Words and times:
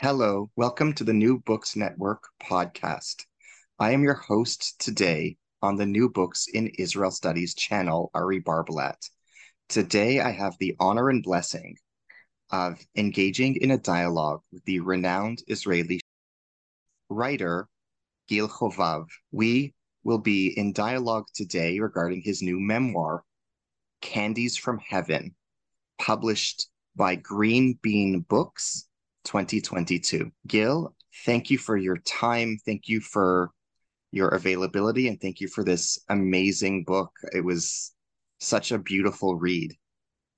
Hello, 0.00 0.48
welcome 0.54 0.92
to 0.92 1.02
the 1.02 1.12
New 1.12 1.40
Books 1.40 1.74
Network 1.74 2.22
podcast. 2.40 3.24
I 3.80 3.90
am 3.90 4.04
your 4.04 4.14
host 4.14 4.78
today 4.78 5.38
on 5.60 5.74
the 5.74 5.86
New 5.86 6.08
Books 6.08 6.46
in 6.54 6.68
Israel 6.78 7.10
Studies 7.10 7.52
channel, 7.52 8.12
Ari 8.14 8.40
Barbalat. 8.40 8.94
Today, 9.68 10.20
I 10.20 10.30
have 10.30 10.54
the 10.60 10.76
honor 10.78 11.10
and 11.10 11.20
blessing 11.20 11.78
of 12.52 12.78
engaging 12.94 13.56
in 13.56 13.72
a 13.72 13.76
dialogue 13.76 14.42
with 14.52 14.64
the 14.66 14.78
renowned 14.78 15.42
Israeli 15.48 15.98
writer 17.08 17.66
Gil 18.28 18.46
Chovav. 18.46 19.08
We 19.32 19.74
will 20.04 20.18
be 20.18 20.56
in 20.56 20.72
dialogue 20.72 21.26
today 21.34 21.80
regarding 21.80 22.22
his 22.22 22.40
new 22.40 22.60
memoir, 22.60 23.24
Candies 24.00 24.56
from 24.56 24.78
Heaven, 24.78 25.34
published 25.98 26.68
by 26.94 27.16
Green 27.16 27.76
Bean 27.82 28.20
Books 28.20 28.87
2022. 29.24 30.30
Gil, 30.46 30.94
thank 31.24 31.50
you 31.50 31.58
for 31.58 31.76
your 31.76 31.98
time. 31.98 32.58
Thank 32.64 32.88
you 32.88 33.00
for 33.00 33.50
your 34.10 34.28
availability 34.28 35.08
and 35.08 35.20
thank 35.20 35.40
you 35.40 35.48
for 35.48 35.64
this 35.64 35.98
amazing 36.08 36.84
book. 36.84 37.10
It 37.32 37.44
was 37.44 37.92
such 38.40 38.72
a 38.72 38.78
beautiful 38.78 39.36
read. 39.36 39.74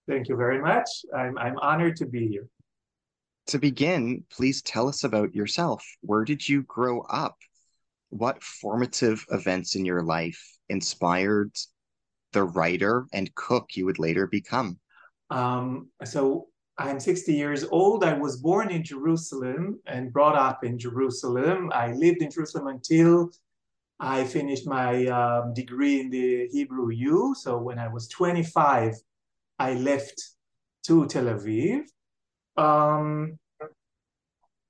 Thank 0.09 0.29
you 0.29 0.37
very 0.37 0.61
much. 0.61 0.89
I'm, 1.17 1.39
I'm 1.39 1.57
honored 1.59 1.97
to 1.97 2.07
be 2.07 2.27
here. 2.27 2.49
To 3.49 3.59
begin, 3.59 4.25
please 4.31 4.63
tell 4.63 4.89
us 4.89 5.05
about 5.05 5.35
yourself. 5.35 5.85
Where 6.01 6.25
did 6.25 6.49
you 6.49 6.63
grow 6.63 7.03
up? 7.03 7.37
What 8.11 8.43
formative 8.43 9.25
events 9.31 9.77
in 9.77 9.85
your 9.85 10.03
life 10.03 10.41
inspired 10.69 11.53
the 12.33 12.45
writer 12.45 13.07
and 13.13 13.33
cook 13.35 13.71
you 13.75 13.87
would 13.87 13.99
later 13.99 14.27
become? 14.27 14.79
Um, 15.31 15.91
so 16.05 16.49
I'm 16.79 16.99
60 16.99 17.35
years 17.35 17.65
old. 17.65 18.05
I 18.05 18.15
was 18.15 18.39
born 18.39 18.71
in 18.71 18.83
Jerusalem 18.83 19.81
and 19.87 20.13
brought 20.13 20.37
up 20.37 20.65
in 20.65 20.79
Jerusalem. 20.79 21.71
I 21.75 21.93
lived 21.93 22.23
in 22.23 22.31
Jerusalem 22.31 22.69
until 22.69 23.31
I 23.99 24.25
finished 24.25 24.67
my 24.67 25.07
um, 25.07 25.53
degree 25.53 26.01
in 26.01 26.09
the 26.09 26.49
Hebrew 26.51 26.91
U. 26.91 27.35
So 27.39 27.59
when 27.59 27.79
I 27.79 27.89
was 27.89 28.09
25, 28.09 28.95
I 29.59 29.75
left 29.75 30.23
to 30.87 31.07
Tel 31.07 31.25
Aviv. 31.25 31.83
Um, 32.57 33.39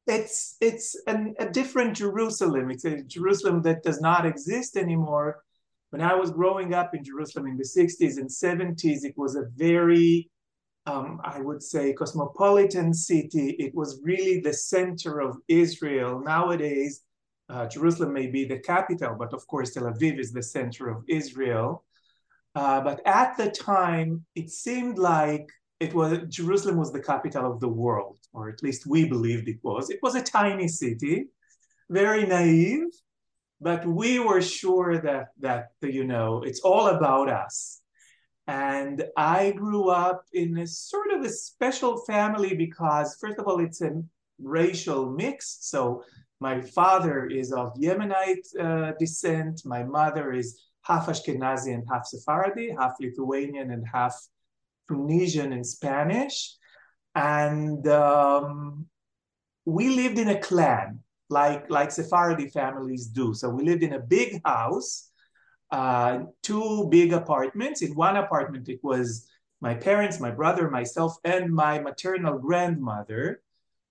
it's 0.06 0.56
it's 0.60 1.00
an, 1.06 1.34
a 1.38 1.48
different 1.48 1.96
Jerusalem. 1.96 2.70
It's 2.70 2.84
a 2.84 3.02
Jerusalem 3.02 3.62
that 3.62 3.84
does 3.84 4.00
not 4.00 4.26
exist 4.26 4.76
anymore. 4.76 5.42
When 5.90 6.02
I 6.02 6.14
was 6.14 6.30
growing 6.30 6.74
up 6.74 6.94
in 6.94 7.04
Jerusalem 7.04 7.46
in 7.46 7.56
the 7.56 7.64
60s 7.64 8.16
and 8.16 8.28
70s, 8.28 9.04
it 9.04 9.14
was 9.16 9.36
a 9.36 9.46
very 9.56 10.28
um, 10.90 11.20
I 11.24 11.40
would 11.40 11.62
say, 11.62 11.92
cosmopolitan 11.92 12.92
city. 12.94 13.50
It 13.64 13.74
was 13.74 14.00
really 14.02 14.40
the 14.40 14.52
center 14.52 15.20
of 15.20 15.36
Israel. 15.48 16.20
Nowadays, 16.20 17.02
uh, 17.48 17.66
Jerusalem 17.66 18.12
may 18.12 18.26
be 18.26 18.44
the 18.44 18.58
capital, 18.58 19.14
but 19.18 19.32
of 19.32 19.46
course, 19.46 19.70
Tel 19.72 19.90
Aviv 19.92 20.18
is 20.18 20.32
the 20.32 20.42
center 20.42 20.88
of 20.88 20.98
Israel. 21.08 21.84
Uh, 22.54 22.80
but 22.80 22.98
at 23.06 23.36
the 23.36 23.50
time, 23.50 24.24
it 24.34 24.50
seemed 24.50 24.98
like 24.98 25.46
it 25.78 25.94
was 25.94 26.10
Jerusalem 26.28 26.76
was 26.76 26.92
the 26.92 27.06
capital 27.12 27.44
of 27.52 27.60
the 27.60 27.74
world, 27.82 28.18
or 28.32 28.48
at 28.48 28.62
least 28.62 28.86
we 28.86 29.08
believed 29.08 29.46
it 29.48 29.60
was. 29.62 29.90
It 29.90 30.00
was 30.02 30.14
a 30.14 30.22
tiny 30.40 30.68
city, 30.68 31.16
very 31.88 32.24
naive, 32.26 32.92
but 33.60 33.86
we 33.86 34.18
were 34.18 34.42
sure 34.42 34.98
that 34.98 35.28
that 35.38 35.62
you 35.82 36.04
know 36.12 36.42
it's 36.48 36.60
all 36.60 36.86
about 36.88 37.28
us 37.44 37.80
and 38.50 39.04
I 39.16 39.52
grew 39.52 39.90
up 39.90 40.24
in 40.32 40.58
a 40.58 40.66
sort 40.66 41.12
of 41.12 41.24
a 41.24 41.28
special 41.28 41.98
family 41.98 42.56
because, 42.56 43.16
first 43.20 43.38
of 43.38 43.46
all, 43.46 43.60
it's 43.60 43.80
a 43.80 44.02
racial 44.42 45.08
mix. 45.08 45.58
So 45.60 46.02
my 46.40 46.60
father 46.60 47.26
is 47.26 47.52
of 47.52 47.72
Yemenite 47.74 48.48
uh, 48.58 48.92
descent. 48.98 49.62
My 49.64 49.84
mother 49.84 50.32
is 50.32 50.60
half 50.82 51.06
Ashkenazi 51.06 51.72
and 51.74 51.84
half 51.88 52.06
Sephardi, 52.06 52.74
half 52.76 52.94
Lithuanian 53.00 53.70
and 53.70 53.84
half 53.86 54.16
Tunisian 54.88 55.52
and 55.52 55.64
Spanish. 55.64 56.56
And 57.14 57.86
um, 57.86 58.86
we 59.64 59.90
lived 59.90 60.18
in 60.18 60.30
a 60.30 60.40
clan, 60.40 60.98
like, 61.28 61.70
like 61.70 61.92
Sephardi 61.92 62.48
families 62.48 63.06
do. 63.06 63.32
So 63.32 63.48
we 63.48 63.62
lived 63.62 63.84
in 63.84 63.92
a 63.92 64.00
big 64.00 64.40
house 64.44 65.09
uh, 65.70 66.20
two 66.42 66.88
big 66.90 67.12
apartments. 67.12 67.82
In 67.82 67.94
one 67.94 68.16
apartment, 68.16 68.68
it 68.68 68.80
was 68.82 69.28
my 69.60 69.74
parents, 69.74 70.20
my 70.20 70.30
brother, 70.30 70.70
myself, 70.70 71.16
and 71.24 71.52
my 71.52 71.78
maternal 71.78 72.38
grandmother. 72.38 73.42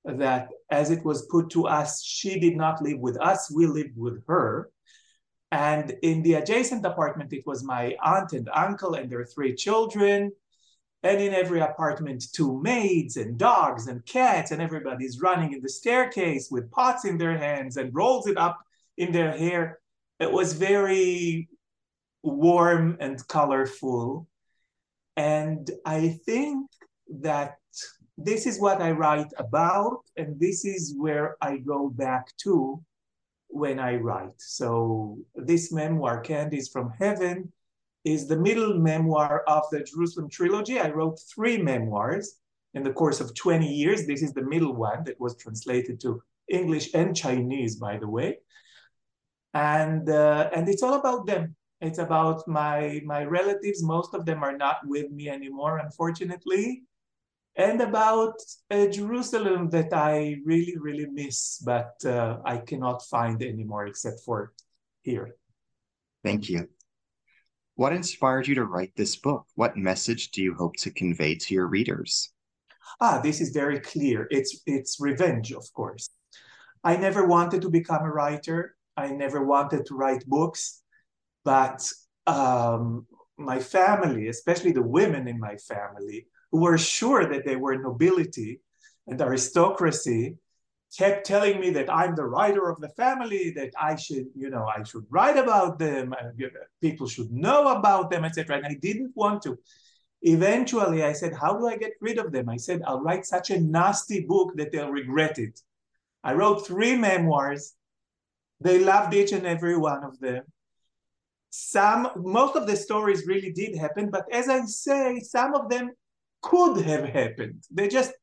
That, 0.06 0.50
as 0.72 0.92
it 0.92 1.04
was 1.04 1.28
put 1.28 1.50
to 1.52 1.68
us, 1.68 2.02
she 2.04 2.40
did 2.40 2.56
not 2.56 2.82
live 2.82 3.00
with 3.00 3.20
us, 3.20 3.52
we 3.54 3.68
lived 3.68 3.98
with 3.98 4.26
her. 4.28 4.72
And 5.52 5.94
in 6.02 6.24
the 6.24 6.36
adjacent 6.36 6.86
apartment, 6.86 7.34
it 7.34 7.46
was 7.46 7.64
my 7.64 7.96
aunt 8.04 8.34
and 8.34 8.50
uncle 8.54 8.94
and 8.94 9.10
their 9.10 9.26
three 9.26 9.56
children. 9.56 10.32
And 11.04 11.22
in 11.22 11.34
every 11.34 11.60
apartment, 11.60 12.24
two 12.34 12.62
maids 12.62 13.18
and 13.18 13.38
dogs 13.38 13.88
and 13.88 14.06
cats, 14.06 14.52
and 14.52 14.62
everybody's 14.62 15.22
running 15.22 15.54
in 15.54 15.62
the 15.62 15.70
staircase 15.70 16.50
with 16.50 16.72
pots 16.72 17.06
in 17.06 17.18
their 17.18 17.38
hands 17.38 17.78
and 17.78 17.94
rolls 17.94 18.26
it 18.28 18.38
up 18.38 18.60
in 18.98 19.12
their 19.12 19.32
hair. 19.32 19.80
It 20.20 20.32
was 20.32 20.54
very 20.54 21.50
warm 22.24 22.98
and 23.00 23.26
colorful. 23.28 24.28
And 25.16 25.70
I 25.86 26.20
think 26.26 26.70
that 27.22 27.56
this 28.18 28.46
is 28.46 28.60
what 28.60 28.82
I 28.82 28.92
write 28.92 29.32
about, 29.38 30.02
and 30.18 30.40
this 30.40 30.66
is 30.66 30.94
where 30.98 31.38
I 31.42 31.58
go 31.58 31.90
back 31.90 32.36
to 32.44 32.82
when 33.48 33.80
I 33.80 33.96
write. 33.96 34.38
So, 34.38 35.20
this 35.36 35.72
memoir, 35.72 36.20
Candies 36.22 36.70
from 36.70 36.92
Heaven, 37.00 37.52
is 38.06 38.28
the 38.28 38.38
middle 38.38 38.78
memoir 38.78 39.44
of 39.48 39.64
the 39.72 39.84
Jerusalem 39.84 40.30
trilogy. 40.30 40.80
I 40.80 40.90
wrote 40.90 41.20
three 41.34 41.58
memoirs 41.58 42.36
in 42.74 42.84
the 42.84 42.94
course 42.94 43.20
of 43.20 43.34
20 43.36 43.68
years. 43.68 44.06
This 44.06 44.22
is 44.22 44.34
the 44.34 44.44
middle 44.44 44.76
one 44.76 45.04
that 45.06 45.20
was 45.20 45.36
translated 45.38 46.00
to 46.02 46.22
English 46.50 46.94
and 46.94 47.16
Chinese, 47.16 47.76
by 47.78 47.98
the 47.98 48.08
way. 48.08 48.40
And, 49.54 50.10
uh, 50.10 50.50
and 50.54 50.70
it's 50.70 50.84
all 50.84 50.94
about 50.94 51.26
them. 51.26 51.56
It's 51.82 52.00
about 52.00 52.48
my 52.48 53.02
my 53.06 53.24
relatives. 53.24 53.82
Most 53.84 54.14
of 54.14 54.26
them 54.26 54.44
are 54.44 54.58
not 54.58 54.78
with 54.86 55.12
me 55.12 55.30
anymore, 55.30 55.78
unfortunately, 55.78 56.84
and 57.56 57.82
about 57.82 58.36
uh, 58.70 58.88
Jerusalem 58.88 59.70
that 59.70 59.94
I 59.94 60.38
really 60.46 60.76
really 60.78 61.08
miss, 61.08 61.62
but 61.66 61.94
uh, 62.06 62.40
I 62.44 62.58
cannot 62.58 63.06
find 63.06 63.42
anymore 63.42 63.88
except 63.88 64.20
for 64.26 64.54
here. 65.02 65.36
Thank 66.24 66.50
you. 66.50 66.68
What 67.76 67.94
inspired 67.94 68.46
you 68.46 68.56
to 68.56 68.66
write 68.66 68.92
this 68.98 69.16
book? 69.16 69.46
What 69.56 69.78
message 69.78 70.32
do 70.32 70.44
you 70.44 70.54
hope 70.54 70.76
to 70.80 70.92
convey 70.92 71.36
to 71.36 71.54
your 71.54 71.68
readers? 71.68 72.34
Ah, 73.00 73.22
this 73.22 73.40
is 73.40 73.52
very 73.52 73.80
clear. 73.80 74.28
It's 74.32 74.62
it's 74.66 75.00
revenge, 75.00 75.54
of 75.54 75.66
course. 75.74 76.10
I 76.84 76.98
never 76.98 77.26
wanted 77.26 77.62
to 77.62 77.70
become 77.70 78.04
a 78.04 78.12
writer. 78.12 78.76
I 78.98 79.12
never 79.12 79.46
wanted 79.46 79.86
to 79.86 79.96
write 79.96 80.26
books. 80.26 80.82
But 81.44 81.88
um, 82.28 83.08
my 83.38 83.60
family, 83.60 84.28
especially 84.28 84.72
the 84.72 84.82
women 84.82 85.28
in 85.28 85.40
my 85.40 85.56
family, 85.56 86.28
who 86.52 86.62
were 86.62 86.78
sure 86.78 87.26
that 87.26 87.46
they 87.46 87.56
were 87.56 87.78
nobility 87.78 88.62
and 89.08 89.22
aristocracy 89.22 90.38
kept 90.98 91.26
telling 91.26 91.60
me 91.60 91.70
that 91.70 91.92
I'm 91.92 92.16
the 92.16 92.26
writer 92.26 92.70
of 92.70 92.82
the 92.82 92.90
family, 92.90 93.52
that 93.52 93.72
I 93.80 93.96
should, 93.96 94.28
you 94.36 94.50
know, 94.50 94.66
I 94.66 94.84
should 94.84 95.06
write 95.10 95.38
about 95.38 95.78
them, 95.78 96.14
and 96.20 96.34
people 96.82 97.08
should 97.08 97.32
know 97.32 97.68
about 97.78 98.10
them, 98.10 98.26
etc. 98.26 98.58
And 98.58 98.66
I 98.66 98.76
didn't 98.82 99.12
want 99.16 99.44
to. 99.44 99.58
Eventually, 100.22 101.04
I 101.04 101.14
said, 101.14 101.34
How 101.34 101.58
do 101.58 101.68
I 101.68 101.78
get 101.78 101.94
rid 102.02 102.18
of 102.18 102.32
them? 102.32 102.50
I 102.50 102.58
said, 102.58 102.82
I'll 102.86 103.02
write 103.02 103.26
such 103.26 103.52
a 103.52 103.60
nasty 103.62 104.26
book 104.26 104.54
that 104.58 104.72
they'll 104.72 104.92
regret 104.92 105.38
it. 105.38 105.60
I 106.24 106.34
wrote 106.34 106.66
three 106.66 106.96
memoirs. 106.96 107.74
They 108.60 108.80
loved 108.80 109.14
each 109.14 109.32
and 109.32 109.46
every 109.46 109.78
one 109.78 110.04
of 110.04 110.20
them. 110.20 110.44
Some, 111.50 112.10
most 112.16 112.56
of 112.56 112.68
the 112.68 112.76
stories 112.76 113.26
really 113.26 113.52
did 113.52 113.76
happen, 113.76 114.10
but 114.10 114.26
as 114.32 114.50
I 114.50 114.62
say, 114.66 115.20
some 115.20 115.56
of 115.56 115.70
them 115.70 115.92
could 116.42 116.86
have 116.86 117.06
happened. 117.06 117.64
They 117.72 117.88
just 117.88 118.14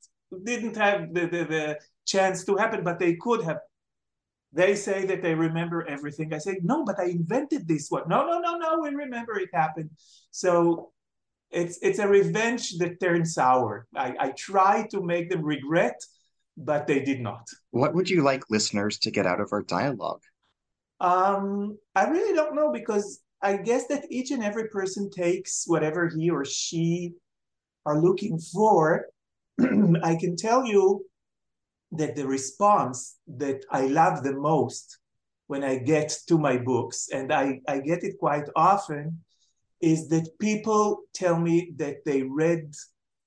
didn't 0.44 0.76
have 0.76 1.12
the, 1.12 1.26
the, 1.26 1.44
the 1.44 1.78
chance 2.06 2.44
to 2.44 2.56
happen, 2.56 2.84
but 2.84 2.98
they 2.98 3.16
could 3.16 3.42
have. 3.44 3.58
They 4.52 4.74
say 4.74 5.04
that 5.06 5.22
they 5.22 5.34
remember 5.34 5.86
everything. 5.86 6.32
I 6.32 6.38
say, 6.38 6.60
no, 6.62 6.84
but 6.84 6.98
I 6.98 7.06
invented 7.06 7.68
this 7.68 7.90
one. 7.90 8.04
No, 8.08 8.26
no, 8.26 8.38
no, 8.38 8.56
no, 8.56 8.78
we 8.80 8.90
remember 8.90 9.38
it 9.38 9.50
happened. 9.52 9.90
So 10.30 10.92
it's 11.50 11.78
it's 11.82 11.98
a 11.98 12.08
revenge 12.08 12.78
that 12.78 13.00
turns 13.00 13.34
sour. 13.34 13.86
I, 13.94 14.14
I 14.18 14.28
try 14.30 14.86
to 14.92 15.02
make 15.02 15.30
them 15.30 15.42
regret, 15.42 16.00
but 16.56 16.86
they 16.86 17.00
did 17.00 17.20
not. 17.20 17.46
What 17.70 17.94
would 17.94 18.08
you 18.08 18.22
like 18.22 18.50
listeners 18.50 18.98
to 19.00 19.10
get 19.10 19.26
out 19.26 19.40
of 19.40 19.52
our 19.52 19.62
dialogue? 19.62 20.22
Um, 21.00 21.78
I 21.94 22.04
really 22.08 22.34
don't 22.34 22.54
know 22.54 22.72
because 22.72 23.20
I 23.42 23.56
guess 23.56 23.86
that 23.88 24.06
each 24.10 24.30
and 24.30 24.42
every 24.42 24.68
person 24.68 25.10
takes 25.10 25.64
whatever 25.66 26.08
he 26.08 26.30
or 26.30 26.44
she 26.44 27.12
are 27.84 28.00
looking 28.00 28.38
for. 28.38 29.06
I 29.60 30.16
can 30.16 30.36
tell 30.36 30.64
you 30.64 31.04
that 31.92 32.16
the 32.16 32.26
response 32.26 33.16
that 33.26 33.64
I 33.70 33.86
love 33.86 34.22
the 34.22 34.34
most 34.34 34.98
when 35.46 35.62
I 35.62 35.78
get 35.78 36.12
to 36.28 36.38
my 36.38 36.56
books, 36.56 37.08
and 37.12 37.32
I, 37.32 37.60
I 37.68 37.78
get 37.78 38.02
it 38.02 38.18
quite 38.18 38.48
often, 38.56 39.22
is 39.80 40.08
that 40.08 40.28
people 40.40 41.02
tell 41.14 41.38
me 41.38 41.72
that 41.76 42.04
they 42.04 42.22
read 42.22 42.74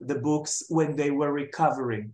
the 0.02 0.16
books 0.16 0.64
when 0.68 0.96
they 0.96 1.12
were 1.12 1.32
recovering, 1.32 2.12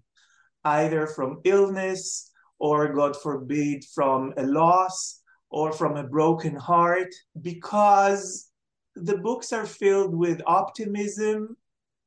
either 0.63 1.07
from 1.07 1.41
illness 1.43 2.29
or, 2.59 2.93
God 2.93 3.15
forbid, 3.15 3.83
from 3.95 4.33
a 4.37 4.43
loss 4.43 5.21
or 5.49 5.71
from 5.71 5.95
a 5.97 6.03
broken 6.03 6.55
heart, 6.55 7.13
because 7.41 8.49
the 8.95 9.17
books 9.17 9.51
are 9.53 9.65
filled 9.65 10.15
with 10.15 10.41
optimism 10.45 11.57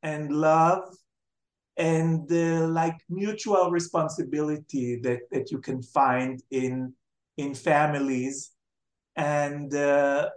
and 0.03 0.33
love 0.33 0.85
and 1.77 2.31
uh, 2.33 2.67
like 2.69 2.99
mutual 3.09 3.71
responsibility 3.71 4.97
that, 4.97 5.21
that 5.31 5.51
you 5.51 5.59
can 5.59 5.83
find 5.83 6.43
in 6.51 6.93
in 7.37 7.55
families. 7.55 8.51
And 9.15 9.73
uh, 9.75 10.31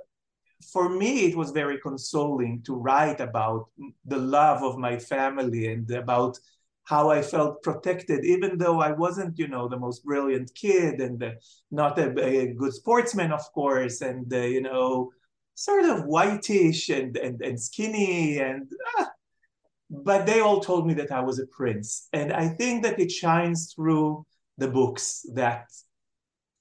for 0.71 0.89
me 0.89 1.25
it 1.25 1.35
was 1.35 1.51
very 1.51 1.79
consoling 1.79 2.61
to 2.65 2.75
write 2.75 3.19
about 3.19 3.65
the 4.05 4.17
love 4.17 4.61
of 4.61 4.77
my 4.77 4.99
family 4.99 5.73
and 5.73 5.89
about 5.89 6.37
how 6.85 7.09
I 7.09 7.21
felt 7.21 7.61
protected, 7.63 8.25
even 8.25 8.57
though 8.57 8.81
I 8.81 8.91
wasn't, 8.91 9.37
you 9.37 9.47
know, 9.47 9.67
the 9.67 9.77
most 9.77 10.03
brilliant 10.03 10.53
kid 10.55 10.99
and 10.99 11.23
not 11.69 11.99
a, 11.99 12.07
a, 12.23 12.53
good 12.53 12.73
sportsman, 12.73 13.31
of 13.31 13.43
course, 13.53 14.01
and 14.01 14.31
uh, 14.33 14.37
you 14.37 14.61
know, 14.61 15.11
sort 15.55 15.85
of 15.85 16.05
whitish 16.05 16.89
and 16.89 17.15
and, 17.17 17.41
and 17.41 17.59
skinny 17.59 18.39
and 18.39 18.69
ah, 18.97 19.11
but 19.91 20.25
they 20.25 20.39
all 20.39 20.61
told 20.61 20.87
me 20.87 20.93
that 20.95 21.11
I 21.11 21.19
was 21.19 21.39
a 21.39 21.47
prince. 21.47 22.07
And 22.13 22.31
I 22.31 22.47
think 22.47 22.83
that 22.83 22.99
it 22.99 23.11
shines 23.11 23.73
through 23.73 24.25
the 24.57 24.69
books 24.69 25.25
that 25.33 25.65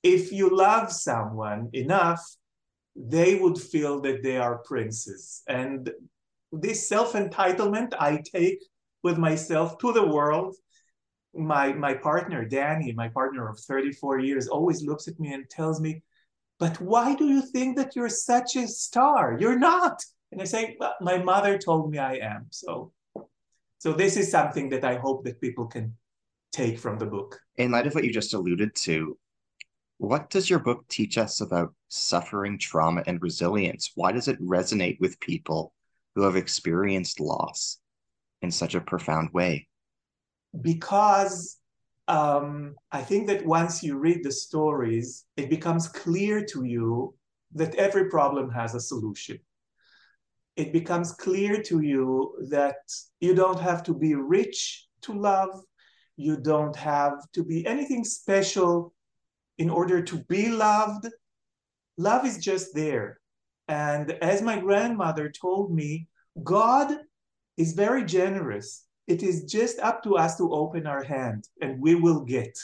if 0.03 0.33
you 0.33 0.55
love 0.55 0.91
someone 0.91 1.71
enough, 1.73 2.25
they 2.97 3.37
would 3.37 3.59
feel 3.59 4.01
that 4.01 4.23
they 4.23 4.37
are 4.37 4.59
princes. 4.59 5.43
And 5.49 5.91
this 6.53 6.89
self 6.89 7.13
entitlement 7.13 7.95
I 7.99 8.23
take 8.35 8.59
with 9.03 9.19
myself 9.19 9.79
to 9.79 9.93
the 9.93 10.07
world. 10.07 10.55
My, 11.35 11.73
my 11.73 11.95
partner, 11.95 12.45
Danny, 12.45 12.93
my 12.93 13.09
partner 13.09 13.49
of 13.49 13.59
34 13.61 14.19
years, 14.19 14.49
always 14.49 14.83
looks 14.83 15.07
at 15.07 15.19
me 15.21 15.33
and 15.33 15.49
tells 15.49 15.81
me, 15.81 16.03
But 16.59 16.81
why 16.81 17.15
do 17.15 17.27
you 17.27 17.43
think 17.43 17.77
that 17.77 17.95
you're 17.95 18.09
such 18.09 18.57
a 18.57 18.67
star? 18.67 19.37
You're 19.39 19.59
not. 19.59 20.03
And 20.33 20.43
I 20.43 20.45
say, 20.45 20.77
well, 20.81 20.95
My 21.01 21.19
mother 21.19 21.57
told 21.57 21.91
me 21.91 21.99
I 21.99 22.15
am. 22.15 22.47
So 22.51 22.93
so 23.81 23.95
this 23.95 24.19
is 24.19 24.31
something 24.31 24.69
that 24.71 24.85
I 24.85 24.97
hope 24.97 25.25
that 25.25 25.41
people 25.41 25.67
can 25.67 25.97
take 26.53 26.79
from 26.79 26.99
the 26.99 27.07
book. 27.07 27.41
In 27.57 27.71
light 27.71 27.87
of 27.87 27.95
what 27.95 28.05
you 28.05 28.13
just 28.13 28.35
alluded 28.35 28.75
to, 28.75 29.17
what 29.97 30.29
does 30.29 30.51
your 30.51 30.59
book 30.59 30.87
teach 30.89 31.17
us 31.17 31.41
about 31.41 31.73
suffering, 31.89 32.59
trauma, 32.59 33.03
and 33.07 33.23
resilience? 33.23 33.93
Why 33.95 34.13
does 34.13 34.29
it 34.29 34.39
resonate 34.39 35.01
with 35.01 35.19
people 35.19 35.73
who 36.15 36.23
have 36.25 36.37
experienced 36.37 37.21
loss 37.21 37.79
in 38.43 38.51
such 38.51 38.75
a 38.75 38.81
profound 38.81 39.31
way? 39.33 39.69
Because 40.61 41.59
um, 42.09 42.75
I 42.91 43.03
think 43.03 43.27
that 43.29 43.47
once 43.47 43.83
you 43.83 43.99
read 43.99 44.25
the 44.25 44.33
stories, 44.33 45.25
it 45.37 45.49
becomes 45.49 45.89
clear 45.89 46.45
to 46.47 46.65
you 46.65 47.15
that 47.55 47.75
every 47.77 48.09
problem 48.09 48.51
has 48.51 48.75
a 48.75 48.81
solution 48.81 49.39
it 50.61 50.73
becomes 50.73 51.13
clear 51.13 51.63
to 51.63 51.81
you 51.81 52.35
that 52.51 52.77
you 53.21 53.35
don't 53.35 53.61
have 53.61 53.83
to 53.85 53.95
be 53.95 54.15
rich 54.15 54.87
to 55.03 55.13
love. 55.13 55.63
You 56.17 56.37
don't 56.37 56.77
have 56.77 57.15
to 57.33 57.43
be 57.43 57.67
anything 57.67 58.05
special 58.05 58.93
in 59.57 59.71
order 59.71 60.03
to 60.03 60.17
be 60.25 60.51
loved. 60.51 61.09
Love 61.97 62.27
is 62.27 62.39
just 62.39 62.75
there. 62.75 63.21
And 63.69 64.13
as 64.21 64.43
my 64.43 64.59
grandmother 64.59 65.31
told 65.31 65.73
me, 65.73 66.09
God 66.43 66.99
is 67.57 67.73
very 67.73 68.05
generous. 68.05 68.85
It 69.07 69.23
is 69.23 69.45
just 69.45 69.79
up 69.81 70.03
to 70.05 70.17
us 70.17 70.37
to 70.37 70.53
open 70.53 70.87
our 70.87 71.03
hand 71.03 71.49
and 71.61 71.81
we 71.81 71.95
will 71.95 72.21
get. 72.21 72.57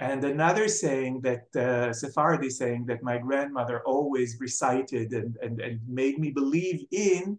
And 0.00 0.24
another 0.24 0.68
saying 0.68 1.22
that 1.22 1.56
uh, 1.56 1.92
Sephardi 1.92 2.50
saying 2.50 2.86
that 2.86 3.02
my 3.02 3.18
grandmother 3.18 3.82
always 3.84 4.36
recited 4.40 5.12
and, 5.12 5.36
and, 5.42 5.60
and 5.60 5.80
made 5.88 6.18
me 6.18 6.30
believe 6.30 6.84
in, 6.92 7.36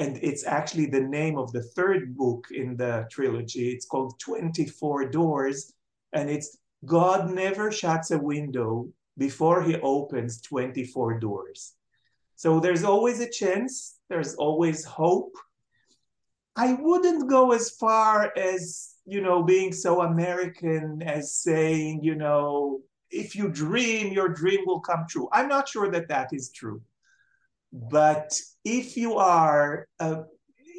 and 0.00 0.18
it's 0.20 0.44
actually 0.44 0.86
the 0.86 1.00
name 1.00 1.38
of 1.38 1.52
the 1.52 1.62
third 1.62 2.16
book 2.16 2.46
in 2.50 2.76
the 2.76 3.06
trilogy. 3.12 3.70
It's 3.70 3.86
called 3.86 4.18
24 4.18 5.10
Doors, 5.10 5.72
and 6.12 6.28
it's 6.28 6.58
God 6.84 7.30
never 7.30 7.70
shuts 7.70 8.10
a 8.10 8.18
window 8.18 8.88
before 9.16 9.62
he 9.62 9.76
opens 9.76 10.40
24 10.40 11.20
doors. 11.20 11.74
So 12.34 12.58
there's 12.58 12.84
always 12.84 13.20
a 13.20 13.30
chance, 13.30 13.98
there's 14.08 14.34
always 14.34 14.84
hope. 14.84 15.34
I 16.56 16.74
wouldn't 16.74 17.28
go 17.28 17.52
as 17.52 17.70
far 17.70 18.32
as 18.36 18.94
you 19.06 19.20
know, 19.20 19.42
being 19.42 19.72
so 19.72 20.02
American 20.02 21.02
as 21.02 21.34
saying, 21.34 22.02
you 22.02 22.14
know, 22.14 22.80
if 23.10 23.36
you 23.36 23.48
dream, 23.48 24.12
your 24.12 24.28
dream 24.28 24.60
will 24.66 24.80
come 24.80 25.04
true. 25.08 25.28
I'm 25.32 25.48
not 25.48 25.68
sure 25.68 25.90
that 25.90 26.08
that 26.08 26.30
is 26.32 26.50
true. 26.50 26.82
But 27.72 28.38
if 28.64 28.96
you 28.96 29.16
are, 29.16 29.86
uh, 30.00 30.22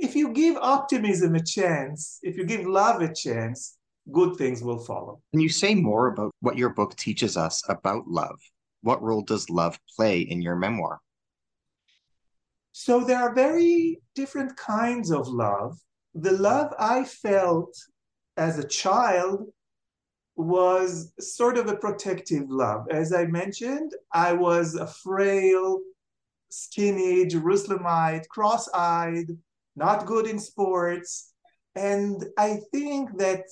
if 0.01 0.15
you 0.15 0.33
give 0.33 0.57
optimism 0.57 1.35
a 1.35 1.43
chance, 1.43 2.19
if 2.23 2.35
you 2.35 2.45
give 2.45 2.65
love 2.65 3.01
a 3.01 3.13
chance, 3.13 3.77
good 4.11 4.37
things 4.37 4.63
will 4.63 4.79
follow. 4.79 5.21
Can 5.31 5.41
you 5.41 5.49
say 5.49 5.75
more 5.75 6.07
about 6.07 6.31
what 6.39 6.57
your 6.57 6.69
book 6.69 6.95
teaches 6.95 7.37
us 7.37 7.61
about 7.69 8.07
love? 8.07 8.39
What 8.81 9.01
role 9.01 9.21
does 9.21 9.49
love 9.49 9.79
play 9.95 10.21
in 10.21 10.41
your 10.41 10.55
memoir? 10.55 10.99
So 12.77 13.05
there 13.05 13.19
are 13.19 13.33
very 13.33 14.01
different 14.15 14.57
kinds 14.57 15.09
of 15.09 15.29
love. 15.29 15.79
The 16.13 16.33
love 16.33 16.73
I 16.77 17.05
felt 17.05 17.73
as 18.35 18.59
a 18.59 18.67
child 18.67 19.45
was 20.35 21.13
sort 21.17 21.57
of 21.57 21.69
a 21.69 21.77
protective 21.77 22.49
love. 22.49 22.85
As 22.91 23.13
I 23.13 23.27
mentioned, 23.27 23.93
I 24.11 24.33
was 24.33 24.75
a 24.75 24.87
frail, 24.87 25.79
skinny 26.49 27.25
Jerusalemite, 27.25 28.27
cross 28.27 28.67
eyed, 28.73 29.27
not 29.77 30.05
good 30.05 30.27
in 30.27 30.37
sports. 30.37 31.31
And 31.75 32.25
I 32.37 32.59
think 32.73 33.17
that 33.19 33.45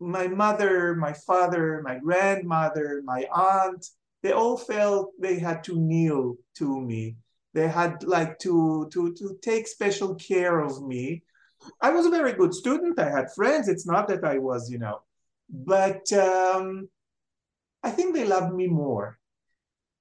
my 0.00 0.26
mother, 0.26 0.94
my 0.94 1.12
father, 1.12 1.82
my 1.84 1.98
grandmother, 1.98 3.02
my 3.04 3.26
aunt, 3.30 3.86
they 4.22 4.32
all 4.32 4.56
felt 4.56 5.10
they 5.20 5.38
had 5.38 5.62
to 5.64 5.78
kneel 5.78 6.36
to 6.56 6.80
me. 6.80 7.16
They 7.54 7.68
had 7.68 8.02
like 8.04 8.38
to, 8.40 8.88
to, 8.92 9.12
to 9.14 9.38
take 9.42 9.66
special 9.66 10.14
care 10.14 10.60
of 10.60 10.82
me 10.82 11.22
I 11.80 11.90
was 11.90 12.06
a 12.06 12.10
very 12.10 12.32
good 12.32 12.54
student. 12.54 12.98
I 12.98 13.10
had 13.10 13.32
friends. 13.34 13.68
It's 13.68 13.86
not 13.86 14.08
that 14.08 14.24
I 14.24 14.38
was, 14.38 14.70
you 14.70 14.78
know, 14.78 15.02
but 15.48 16.12
um, 16.12 16.88
I 17.82 17.90
think 17.90 18.14
they 18.14 18.26
loved 18.26 18.54
me 18.54 18.66
more. 18.66 19.18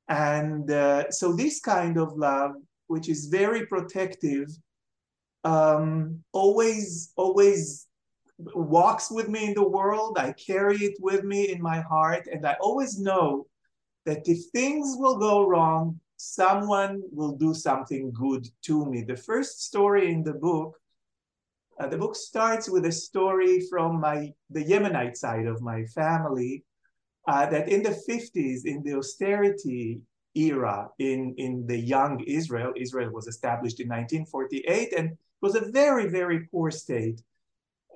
And 0.07 0.69
uh, 0.69 1.09
so 1.11 1.33
this 1.33 1.59
kind 1.59 1.97
of 1.97 2.17
love, 2.17 2.53
which 2.87 3.09
is 3.09 3.27
very 3.27 3.65
protective, 3.65 4.49
um, 5.43 6.23
always, 6.33 7.13
always 7.15 7.87
walks 8.37 9.09
with 9.09 9.29
me 9.29 9.47
in 9.47 9.53
the 9.53 9.67
world. 9.67 10.17
I 10.17 10.33
carry 10.33 10.77
it 10.77 10.97
with 10.99 11.23
me 11.23 11.51
in 11.51 11.61
my 11.61 11.81
heart. 11.81 12.27
And 12.31 12.45
I 12.45 12.57
always 12.59 12.99
know 12.99 13.47
that 14.05 14.27
if 14.27 14.39
things 14.51 14.95
will 14.97 15.17
go 15.17 15.47
wrong, 15.47 15.99
someone 16.21 17.01
will 17.11 17.35
do 17.35 17.53
something 17.53 18.11
good 18.11 18.47
to 18.61 18.85
me. 18.85 19.01
The 19.01 19.17
first 19.17 19.63
story 19.63 20.11
in 20.11 20.23
the 20.23 20.33
book, 20.33 20.77
uh, 21.79 21.87
the 21.87 21.97
book 21.97 22.15
starts 22.15 22.69
with 22.69 22.85
a 22.85 22.91
story 22.91 23.61
from 23.69 23.99
my 23.99 24.31
the 24.51 24.63
Yemenite 24.63 25.17
side 25.17 25.47
of 25.47 25.61
my 25.61 25.83
family, 25.85 26.63
uh, 27.27 27.47
that 27.47 27.69
in 27.69 27.81
the 27.81 27.97
50s, 28.07 28.65
in 28.65 28.83
the 28.83 28.93
austerity 28.93 29.99
era 30.35 30.89
in, 30.99 31.33
in 31.37 31.65
the 31.65 31.77
young 31.77 32.19
Israel, 32.21 32.71
Israel 32.77 33.11
was 33.11 33.27
established 33.27 33.79
in 33.79 33.87
1948 33.87 34.93
and 34.93 35.17
was 35.41 35.55
a 35.55 35.71
very, 35.71 36.07
very 36.07 36.47
poor 36.51 36.69
state. 36.69 37.19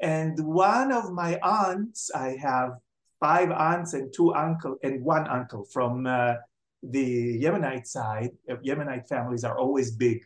And 0.01 0.37
one 0.39 0.91
of 0.91 1.13
my 1.13 1.37
aunts, 1.43 2.09
I 2.13 2.37
have 2.41 2.71
five 3.19 3.51
aunts 3.51 3.93
and 3.93 4.11
two 4.11 4.33
uncle 4.33 4.77
and 4.83 5.03
one 5.03 5.27
uncle 5.27 5.63
from 5.71 6.07
uh, 6.07 6.35
the 6.91 7.41
Yemenite 7.41 7.87
side. 7.87 8.31
Uh, 8.49 8.55
Yemenite 8.57 9.07
families 9.07 9.43
are 9.43 9.57
always 9.57 9.91
big. 9.91 10.23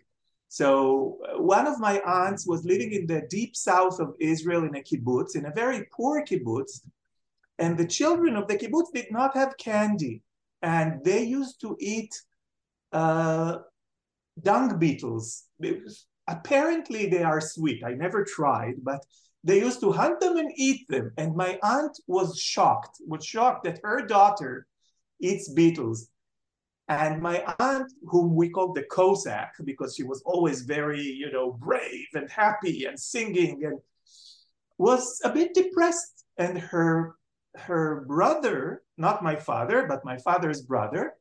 So 0.47 1.19
uh, 1.27 1.41
one 1.41 1.67
of 1.67 1.79
my 1.79 2.01
aunts 2.01 2.47
was 2.47 2.65
living 2.65 2.91
in 2.93 3.05
the 3.05 3.23
deep 3.29 3.55
south 3.55 3.99
of 3.99 4.15
Israel 4.19 4.63
in 4.63 4.75
a 4.75 4.81
kibbutz, 4.81 5.35
in 5.35 5.45
a 5.45 5.51
very 5.51 5.85
poor 5.95 6.25
kibbutz, 6.25 6.81
and 7.59 7.77
the 7.77 7.85
children 7.85 8.35
of 8.35 8.47
the 8.47 8.57
kibbutz 8.57 8.91
did 8.93 9.11
not 9.11 9.35
have 9.35 9.57
candy, 9.57 10.23
and 10.61 11.03
they 11.03 11.23
used 11.23 11.61
to 11.61 11.77
eat 11.79 12.13
uh, 12.91 13.57
dung 14.41 14.79
beetles. 14.79 15.45
Apparently, 16.27 17.07
they 17.07 17.23
are 17.23 17.41
sweet. 17.41 17.83
I 17.83 17.93
never 17.93 18.23
tried, 18.23 18.75
but 18.83 19.05
they 19.43 19.59
used 19.59 19.81
to 19.81 19.91
hunt 19.91 20.19
them 20.19 20.37
and 20.37 20.51
eat 20.55 20.87
them. 20.89 21.11
And 21.17 21.35
my 21.35 21.59
aunt 21.63 21.99
was 22.07 22.39
shocked, 22.39 22.97
was 23.07 23.25
shocked 23.25 23.63
that 23.65 23.79
her 23.83 24.05
daughter 24.05 24.67
eats 25.21 25.49
beetles. 25.49 26.09
And 26.89 27.21
my 27.21 27.43
aunt, 27.59 27.93
whom 28.07 28.35
we 28.35 28.49
called 28.49 28.75
the 28.75 28.83
Cossack, 28.83 29.53
because 29.63 29.95
she 29.95 30.03
was 30.03 30.23
always 30.25 30.63
very, 30.63 31.03
you 31.03 31.31
know, 31.31 31.51
brave 31.51 32.07
and 32.15 32.29
happy 32.29 32.85
and 32.85 32.99
singing, 32.99 33.63
and 33.63 33.79
was 34.79 35.21
a 35.23 35.31
bit 35.31 35.53
depressed. 35.53 36.25
And 36.37 36.57
her 36.57 37.15
her 37.55 38.05
brother, 38.07 38.83
not 38.97 39.23
my 39.23 39.35
father, 39.35 39.85
but 39.87 40.03
my 40.03 40.17
father's 40.17 40.61
brother, 40.61 41.13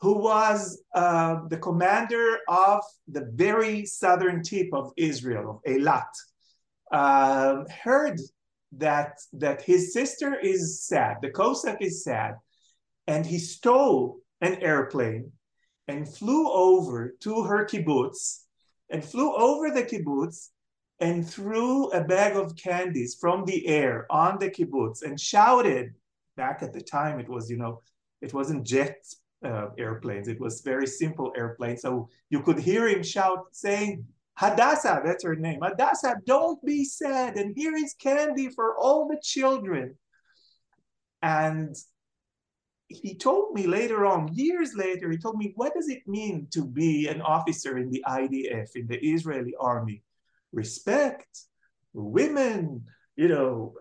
who 0.00 0.18
was 0.18 0.82
uh, 0.94 1.40
the 1.48 1.56
commander 1.56 2.38
of 2.48 2.82
the 3.08 3.30
very 3.34 3.86
southern 3.86 4.42
tip 4.42 4.68
of 4.72 4.92
Israel, 4.96 5.50
of 5.50 5.72
Eilat, 5.72 6.12
uh, 6.92 7.64
heard 7.82 8.20
that, 8.72 9.18
that 9.32 9.62
his 9.62 9.92
sister 9.92 10.38
is 10.38 10.82
sad, 10.82 11.16
the 11.22 11.30
Cossack 11.30 11.78
is 11.80 12.04
sad, 12.04 12.34
and 13.06 13.24
he 13.24 13.38
stole 13.38 14.18
an 14.46 14.62
airplane 14.62 15.32
and 15.88 16.08
flew 16.08 16.50
over 16.50 17.14
to 17.20 17.42
her 17.42 17.64
kibbutz 17.64 18.44
and 18.90 19.04
flew 19.04 19.34
over 19.34 19.70
the 19.70 19.82
kibbutz 19.82 20.48
and 21.00 21.28
threw 21.28 21.90
a 21.90 22.02
bag 22.02 22.36
of 22.36 22.56
candies 22.56 23.16
from 23.20 23.44
the 23.44 23.66
air 23.66 24.06
on 24.10 24.38
the 24.38 24.50
kibbutz 24.50 25.02
and 25.02 25.20
shouted. 25.20 25.94
Back 26.36 26.62
at 26.62 26.72
the 26.72 26.82
time, 26.82 27.18
it 27.18 27.28
was, 27.28 27.50
you 27.50 27.56
know, 27.56 27.82
it 28.20 28.34
wasn't 28.34 28.66
jet 28.66 28.96
uh, 29.44 29.68
airplanes, 29.78 30.28
it 30.28 30.40
was 30.40 30.60
very 30.60 30.86
simple 30.86 31.32
airplanes. 31.36 31.82
So 31.82 32.08
you 32.30 32.42
could 32.42 32.58
hear 32.58 32.88
him 32.88 33.02
shout, 33.02 33.46
saying, 33.52 34.06
Hadassah, 34.34 35.00
that's 35.02 35.24
her 35.24 35.34
name. 35.34 35.60
Hadassah, 35.62 36.16
don't 36.26 36.62
be 36.64 36.84
sad. 36.84 37.36
And 37.36 37.56
here 37.56 37.74
is 37.74 37.94
candy 37.94 38.50
for 38.50 38.76
all 38.76 39.08
the 39.08 39.18
children. 39.22 39.96
And 41.22 41.74
he 42.88 43.16
told 43.16 43.54
me 43.54 43.66
later 43.66 44.06
on, 44.06 44.32
years 44.34 44.74
later, 44.74 45.10
he 45.10 45.18
told 45.18 45.36
me, 45.36 45.52
what 45.56 45.74
does 45.74 45.88
it 45.88 46.06
mean 46.06 46.46
to 46.52 46.64
be 46.64 47.08
an 47.08 47.20
officer 47.20 47.78
in 47.78 47.90
the 47.90 48.04
IDF, 48.06 48.76
in 48.76 48.86
the 48.86 48.98
Israeli 48.98 49.54
army? 49.58 50.02
respect, 50.56 51.28
women, 51.92 52.84
you 53.14 53.28
know, 53.28 53.74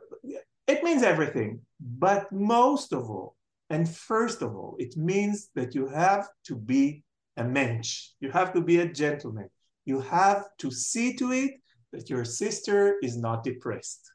it 0.67 0.83
means 0.83 1.03
everything. 1.03 1.62
But 1.79 2.31
most 2.31 2.93
of 2.93 3.09
all, 3.09 3.35
and 3.69 3.89
first 3.89 4.41
of 4.41 4.55
all, 4.55 4.75
it 4.77 4.95
means 4.95 5.50
that 5.55 5.74
you 5.74 5.88
have 5.88 6.27
to 6.45 6.55
be 6.55 7.03
a 7.38 7.43
mensch. 7.43 8.09
You 8.19 8.29
have 8.31 8.53
to 8.53 8.62
be 8.62 8.79
a 8.79 8.91
gentleman. 8.91 9.50
You 9.85 10.00
have 10.01 10.45
to 10.59 10.71
see 10.71 11.15
to 11.15 11.31
it 11.31 11.51
that 11.91 12.09
your 12.09 12.25
sister 12.25 12.97
is 13.01 13.17
not 13.17 13.43
depressed. 13.43 14.12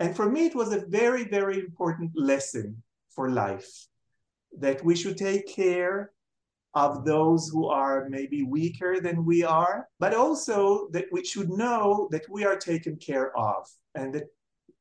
And 0.00 0.14
for 0.14 0.30
me, 0.30 0.46
it 0.46 0.54
was 0.54 0.72
a 0.72 0.86
very, 0.86 1.24
very 1.24 1.58
important 1.58 2.12
lesson 2.14 2.82
for 3.18 3.30
life 3.30 3.88
that 4.60 4.84
we 4.84 4.94
should 4.94 5.16
take 5.16 5.44
care 5.48 6.12
of 6.74 7.04
those 7.04 7.48
who 7.48 7.66
are 7.66 8.08
maybe 8.08 8.44
weaker 8.44 9.00
than 9.00 9.24
we 9.24 9.42
are, 9.42 9.88
but 9.98 10.14
also 10.14 10.88
that 10.92 11.06
we 11.10 11.24
should 11.24 11.50
know 11.50 12.08
that 12.12 12.26
we 12.30 12.44
are 12.44 12.56
taken 12.56 12.94
care 12.94 13.36
of 13.36 13.66
and 13.96 14.14
that, 14.14 14.26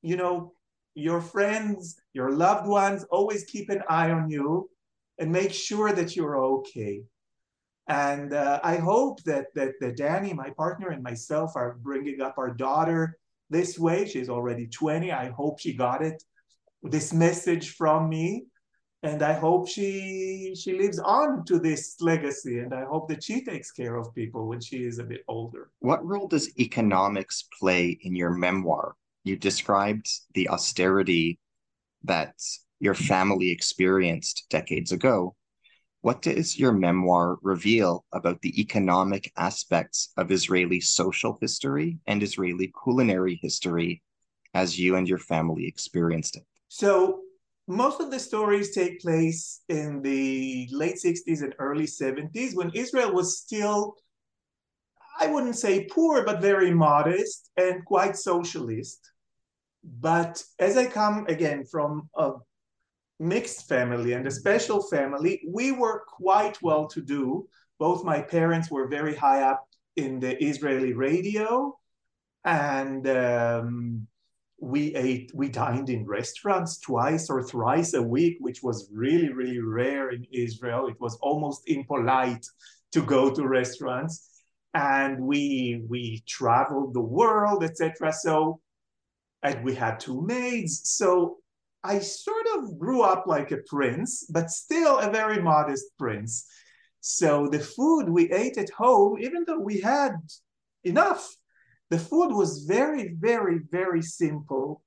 you 0.04 0.16
know, 0.16 0.54
your 0.94 1.20
friends, 1.20 2.00
your 2.14 2.32
loved 2.32 2.68
ones 2.68 3.04
always 3.10 3.44
keep 3.46 3.72
an 3.72 3.82
eye 3.90 4.12
on 4.12 4.30
you 4.30 4.70
and 5.18 5.32
make 5.32 5.52
sure 5.52 5.92
that 5.92 6.16
you're 6.16 6.38
okay. 6.38 7.02
And 7.88 8.34
uh, 8.36 8.60
I 8.64 8.76
hope 8.76 9.24
that, 9.24 9.48
that, 9.56 9.72
that 9.82 9.98
Danny, 9.98 10.32
my 10.32 10.52
partner, 10.52 10.90
and 10.90 11.02
myself 11.02 11.56
are 11.56 11.80
bringing 11.82 12.22
up 12.22 12.36
our 12.38 12.52
daughter 12.52 13.18
this 13.50 13.80
way. 13.80 14.08
She's 14.08 14.30
already 14.30 14.68
20. 14.68 15.12
I 15.12 15.30
hope 15.30 15.58
she 15.60 15.74
got 15.74 16.04
it, 16.04 16.22
this 16.88 17.14
message 17.14 17.76
from 17.76 18.10
me 18.10 18.46
and 19.04 19.22
I 19.22 19.34
hope 19.34 19.68
she 19.68 20.56
she 20.56 20.74
lives 20.74 21.00
on 21.00 21.46
to 21.46 21.60
this 21.60 21.96
legacy, 22.02 22.60
and 22.60 22.74
I 22.74 22.84
hope 22.86 23.08
that 23.10 23.24
she 23.24 23.44
takes 23.44 23.72
care 23.72 23.96
of 23.96 24.14
people 24.16 24.48
when 24.48 24.60
she 24.60 24.86
is 24.86 24.98
a 24.98 25.04
bit 25.04 25.24
older. 25.28 25.70
What 25.80 26.06
role 26.06 26.28
does 26.28 26.58
economics 26.60 27.48
play 27.60 27.98
in 28.02 28.16
your 28.16 28.32
memoir? 28.32 28.96
You 29.24 29.36
described 29.36 30.10
the 30.34 30.50
austerity 30.50 31.40
that 32.04 32.34
your 32.80 32.96
family 32.96 33.52
experienced 33.52 34.46
decades 34.50 34.92
ago. 34.92 35.36
What 36.02 36.22
does 36.22 36.58
your 36.58 36.72
memoir 36.72 37.38
reveal 37.42 38.06
about 38.14 38.42
the 38.42 38.60
economic 38.60 39.32
aspects 39.36 40.12
of 40.16 40.32
Israeli 40.32 40.80
social 40.80 41.38
history 41.42 42.00
and 42.08 42.24
Israeli 42.24 42.72
culinary 42.84 43.40
history 43.42 44.02
as 44.54 44.80
you 44.80 44.96
and 44.96 45.08
your 45.08 45.18
family 45.18 45.68
experienced 45.68 46.38
it? 46.38 46.46
So 46.68 47.22
most 47.68 48.00
of 48.00 48.12
the 48.12 48.20
stories 48.20 48.74
take 48.74 49.02
place 49.02 49.62
in 49.68 50.02
the 50.02 50.70
late 50.72 50.96
60s 50.96 51.42
and 51.42 51.54
early 51.60 51.86
70s 51.86 52.56
when 52.56 52.72
Israel 52.74 53.14
was 53.14 53.40
still, 53.40 53.96
I 55.20 55.28
wouldn't 55.28 55.58
say 55.58 55.86
poor, 55.86 56.24
but 56.24 56.42
very 56.42 56.74
modest 56.74 57.52
and 57.58 57.84
quite 57.86 58.16
socialist. 58.16 59.12
But 59.84 60.44
as 60.60 60.78
I 60.78 60.86
come 60.88 61.26
again 61.28 61.66
from 61.66 62.10
a 62.16 62.34
mixed 63.20 63.68
family 63.68 64.14
and 64.14 64.26
a 64.28 64.32
special 64.32 64.82
family, 64.84 65.42
we 65.48 65.72
were 65.72 66.04
quite 66.08 66.62
well 66.62 66.88
to 66.88 67.02
do. 67.02 67.48
Both 67.80 68.04
my 68.04 68.22
parents 68.22 68.72
were 68.72 68.88
very 68.88 69.16
high 69.16 69.42
up 69.42 69.68
in 69.96 70.20
the 70.20 70.42
Israeli 70.44 70.94
radio 70.94 71.78
and 72.46 73.08
um, 73.08 74.08
we 74.60 74.96
ate 74.96 75.32
we 75.36 75.50
dined 75.50 75.90
in 75.90 76.06
restaurants 76.06 76.80
twice 76.80 77.30
or 77.30 77.44
thrice 77.44 77.94
a 77.94 78.02
week 78.02 78.38
which 78.40 78.64
was 78.64 78.90
really 78.92 79.30
really 79.30 79.60
rare 79.60 80.10
in 80.10 80.26
israel. 80.34 80.88
It 80.88 81.00
was 81.00 81.16
almost 81.22 81.70
impolite 81.70 82.46
to 82.94 83.02
go 83.02 83.34
to 83.34 83.48
restaurants. 83.48 84.30
And 84.74 85.20
we 85.20 85.84
we 85.88 86.24
traveled 86.28 86.94
the 86.94 87.02
world 87.02 87.64
etc 87.64 88.12
so 88.12 88.60
and 89.44 89.64
we 89.64 89.76
had 89.76 90.00
two 90.00 90.22
maids. 90.26 90.82
So 90.86 91.38
i 91.84 92.00
sort 92.00 92.48
of 92.58 92.80
grew 92.80 93.04
up 93.04 93.26
like 93.28 93.52
a 93.52 93.64
prince 93.68 94.26
but 94.30 94.50
still 94.50 94.98
a 94.98 95.12
very 95.12 95.40
modest 95.42 95.86
prince. 96.00 96.48
So 97.00 97.48
the 97.48 97.60
food 97.60 98.10
we 98.10 98.32
ate 98.32 98.58
at 98.58 98.72
home 98.72 99.20
even 99.20 99.44
though 99.46 99.60
we 99.60 99.82
had 99.82 100.16
enough 100.84 101.38
the 101.90 102.00
food 102.00 102.34
was 102.34 102.66
very, 102.66 103.16
very, 103.20 103.60
very 103.72 104.02
simple, 104.02 104.84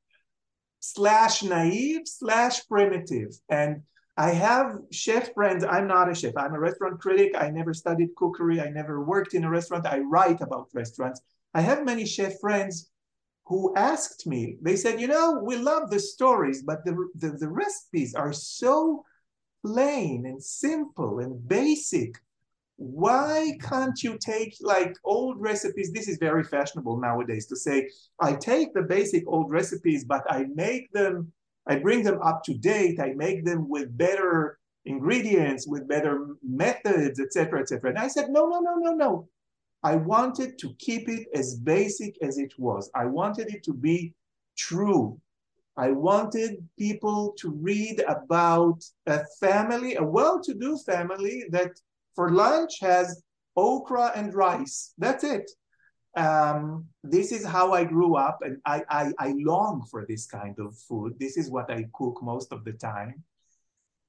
slash 0.80 1.42
naive, 1.42 2.02
slash 2.04 2.66
primitive. 2.68 3.30
And 3.48 3.82
I 4.16 4.30
have 4.30 4.78
chef 4.90 5.32
friends. 5.34 5.64
I'm 5.64 5.86
not 5.86 6.10
a 6.10 6.14
chef. 6.14 6.36
I'm 6.36 6.54
a 6.54 6.60
restaurant 6.60 7.00
critic. 7.00 7.32
I 7.38 7.50
never 7.50 7.72
studied 7.72 8.14
cookery. 8.16 8.60
I 8.60 8.68
never 8.68 9.02
worked 9.02 9.34
in 9.34 9.44
a 9.44 9.50
restaurant. 9.50 9.86
I 9.86 10.00
write 10.00 10.40
about 10.40 10.68
restaurants. 10.74 11.22
I 11.54 11.62
have 11.62 11.84
many 11.84 12.04
chef 12.04 12.38
friends 12.40 12.90
who 13.46 13.74
asked 13.74 14.28
me, 14.28 14.56
they 14.62 14.76
said, 14.76 15.00
you 15.00 15.08
know, 15.08 15.40
we 15.44 15.56
love 15.56 15.90
the 15.90 15.98
stories, 15.98 16.62
but 16.62 16.84
the, 16.84 17.08
the, 17.16 17.30
the 17.30 17.48
recipes 17.48 18.14
are 18.14 18.32
so 18.32 19.04
plain 19.66 20.24
and 20.24 20.42
simple 20.42 21.18
and 21.18 21.48
basic 21.48 22.14
why 22.80 23.58
can't 23.60 24.02
you 24.02 24.16
take 24.16 24.56
like 24.62 24.96
old 25.04 25.38
recipes? 25.38 25.92
This 25.92 26.08
is 26.08 26.16
very 26.16 26.42
fashionable 26.42 26.98
nowadays 26.98 27.44
to 27.48 27.56
say, 27.56 27.90
I 28.18 28.32
take 28.32 28.72
the 28.72 28.80
basic 28.80 29.22
old 29.26 29.50
recipes, 29.50 30.04
but 30.04 30.22
I 30.30 30.46
make 30.54 30.90
them, 30.92 31.30
I 31.66 31.76
bring 31.76 32.02
them 32.02 32.22
up 32.22 32.42
to 32.44 32.54
date, 32.54 32.98
I 32.98 33.12
make 33.12 33.44
them 33.44 33.68
with 33.68 33.98
better 33.98 34.58
ingredients, 34.86 35.68
with 35.68 35.86
better 35.88 36.28
methods, 36.42 37.20
etc., 37.20 37.60
etc. 37.60 37.90
And 37.90 37.98
I 37.98 38.08
said, 38.08 38.30
no, 38.30 38.48
no, 38.48 38.60
no, 38.60 38.76
no, 38.76 38.94
no. 38.94 39.28
I 39.82 39.96
wanted 39.96 40.58
to 40.60 40.74
keep 40.78 41.06
it 41.10 41.28
as 41.34 41.56
basic 41.56 42.16
as 42.22 42.38
it 42.38 42.54
was. 42.56 42.90
I 42.94 43.04
wanted 43.04 43.52
it 43.54 43.62
to 43.64 43.74
be 43.74 44.14
true. 44.56 45.20
I 45.76 45.90
wanted 45.90 46.66
people 46.78 47.34
to 47.40 47.50
read 47.50 48.02
about 48.08 48.82
a 49.06 49.22
family, 49.38 49.96
a 49.96 50.02
well 50.02 50.40
to 50.40 50.54
do 50.54 50.78
family 50.78 51.44
that 51.50 51.72
for 52.14 52.30
lunch 52.30 52.80
has 52.80 53.22
okra 53.56 54.12
and 54.14 54.34
rice. 54.34 54.92
That's 54.98 55.24
it. 55.24 55.50
Um, 56.16 56.86
this 57.04 57.30
is 57.30 57.44
how 57.44 57.72
I 57.72 57.84
grew 57.84 58.16
up, 58.16 58.38
and 58.42 58.56
I, 58.66 58.82
I, 58.90 59.12
I 59.18 59.34
long 59.38 59.86
for 59.90 60.04
this 60.08 60.26
kind 60.26 60.56
of 60.58 60.76
food. 60.76 61.14
This 61.20 61.36
is 61.36 61.50
what 61.50 61.70
I 61.70 61.86
cook 61.92 62.18
most 62.22 62.52
of 62.52 62.64
the 62.64 62.72
time. 62.72 63.22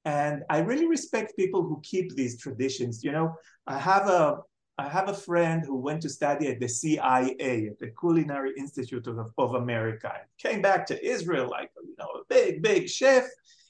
And 0.04 0.42
I 0.50 0.58
really 0.58 0.86
respect 0.86 1.36
people 1.36 1.62
who 1.62 1.80
keep 1.84 2.16
these 2.16 2.40
traditions. 2.40 3.04
You 3.04 3.12
know, 3.12 3.36
I 3.68 3.78
have 3.78 4.08
a 4.08 4.38
I 4.78 4.88
have 4.88 5.08
a 5.08 5.14
friend 5.14 5.64
who 5.64 5.76
went 5.76 6.02
to 6.02 6.08
study 6.08 6.48
at 6.48 6.58
the 6.58 6.68
CIA, 6.68 7.68
at 7.70 7.78
the 7.78 7.92
Culinary 8.00 8.52
Institute 8.56 9.06
of, 9.06 9.18
of 9.36 9.54
America, 9.54 10.12
came 10.38 10.62
back 10.62 10.86
to 10.86 11.06
Israel 11.06 11.48
like 11.48 11.70
you 11.84 11.94
know 11.98 12.08
a 12.20 12.24
big, 12.28 12.62
big 12.62 12.88
chef, 12.88 13.24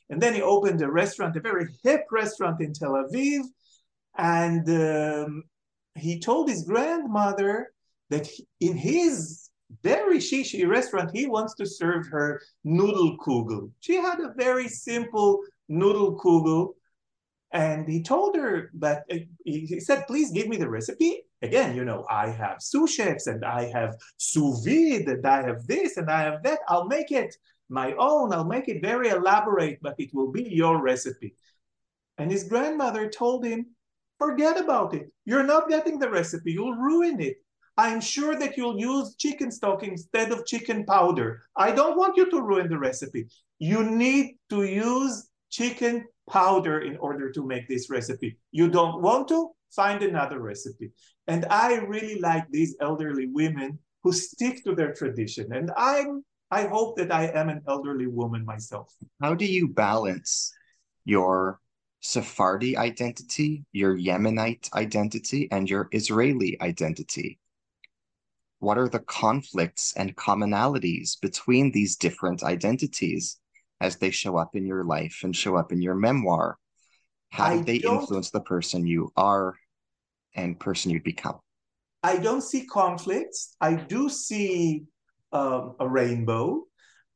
and 0.08 0.20
then 0.22 0.32
he 0.32 0.40
opened 0.40 0.80
a 0.80 0.90
restaurant, 0.90 1.36
a 1.36 1.40
very 1.40 1.66
hip 1.82 2.04
restaurant 2.10 2.62
in 2.62 2.72
Tel 2.72 2.92
Aviv, 2.92 3.42
and 4.16 4.68
um, 4.68 5.44
he 5.94 6.20
told 6.20 6.48
his 6.48 6.64
grandmother 6.64 7.72
that 8.10 8.28
in 8.60 8.76
his 8.76 9.50
very 9.82 10.18
shishi 10.18 10.68
restaurant, 10.68 11.10
he 11.14 11.26
wants 11.26 11.54
to 11.54 11.66
serve 11.66 12.06
her 12.08 12.40
noodle 12.64 13.16
kugel. 13.18 13.70
She 13.80 13.96
had 13.96 14.20
a 14.20 14.34
very 14.36 14.68
simple 14.68 15.40
noodle 15.68 16.18
kugel. 16.18 16.74
And 17.52 17.86
he 17.86 18.02
told 18.02 18.36
her 18.36 18.70
that 18.78 19.04
uh, 19.10 19.16
he 19.44 19.78
said, 19.80 20.06
please 20.06 20.30
give 20.30 20.48
me 20.48 20.56
the 20.56 20.68
recipe. 20.68 21.22
Again, 21.42 21.76
you 21.76 21.84
know, 21.84 22.06
I 22.08 22.28
have 22.30 22.62
sous 22.62 22.94
chefs 22.94 23.26
and 23.26 23.44
I 23.44 23.64
have 23.72 23.96
sous 24.16 24.64
vide 24.64 25.08
and 25.08 25.26
I 25.26 25.42
have 25.42 25.66
this 25.66 25.96
and 25.96 26.10
I 26.10 26.22
have 26.22 26.42
that. 26.44 26.60
I'll 26.68 26.86
make 26.86 27.10
it 27.10 27.34
my 27.68 27.94
own. 27.98 28.32
I'll 28.32 28.44
make 28.44 28.68
it 28.68 28.80
very 28.80 29.08
elaborate, 29.08 29.80
but 29.82 29.96
it 29.98 30.14
will 30.14 30.30
be 30.30 30.44
your 30.44 30.80
recipe. 30.80 31.34
And 32.16 32.30
his 32.30 32.44
grandmother 32.44 33.08
told 33.08 33.44
him, 33.44 33.66
Forget 34.22 34.56
about 34.56 34.94
it. 34.94 35.10
You're 35.24 35.42
not 35.42 35.68
getting 35.68 35.98
the 35.98 36.08
recipe. 36.08 36.52
You'll 36.52 36.76
ruin 36.76 37.20
it. 37.20 37.38
I'm 37.76 38.00
sure 38.00 38.38
that 38.38 38.56
you'll 38.56 38.78
use 38.78 39.16
chicken 39.16 39.50
stock 39.50 39.82
instead 39.82 40.30
of 40.30 40.46
chicken 40.46 40.84
powder. 40.84 41.42
I 41.56 41.72
don't 41.72 41.96
want 41.96 42.16
you 42.16 42.30
to 42.30 42.40
ruin 42.40 42.68
the 42.68 42.78
recipe. 42.78 43.26
You 43.58 43.82
need 43.82 44.36
to 44.50 44.62
use 44.62 45.28
chicken 45.50 46.06
powder 46.30 46.82
in 46.82 46.98
order 46.98 47.32
to 47.32 47.44
make 47.44 47.66
this 47.66 47.90
recipe. 47.90 48.38
You 48.52 48.68
don't 48.68 49.02
want 49.02 49.26
to? 49.28 49.50
Find 49.74 50.02
another 50.04 50.38
recipe. 50.38 50.92
And 51.26 51.44
I 51.50 51.78
really 51.78 52.20
like 52.20 52.44
these 52.50 52.76
elderly 52.80 53.26
women 53.26 53.80
who 54.04 54.12
stick 54.12 54.62
to 54.64 54.76
their 54.76 54.94
tradition. 54.94 55.52
And 55.52 55.72
I'm 55.76 56.22
I 56.52 56.66
hope 56.66 56.96
that 56.98 57.10
I 57.10 57.24
am 57.28 57.48
an 57.48 57.62
elderly 57.66 58.06
woman 58.06 58.44
myself. 58.44 58.94
How 59.20 59.34
do 59.34 59.46
you 59.46 59.68
balance 59.68 60.52
your 61.06 61.58
Sephardi 62.02 62.76
identity, 62.76 63.64
your 63.72 63.96
Yemenite 63.96 64.72
identity, 64.74 65.48
and 65.52 65.70
your 65.70 65.88
Israeli 65.92 66.60
identity? 66.60 67.38
What 68.58 68.76
are 68.76 68.88
the 68.88 69.00
conflicts 69.00 69.94
and 69.96 70.16
commonalities 70.16 71.20
between 71.20 71.70
these 71.70 71.96
different 71.96 72.42
identities 72.42 73.38
as 73.80 73.96
they 73.96 74.10
show 74.10 74.36
up 74.36 74.54
in 74.54 74.66
your 74.66 74.84
life 74.84 75.20
and 75.22 75.34
show 75.34 75.56
up 75.56 75.72
in 75.72 75.80
your 75.80 75.94
memoir? 75.94 76.58
How 77.30 77.56
did 77.56 77.66
they 77.66 77.76
influence 77.76 78.30
the 78.30 78.40
person 78.40 78.86
you 78.86 79.12
are 79.16 79.54
and 80.34 80.58
person 80.58 80.90
you'd 80.90 81.04
become? 81.04 81.38
I 82.02 82.16
don't 82.16 82.42
see 82.42 82.66
conflicts. 82.66 83.56
I 83.60 83.74
do 83.74 84.08
see 84.08 84.84
um, 85.32 85.76
a 85.78 85.88
rainbow. 85.88 86.64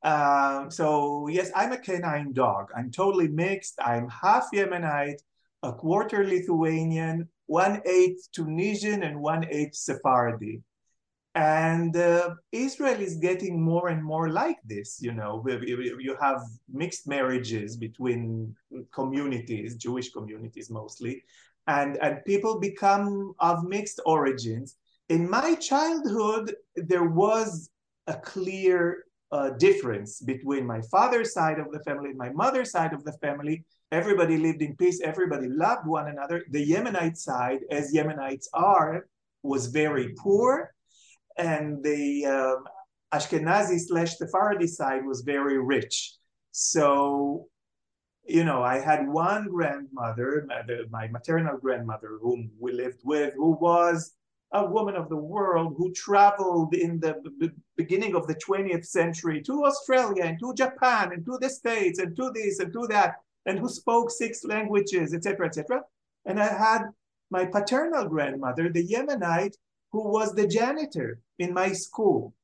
Um, 0.02 0.70
so 0.70 1.28
yes, 1.28 1.50
I'm 1.54 1.72
a 1.72 1.78
canine 1.78 2.32
dog. 2.32 2.70
I'm 2.76 2.90
totally 2.90 3.28
mixed. 3.28 3.74
I'm 3.80 4.09
half 4.09 4.48
Yemenite, 4.52 5.20
a 5.62 5.72
quarter 5.72 6.24
Lithuanian, 6.24 7.28
one 7.46 7.82
eighth 7.87 8.28
Tunisian, 8.32 9.02
and 9.02 9.20
one 9.20 9.46
eighth 9.50 9.74
Sephardi. 9.74 10.62
And 11.35 11.94
uh, 11.96 12.30
Israel 12.50 12.98
is 12.98 13.16
getting 13.16 13.61
more 13.61 13.88
and 13.88 14.02
more 14.02 14.30
like 14.30 14.56
this. 14.64 14.98
You 15.02 15.12
know, 15.12 15.44
you 15.46 16.16
have 16.18 16.40
mixed 16.72 17.06
marriages 17.06 17.76
between 17.76 18.54
communities, 18.92 19.76
Jewish 19.76 20.12
communities 20.12 20.70
mostly, 20.70 21.22
and 21.66 21.98
and 21.98 22.24
people 22.24 22.59
become 22.59 23.35
of 23.38 23.64
mixed 23.64 24.00
origins. 24.06 24.76
In 25.09 25.28
my 25.28 25.56
childhood, 25.56 26.54
there 26.74 27.09
was 27.09 27.70
a 28.06 28.14
clear 28.14 29.05
uh, 29.32 29.50
difference 29.50 30.20
between 30.20 30.66
my 30.66 30.80
father's 30.90 31.32
side 31.32 31.58
of 31.58 31.70
the 31.72 31.80
family 31.80 32.10
and 32.10 32.18
my 32.18 32.30
mother's 32.30 32.70
side 32.70 32.92
of 32.92 33.04
the 33.04 33.12
family. 33.14 33.64
Everybody 33.92 34.36
lived 34.38 34.62
in 34.62 34.76
peace, 34.76 35.00
everybody 35.00 35.48
loved 35.48 35.86
one 35.86 36.08
another. 36.08 36.44
The 36.50 36.64
Yemenite 36.64 37.16
side, 37.16 37.60
as 37.70 37.92
Yemenites 37.94 38.46
are, 38.52 39.06
was 39.42 39.66
very 39.66 40.14
poor, 40.18 40.72
and 41.38 41.82
the 41.84 42.26
um, 42.26 42.64
Ashkenazi 43.14 43.78
slash 43.78 44.16
Sephardi 44.16 44.66
side 44.66 45.04
was 45.04 45.20
very 45.22 45.58
rich. 45.58 46.14
So, 46.50 47.46
you 48.26 48.44
know, 48.44 48.62
I 48.62 48.80
had 48.80 49.06
one 49.06 49.48
grandmother, 49.48 50.48
my 50.90 51.08
maternal 51.08 51.58
grandmother, 51.58 52.18
whom 52.20 52.50
we 52.58 52.72
lived 52.72 53.00
with, 53.04 53.34
who 53.34 53.56
was 53.60 54.14
a 54.52 54.64
woman 54.64 54.94
of 54.94 55.09
the 55.09 55.16
world 55.16 55.74
who 55.76 55.92
traveled 55.92 56.74
in 56.74 57.00
the 57.00 57.20
b- 57.38 57.50
beginning 57.76 58.14
of 58.14 58.26
the 58.26 58.35
20th 58.35 58.87
century 58.87 59.42
to 59.42 59.64
Australia 59.64 60.24
and 60.24 60.38
to 60.38 60.54
Japan 60.54 61.12
and 61.12 61.24
to 61.24 61.38
the 61.40 61.50
States 61.50 61.98
and 61.98 62.14
to 62.16 62.30
this 62.35 62.61
and 62.61 62.72
to 62.72 62.87
that, 62.88 63.16
and 63.44 63.59
who 63.59 63.68
spoke 63.68 64.11
six 64.11 64.44
languages, 64.44 65.14
etc., 65.14 65.46
etc. 65.46 65.82
And 66.24 66.40
I 66.40 66.46
had 66.46 66.82
my 67.30 67.44
paternal 67.44 68.09
grandmother, 68.09 68.68
the 68.68 68.87
Yemenite, 68.87 69.56
who 69.92 70.09
was 70.09 70.35
the 70.35 70.46
janitor 70.46 71.20
in 71.38 71.52
my 71.52 71.72
school. 71.72 72.35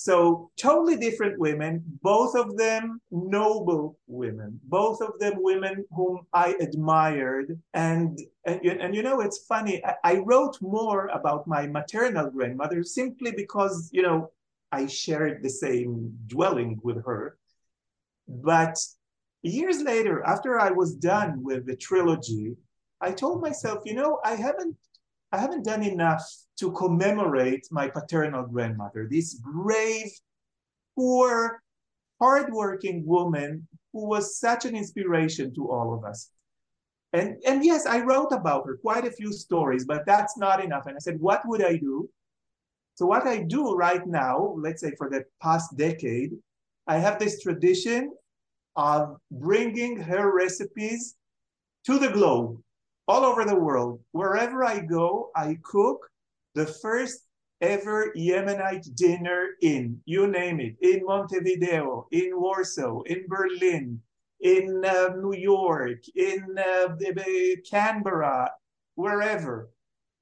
So 0.00 0.52
totally 0.56 0.94
different 0.96 1.40
women, 1.40 1.82
both 2.02 2.36
of 2.36 2.56
them 2.56 3.00
noble 3.10 3.98
women, 4.06 4.60
both 4.62 5.00
of 5.00 5.18
them 5.18 5.32
women 5.38 5.84
whom 5.90 6.20
I 6.32 6.54
admired. 6.60 7.60
And, 7.74 8.16
and, 8.46 8.64
and 8.64 8.94
you 8.94 9.02
know, 9.02 9.20
it's 9.22 9.44
funny, 9.48 9.84
I, 9.84 9.94
I 10.04 10.14
wrote 10.18 10.56
more 10.62 11.08
about 11.08 11.48
my 11.48 11.66
maternal 11.66 12.30
grandmother 12.30 12.84
simply 12.84 13.32
because, 13.32 13.90
you 13.92 14.02
know, 14.02 14.30
I 14.70 14.86
shared 14.86 15.42
the 15.42 15.50
same 15.50 16.16
dwelling 16.28 16.78
with 16.84 17.04
her. 17.04 17.36
But 18.28 18.78
years 19.42 19.82
later, 19.82 20.22
after 20.24 20.60
I 20.60 20.70
was 20.70 20.94
done 20.94 21.42
with 21.42 21.66
the 21.66 21.74
trilogy, 21.74 22.54
I 23.00 23.10
told 23.10 23.42
myself, 23.42 23.82
you 23.84 23.94
know, 23.94 24.20
I 24.24 24.36
haven't 24.36 24.76
I 25.32 25.38
haven't 25.38 25.64
done 25.64 25.82
enough 25.82 26.24
to 26.58 26.72
commemorate 26.72 27.66
my 27.70 27.88
paternal 27.88 28.44
grandmother, 28.44 29.06
this 29.10 29.34
brave, 29.34 30.10
poor, 30.96 31.62
hardworking 32.20 33.06
woman 33.06 33.66
who 33.92 34.06
was 34.06 34.38
such 34.38 34.64
an 34.64 34.74
inspiration 34.74 35.54
to 35.54 35.70
all 35.70 35.94
of 35.94 36.04
us. 36.04 36.30
And, 37.12 37.36
and 37.46 37.64
yes, 37.64 37.86
I 37.86 38.00
wrote 38.00 38.32
about 38.32 38.66
her 38.66 38.76
quite 38.76 39.06
a 39.06 39.10
few 39.10 39.32
stories, 39.32 39.84
but 39.84 40.04
that's 40.04 40.36
not 40.36 40.62
enough. 40.62 40.86
And 40.86 40.96
I 40.96 40.98
said, 40.98 41.20
what 41.20 41.42
would 41.46 41.62
I 41.62 41.76
do? 41.76 42.10
So, 42.96 43.06
what 43.06 43.26
I 43.26 43.44
do 43.44 43.74
right 43.74 44.04
now, 44.06 44.56
let's 44.58 44.82
say 44.82 44.92
for 44.98 45.08
the 45.08 45.24
past 45.40 45.76
decade, 45.76 46.32
I 46.88 46.98
have 46.98 47.18
this 47.18 47.40
tradition 47.40 48.12
of 48.74 49.16
bringing 49.30 49.96
her 50.00 50.34
recipes 50.34 51.14
to 51.86 51.98
the 51.98 52.08
globe 52.08 52.60
all 53.06 53.24
over 53.24 53.44
the 53.44 53.54
world. 53.54 54.00
Wherever 54.12 54.64
I 54.64 54.80
go, 54.80 55.30
I 55.36 55.58
cook 55.62 56.10
the 56.58 56.66
first 56.66 57.20
ever 57.60 58.12
Yemenite 58.16 58.94
dinner 58.96 59.50
in, 59.62 60.00
you 60.06 60.26
name 60.26 60.58
it, 60.60 60.74
in 60.80 61.04
Montevideo, 61.04 62.08
in 62.10 62.30
Warsaw, 62.34 63.02
in 63.02 63.26
Berlin, 63.28 64.00
in 64.40 64.84
uh, 64.84 65.14
New 65.22 65.34
York, 65.34 66.00
in 66.16 66.58
uh, 66.58 66.96
Canberra, 67.70 68.50
wherever. 68.96 69.70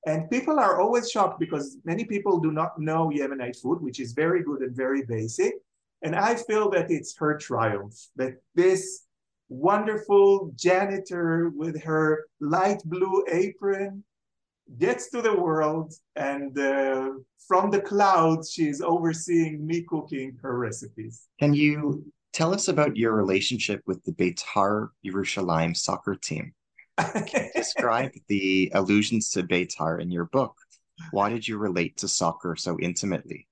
And 0.07 0.31
people 0.31 0.59
are 0.59 0.79
always 0.81 1.11
shocked 1.11 1.41
because 1.41 1.79
many 1.85 2.05
people 2.05 2.39
do 2.39 2.53
not 2.53 2.79
know 2.79 3.11
Yemenite 3.11 3.61
food, 3.61 3.81
which 3.81 3.99
is 3.99 4.13
very 4.13 4.43
good 4.43 4.61
and 4.61 4.77
very 4.77 5.03
basic. 5.07 5.55
And 6.03 6.15
I 6.15 6.35
feel 6.35 6.71
that 6.71 6.91
it's 6.91 7.17
her 7.17 7.39
triumph, 7.39 7.97
that 8.17 8.35
this 8.55 9.07
wonderful 9.49 10.53
janitor 10.55 11.51
with 11.55 11.83
her 11.83 12.27
light 12.41 12.83
blue 12.85 13.25
apron 13.31 14.05
gets 14.79 15.11
to 15.11 15.23
the 15.23 15.35
world, 15.35 15.95
and 16.17 16.59
uh, 16.59 17.11
from 17.47 17.71
the 17.71 17.81
clouds, 17.81 18.51
she's 18.51 18.81
overseeing 18.81 19.67
me 19.67 19.83
cooking 19.83 20.37
her 20.43 20.59
recipes. 20.59 21.27
Can 21.39 21.55
you 21.55 22.05
tell 22.33 22.53
us 22.53 22.69
about 22.69 22.97
your 22.97 23.15
relationship 23.15 23.83
with 23.87 24.03
the 24.05 24.13
Beitar 24.13 24.89
Yerushalayim 25.05 25.77
soccer 25.77 26.15
team? 26.17 26.53
Describe 27.55 28.13
the 28.29 28.71
allusions 28.75 29.31
to 29.31 29.43
Beitar 29.43 30.01
in 30.01 30.11
your 30.11 30.27
book. 30.27 30.55
Why 31.11 31.29
did 31.29 31.47
you 31.47 31.59
relate 31.59 31.97
to 31.99 32.09
soccer 32.09 32.57
so 32.57 32.79
intimately? 32.81 33.47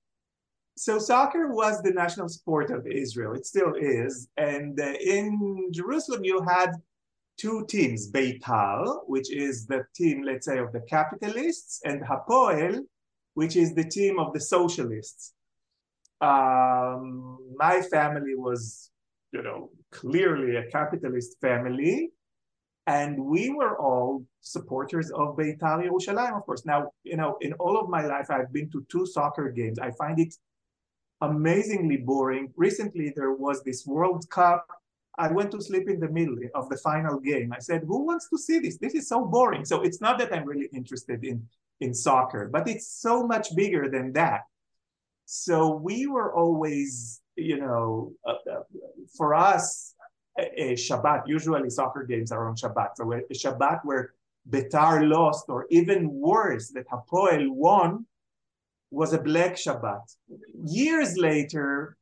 So 0.77 0.99
soccer 0.99 1.47
was 1.47 1.81
the 1.81 1.91
national 1.91 2.27
sport 2.27 2.69
of 2.69 2.85
Israel. 2.85 3.33
It 3.33 3.45
still 3.45 3.75
is. 3.75 4.27
And 4.35 4.79
uh, 4.79 4.93
in 4.99 5.69
Jerusalem, 5.71 6.25
you 6.25 6.41
had 6.41 6.71
two 7.37 7.65
teams, 7.67 8.11
Beitar, 8.11 9.01
which 9.07 9.31
is 9.31 9.65
the 9.67 9.85
team, 9.95 10.23
let's 10.23 10.45
say, 10.45 10.57
of 10.57 10.71
the 10.71 10.81
capitalists, 10.81 11.81
and 11.83 12.01
Hapoel, 12.01 12.81
which 13.33 13.55
is 13.55 13.73
the 13.73 13.83
team 13.83 14.19
of 14.19 14.33
the 14.33 14.39
socialists. 14.39 15.33
Um, 16.21 17.37
my 17.57 17.81
family 17.81 18.35
was, 18.35 18.91
you 19.31 19.43
know, 19.43 19.69
clearly 19.91 20.55
a 20.55 20.69
capitalist 20.71 21.39
family, 21.41 22.11
and 22.87 23.17
we 23.17 23.49
were 23.49 23.77
all 23.79 24.23
supporters 24.41 25.11
of 25.11 25.35
Beitar 25.35 25.83
Yerushalayim, 25.85 26.37
of 26.37 26.45
course. 26.45 26.65
Now, 26.65 26.91
you 27.03 27.17
know, 27.17 27.37
in 27.41 27.53
all 27.53 27.77
of 27.77 27.89
my 27.89 28.05
life, 28.05 28.29
I've 28.29 28.53
been 28.53 28.69
to 28.71 28.85
two 28.89 29.05
soccer 29.05 29.49
games. 29.49 29.79
I 29.79 29.91
find 29.91 30.19
it 30.19 30.33
amazingly 31.21 31.97
boring. 31.97 32.53
Recently, 32.55 33.11
there 33.15 33.33
was 33.33 33.63
this 33.63 33.85
World 33.85 34.29
Cup. 34.29 34.67
I 35.17 35.31
went 35.31 35.51
to 35.51 35.61
sleep 35.61 35.89
in 35.89 35.99
the 35.99 36.09
middle 36.09 36.37
of 36.53 36.69
the 36.69 36.77
final 36.77 37.19
game. 37.19 37.53
I 37.53 37.59
said, 37.59 37.83
"Who 37.83 38.05
wants 38.05 38.29
to 38.29 38.37
see 38.37 38.59
this? 38.59 38.77
This 38.77 38.95
is 38.95 39.07
so 39.07 39.25
boring." 39.25 39.65
So 39.65 39.81
it's 39.81 40.01
not 40.01 40.17
that 40.19 40.33
I'm 40.33 40.45
really 40.45 40.69
interested 40.73 41.23
in 41.23 41.47
in 41.81 41.93
soccer, 41.93 42.49
but 42.51 42.67
it's 42.67 42.87
so 42.87 43.25
much 43.25 43.55
bigger 43.55 43.89
than 43.89 44.13
that. 44.13 44.41
So 45.25 45.75
we 45.75 46.07
were 46.07 46.33
always, 46.33 47.21
you 47.35 47.57
know, 47.57 48.13
uh, 48.25 48.35
uh, 48.49 48.63
for 49.17 49.33
us, 49.33 49.93
a, 50.37 50.71
a, 50.71 50.73
Shabbat. 50.73 51.23
Usually, 51.27 51.69
soccer 51.69 52.03
games 52.03 52.31
are 52.31 52.47
on 52.47 52.55
Shabbat. 52.55 52.89
So 52.95 53.11
a 53.11 53.21
Shabbat 53.33 53.79
where 53.83 54.13
Betar 54.49 55.07
lost, 55.07 55.45
or 55.49 55.65
even 55.69 56.09
worse, 56.11 56.69
that 56.69 56.87
Hapoel 56.87 57.49
won, 57.49 58.05
was 58.91 59.13
a 59.13 59.19
black 59.19 59.55
Shabbat. 59.55 60.15
Years 60.65 61.17
later, 61.17 61.97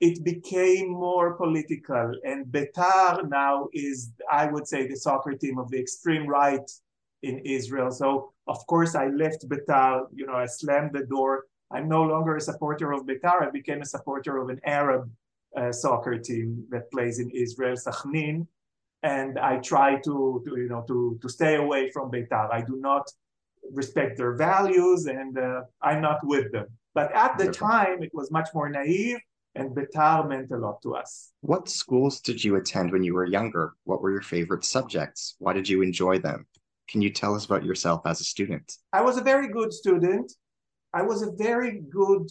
it 0.00 0.22
became 0.24 0.90
more 0.90 1.34
political, 1.34 2.14
and 2.24 2.46
Betar 2.46 3.28
now 3.28 3.68
is, 3.72 4.12
I 4.30 4.46
would 4.46 4.68
say, 4.68 4.86
the 4.86 4.96
soccer 4.96 5.32
team 5.32 5.58
of 5.58 5.70
the 5.70 5.78
extreme 5.78 6.26
right 6.26 6.70
in 7.22 7.40
Israel. 7.40 7.90
So, 7.90 8.32
of 8.46 8.64
course, 8.66 8.94
I 8.94 9.08
left 9.08 9.48
Betar, 9.48 10.06
you 10.14 10.24
know, 10.26 10.34
I 10.34 10.46
slammed 10.46 10.92
the 10.92 11.04
door. 11.04 11.46
I'm 11.72 11.88
no 11.88 12.02
longer 12.04 12.36
a 12.36 12.40
supporter 12.40 12.92
of 12.92 13.06
Betar. 13.06 13.42
I 13.42 13.50
became 13.50 13.82
a 13.82 13.86
supporter 13.86 14.38
of 14.38 14.48
an 14.50 14.60
Arab 14.64 15.10
uh, 15.56 15.72
soccer 15.72 16.16
team 16.18 16.64
that 16.70 16.90
plays 16.92 17.18
in 17.18 17.30
Israel, 17.30 17.74
Sakhnin. 17.74 18.46
And 19.02 19.38
I 19.38 19.58
try 19.58 19.96
to, 19.96 20.42
to, 20.46 20.60
you 20.60 20.68
know, 20.68 20.84
to, 20.88 21.18
to 21.20 21.28
stay 21.28 21.56
away 21.56 21.90
from 21.90 22.10
Betar. 22.10 22.52
I 22.52 22.60
do 22.60 22.76
not 22.76 23.10
respect 23.72 24.16
their 24.16 24.34
values 24.34 25.06
and 25.06 25.36
uh, 25.38 25.62
I'm 25.82 26.00
not 26.00 26.24
with 26.24 26.52
them. 26.52 26.66
But 26.94 27.12
at 27.12 27.36
the 27.36 27.50
time, 27.50 28.02
it 28.02 28.10
was 28.14 28.30
much 28.30 28.48
more 28.54 28.68
naive 28.68 29.18
and 29.54 29.74
Betar 29.74 30.28
meant 30.28 30.50
a 30.50 30.56
lot 30.56 30.80
to 30.82 30.94
us. 30.94 31.32
What 31.40 31.68
schools 31.68 32.20
did 32.20 32.42
you 32.42 32.56
attend 32.56 32.92
when 32.92 33.02
you 33.02 33.14
were 33.14 33.26
younger? 33.26 33.74
What 33.84 34.02
were 34.02 34.10
your 34.10 34.22
favorite 34.22 34.64
subjects? 34.64 35.36
Why 35.38 35.52
did 35.52 35.68
you 35.68 35.82
enjoy 35.82 36.18
them? 36.18 36.46
Can 36.88 37.02
you 37.02 37.10
tell 37.10 37.34
us 37.34 37.44
about 37.44 37.64
yourself 37.64 38.02
as 38.06 38.20
a 38.20 38.24
student? 38.24 38.76
I 38.92 39.02
was 39.02 39.18
a 39.18 39.22
very 39.22 39.48
good 39.48 39.72
student. 39.72 40.32
I 40.94 41.02
was 41.02 41.22
a 41.22 41.32
very 41.32 41.80
good 41.90 42.30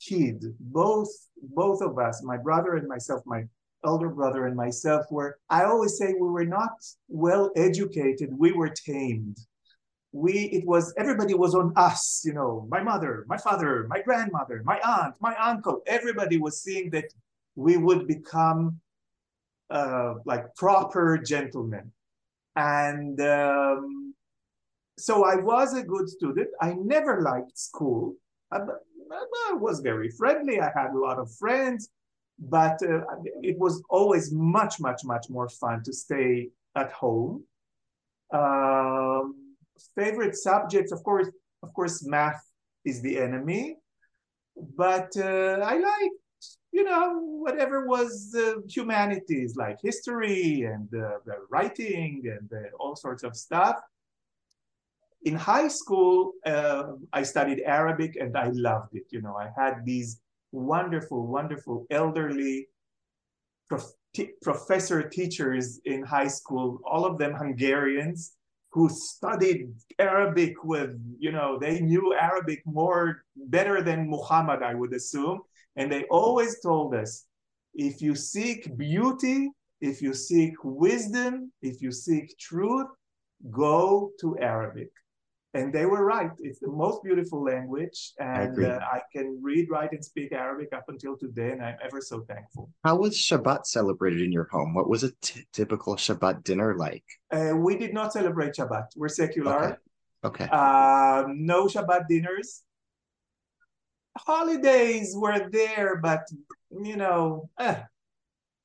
kid. 0.00 0.44
Both 0.60 1.10
both 1.42 1.82
of 1.82 1.98
us, 1.98 2.22
my 2.22 2.36
brother 2.36 2.76
and 2.76 2.88
myself, 2.88 3.22
my 3.26 3.44
elder 3.84 4.08
brother 4.08 4.46
and 4.46 4.56
myself 4.56 5.04
were 5.10 5.38
I 5.50 5.64
always 5.64 5.96
say 5.98 6.12
we 6.12 6.28
were 6.28 6.44
not 6.44 6.72
well 7.08 7.50
educated, 7.56 8.30
we 8.32 8.52
were 8.52 8.70
tamed 8.70 9.38
we 10.24 10.34
it 10.58 10.64
was 10.72 10.94
everybody 10.96 11.34
was 11.34 11.54
on 11.54 11.72
us 11.76 12.22
you 12.24 12.32
know 12.32 12.66
my 12.74 12.82
mother 12.90 13.12
my 13.28 13.36
father 13.36 13.86
my 13.94 14.00
grandmother 14.00 14.62
my 14.64 14.78
aunt 14.94 15.14
my 15.20 15.34
uncle 15.50 15.76
everybody 15.86 16.36
was 16.38 16.62
seeing 16.62 16.88
that 16.90 17.08
we 17.56 17.76
would 17.76 18.06
become 18.06 18.80
uh, 19.70 20.14
like 20.24 20.54
proper 20.54 21.18
gentlemen. 21.18 21.90
And 22.54 23.20
um, 23.20 24.14
so 24.98 25.24
i 25.24 25.36
was 25.36 25.74
a 25.74 25.82
good 25.82 26.08
student. 26.08 26.48
I 26.60 26.74
never 26.74 27.20
liked 27.20 27.58
school. 27.58 28.14
I, 28.52 28.58
I 28.58 29.52
was 29.54 29.80
very 29.80 30.10
friendly. 30.10 30.60
I 30.60 30.70
had 30.74 30.92
a 30.92 30.98
lot 30.98 31.18
of 31.18 31.34
friends 31.34 31.90
but 32.38 32.78
uh, 32.82 33.00
it 33.40 33.58
was 33.58 33.82
always 33.88 34.30
much 34.30 34.78
much 34.78 35.00
much 35.04 35.30
more 35.30 35.48
fun 35.48 35.82
to 35.82 35.90
stay 35.90 36.50
at 36.74 36.92
home. 36.92 37.42
Um, 38.30 39.45
favorite 39.94 40.36
subjects, 40.36 40.92
of 40.92 41.02
course, 41.02 41.28
of 41.62 41.72
course, 41.74 42.04
math 42.06 42.42
is 42.84 43.02
the 43.02 43.18
enemy, 43.18 43.76
but 44.76 45.10
uh, 45.16 45.58
I 45.62 45.78
like, 45.78 46.12
you 46.72 46.84
know, 46.84 47.18
whatever 47.18 47.86
was 47.86 48.34
uh, 48.36 48.60
humanities, 48.68 49.56
like 49.56 49.78
history 49.82 50.62
and 50.62 50.88
uh, 50.94 51.18
writing 51.50 52.22
and 52.24 52.50
uh, 52.52 52.68
all 52.78 52.96
sorts 52.96 53.22
of 53.22 53.36
stuff. 53.36 53.76
In 55.24 55.34
high 55.34 55.68
school, 55.68 56.32
uh, 56.44 56.92
I 57.12 57.22
studied 57.22 57.62
Arabic 57.64 58.16
and 58.16 58.36
I 58.36 58.50
loved 58.52 58.94
it. 58.94 59.06
You 59.10 59.22
know, 59.22 59.36
I 59.36 59.50
had 59.56 59.84
these 59.84 60.20
wonderful, 60.52 61.26
wonderful 61.26 61.86
elderly 61.90 62.68
prof- 63.68 63.96
professor 64.42 65.08
teachers 65.08 65.80
in 65.84 66.02
high 66.02 66.28
school, 66.28 66.80
all 66.84 67.04
of 67.04 67.18
them 67.18 67.34
Hungarians 67.34 68.32
who 68.76 68.90
studied 68.90 69.72
Arabic 69.98 70.52
with, 70.62 70.90
you 71.18 71.32
know, 71.32 71.58
they 71.58 71.80
knew 71.80 72.14
Arabic 72.14 72.60
more 72.66 73.22
better 73.34 73.80
than 73.80 74.10
Muhammad, 74.10 74.62
I 74.62 74.74
would 74.74 74.92
assume. 74.92 75.40
And 75.76 75.90
they 75.90 76.04
always 76.10 76.60
told 76.60 76.94
us 76.94 77.24
if 77.72 78.02
you 78.02 78.14
seek 78.14 78.76
beauty, 78.76 79.50
if 79.80 80.02
you 80.02 80.12
seek 80.12 80.52
wisdom, 80.62 81.50
if 81.62 81.80
you 81.80 81.90
seek 81.90 82.36
truth, 82.38 82.88
go 83.50 84.10
to 84.20 84.38
Arabic 84.40 84.90
and 85.56 85.72
they 85.72 85.86
were 85.86 86.04
right. 86.04 86.30
It's 86.38 86.60
the 86.60 86.68
most 86.68 87.02
beautiful 87.02 87.42
language, 87.42 88.12
and 88.18 88.64
I, 88.64 88.68
uh, 88.68 88.78
I, 88.80 89.00
can 89.12 89.38
read, 89.42 89.68
write, 89.70 89.92
and 89.92 90.04
speak 90.04 90.32
Arabic 90.32 90.72
up 90.74 90.84
until 90.88 91.16
today, 91.16 91.50
and 91.52 91.62
I'm 91.62 91.76
ever 91.82 92.00
so 92.00 92.20
thankful. 92.22 92.70
How 92.84 92.96
was 92.96 93.16
Shabbat 93.16 93.66
celebrated 93.66 94.20
in 94.22 94.32
your 94.32 94.48
home? 94.50 94.74
What 94.74 94.88
was 94.88 95.02
a 95.02 95.12
t- 95.22 95.46
typical 95.52 95.96
Shabbat 95.96 96.44
dinner 96.44 96.76
like? 96.76 97.04
Uh, 97.32 97.54
we 97.56 97.76
did 97.78 97.94
not 97.94 98.12
celebrate 98.12 98.54
Shabbat. 98.54 98.88
We're 98.96 99.08
secular. 99.08 99.78
Okay. 100.24 100.44
okay. 100.44 100.48
Uh, 100.52 101.24
no 101.34 101.66
Shabbat 101.66 102.06
dinners. 102.08 102.62
Holidays 104.18 105.14
were 105.16 105.48
there, 105.50 105.96
but 105.96 106.22
you 106.70 106.96
know. 106.96 107.48
Eh. 107.58 107.76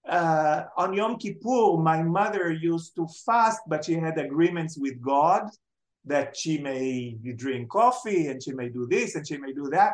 Uh, 0.09 0.63
on 0.77 0.93
Yom 0.93 1.15
Kippur, 1.19 1.77
my 1.77 2.01
mother 2.01 2.51
used 2.51 2.95
to 2.95 3.07
fast, 3.23 3.61
but 3.67 3.85
she 3.85 3.93
had 3.93 4.17
agreements 4.17 4.75
with 4.75 4.99
God 4.99 5.43
that 6.05 6.35
she 6.35 6.57
may 6.57 7.15
drink 7.35 7.69
coffee 7.69 8.27
and 8.27 8.41
she 8.41 8.53
may 8.53 8.69
do 8.69 8.87
this 8.87 9.15
and 9.15 9.27
she 9.27 9.37
may 9.37 9.53
do 9.53 9.69
that. 9.69 9.93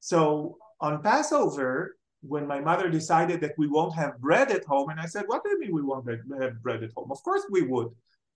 So 0.00 0.56
on 0.80 1.02
Passover, 1.02 1.96
when 2.22 2.46
my 2.46 2.60
mother 2.60 2.88
decided 2.88 3.40
that 3.40 3.54
we 3.58 3.66
won't 3.68 3.94
have 3.94 4.18
bread 4.18 4.50
at 4.50 4.64
home, 4.64 4.90
and 4.90 5.00
I 5.00 5.06
said, 5.06 5.24
What 5.26 5.44
do 5.44 5.50
you 5.50 5.60
mean 5.60 5.74
we 5.74 5.82
won't 5.82 6.08
have 6.08 6.62
bread 6.62 6.82
at 6.82 6.92
home? 6.96 7.10
Of 7.10 7.22
course 7.22 7.42
we 7.50 7.62
would. 7.62 7.88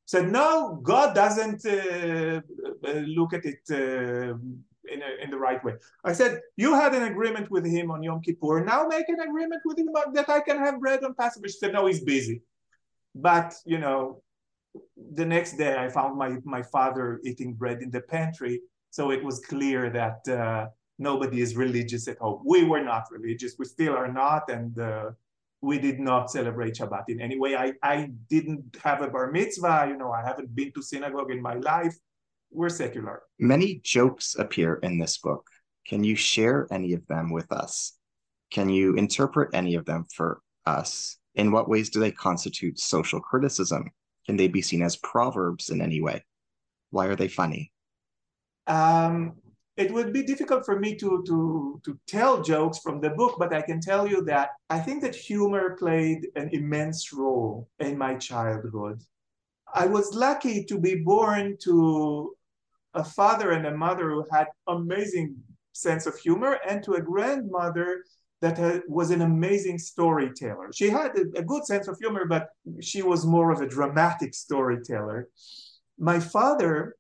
Said, 0.07 0.31
No, 0.31 0.81
God 0.83 1.15
doesn't 1.15 1.65
uh, 1.67 2.41
uh, 2.87 2.93
look 2.93 3.33
at 3.33 3.45
it 3.45 3.61
uh, 3.71 4.35
in, 4.93 5.03
a, 5.03 5.23
in 5.23 5.31
the 5.31 5.39
right 5.39 5.63
way. 5.65 5.75
I 6.05 6.13
said, 6.13 6.41
You 6.57 6.75
had 6.75 6.95
an 6.95 7.05
agreement 7.05 7.51
with 7.51 7.67
him 7.67 7.91
on 7.91 8.03
Yom 8.03 8.21
Kippur. 8.21 8.65
Now 8.65 8.87
make 8.87 9.09
an 9.09 9.21
agreement 9.21 9.63
with 9.65 9.79
him 9.79 9.89
that 10.15 10.29
I 10.29 10.41
can 10.41 10.59
have 10.59 10.81
bread 10.81 11.03
on 11.05 11.15
Passover. 11.15 11.49
She 11.49 11.59
said, 11.59 11.73
No, 11.73 11.87
he's 11.87 12.05
busy. 12.05 12.43
But, 13.15 13.55
you 13.67 13.79
know, 13.79 14.23
the 15.15 15.25
next 15.25 15.57
day 15.57 15.77
I 15.77 15.89
found 15.89 16.17
my, 16.17 16.37
my 16.45 16.63
father 16.63 17.21
eating 17.25 17.55
bread 17.55 17.83
in 17.83 17.91
the 17.91 18.01
pantry. 18.01 18.61
So 18.91 19.11
it 19.11 19.23
was 19.25 19.41
clear 19.41 19.91
that 19.91 20.29
uh, 20.29 20.67
nobody 20.99 21.41
is 21.41 21.57
religious 21.57 22.09
at 22.09 22.19
home. 22.19 22.43
We 22.45 22.65
were 22.65 22.83
not 22.83 23.05
religious. 23.11 23.55
We 23.59 23.65
still 23.65 23.95
are 23.95 24.13
not. 24.13 24.51
And 24.51 24.79
uh, 24.79 25.11
we 25.61 25.79
did 25.79 26.01
not 26.01 26.31
celebrate 26.31 26.75
Shabbat 26.75 27.05
in 27.09 27.21
any 27.21 27.39
way. 27.39 27.57
I, 27.57 27.73
I 27.83 28.11
didn't 28.29 28.77
have 28.83 29.03
a 29.03 29.09
bar 29.09 29.31
mitzvah. 29.31 29.87
You 29.89 29.97
know, 29.97 30.11
I 30.11 30.23
haven't 30.23 30.55
been 30.55 30.73
to 30.73 30.83
synagogue 30.83 31.31
in 31.31 31.41
my 31.41 31.55
life. 31.55 31.97
We're 32.51 32.69
secular. 32.69 33.23
Many 33.39 33.81
jokes 33.83 34.37
appear 34.39 34.75
in 34.83 34.99
this 34.99 35.19
book. 35.19 35.47
Can 35.87 36.05
you 36.05 36.17
share 36.17 36.67
any 36.71 36.93
of 36.93 37.07
them 37.07 37.33
with 37.33 37.51
us? 37.51 37.95
Can 38.51 38.69
you 38.69 38.95
interpret 38.95 39.51
any 39.55 39.75
of 39.75 39.87
them 39.87 40.07
for 40.15 40.43
us? 40.67 41.17
In 41.35 41.51
what 41.51 41.69
ways 41.69 41.89
do 41.89 41.99
they 41.99 42.13
constitute 42.13 42.79
social 42.79 43.21
criticism? 43.21 43.91
Can 44.27 44.37
they 44.37 44.49
be 44.49 44.63
seen 44.63 44.83
as 44.83 44.97
proverbs 44.97 45.71
in 45.71 45.81
any 45.81 46.01
way? 46.01 46.25
Why 46.91 47.07
are 47.07 47.17
they 47.17 47.29
funny? 47.29 47.73
Um, 48.67 49.35
it 49.77 49.91
would 49.91 50.13
be 50.13 50.23
difficult 50.23 50.65
for 50.65 50.79
me 50.79 50.95
to, 50.97 51.25
to, 51.27 51.81
to 51.85 51.99
tell 52.07 52.43
jokes 52.43 52.79
from 52.79 53.01
the 53.01 53.11
book, 53.11 53.37
but 53.39 53.53
I 53.53 53.63
can 53.63 53.81
tell 53.81 54.07
you 54.07 54.23
that 54.25 54.51
I 54.69 54.79
think 54.79 55.03
that 55.03 55.15
humor 55.15 55.77
played 55.79 56.29
an 56.37 56.51
immense 56.53 57.13
role 57.13 57.69
in 57.79 57.97
my 57.97 58.15
childhood. 58.17 59.03
I 59.75 59.87
was 59.87 60.15
lucky 60.15 60.65
to 60.65 60.79
be 60.79 60.97
born 60.97 61.57
to 61.63 62.37
a 62.95 63.03
father 63.03 63.53
and 63.53 63.67
a 63.67 63.77
mother 63.77 64.11
who 64.11 64.27
had 64.31 64.49
amazing 64.67 65.37
sense 65.73 66.07
of 66.07 66.19
humor 66.19 66.59
and 66.69 66.83
to 66.85 66.95
a 66.95 67.01
grandmother 67.01 68.05
that 68.43 68.83
was 68.89 69.11
an 69.11 69.23
amazing 69.23 69.79
storyteller. 69.79 70.71
She 70.75 70.91
had 70.91 71.13
a 71.37 71.43
good 71.43 71.65
sense 71.65 71.89
of 71.89 71.97
humor, 71.99 72.27
but 72.27 72.49
she 72.81 73.01
was 73.03 73.25
more 73.25 73.51
of 73.53 73.61
a 73.61 73.69
dramatic 73.69 74.35
storyteller. 74.35 75.29
My 75.99 76.19
father 76.21 76.97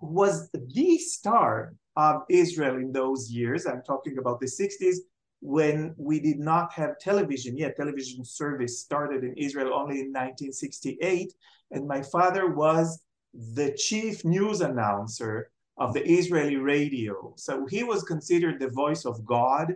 was 0.00 0.50
the 0.50 0.98
star 0.98 1.74
of 1.96 2.22
Israel 2.28 2.76
in 2.76 2.90
those 2.92 3.30
years. 3.30 3.66
I'm 3.66 3.82
talking 3.82 4.18
about 4.18 4.40
the 4.40 4.46
60s 4.46 4.96
when 5.40 5.94
we 5.98 6.20
did 6.20 6.38
not 6.38 6.72
have 6.72 6.98
television 6.98 7.56
yet. 7.56 7.76
Television 7.76 8.24
service 8.24 8.80
started 8.80 9.24
in 9.24 9.34
Israel 9.34 9.72
only 9.74 10.00
in 10.00 10.12
1968. 10.12 11.32
And 11.70 11.86
my 11.86 12.02
father 12.02 12.50
was 12.50 13.02
the 13.34 13.72
chief 13.76 14.24
news 14.24 14.60
announcer 14.62 15.50
of 15.78 15.92
the 15.92 16.06
Israeli 16.08 16.56
radio. 16.56 17.34
So 17.36 17.66
he 17.66 17.84
was 17.84 18.02
considered 18.02 18.58
the 18.58 18.70
voice 18.70 19.04
of 19.04 19.24
God. 19.26 19.74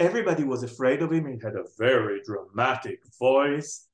Everybody 0.00 0.44
was 0.44 0.62
afraid 0.62 1.02
of 1.02 1.12
him. 1.12 1.26
He 1.26 1.38
had 1.44 1.56
a 1.56 1.64
very 1.78 2.22
dramatic 2.24 3.00
voice. 3.18 3.86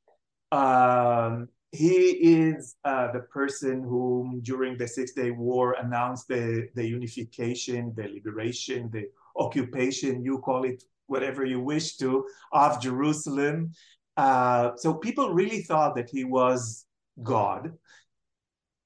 Um, 0.53 1.49
he 1.73 1.97
is 2.43 2.77
uh, 2.85 3.11
the 3.11 3.23
person 3.39 3.83
who, 3.83 4.39
during 4.43 4.79
the 4.79 4.87
Six 4.87 5.15
Day 5.15 5.33
War, 5.33 5.73
announced 5.73 6.29
the, 6.29 6.69
the 6.77 6.87
unification, 6.87 7.93
the 7.97 8.05
liberation, 8.05 8.89
the 8.93 9.09
occupation, 9.37 10.23
you 10.23 10.39
call 10.39 10.63
it 10.63 10.85
whatever 11.09 11.45
you 11.45 11.61
wish 11.61 11.97
to, 11.97 12.25
of 12.53 12.81
Jerusalem. 12.81 13.73
Uh, 14.17 14.77
so 14.77 14.95
people 14.95 15.35
really 15.35 15.63
thought 15.63 15.97
that 15.97 16.09
he 16.09 16.23
was 16.23 16.87
God 17.25 17.73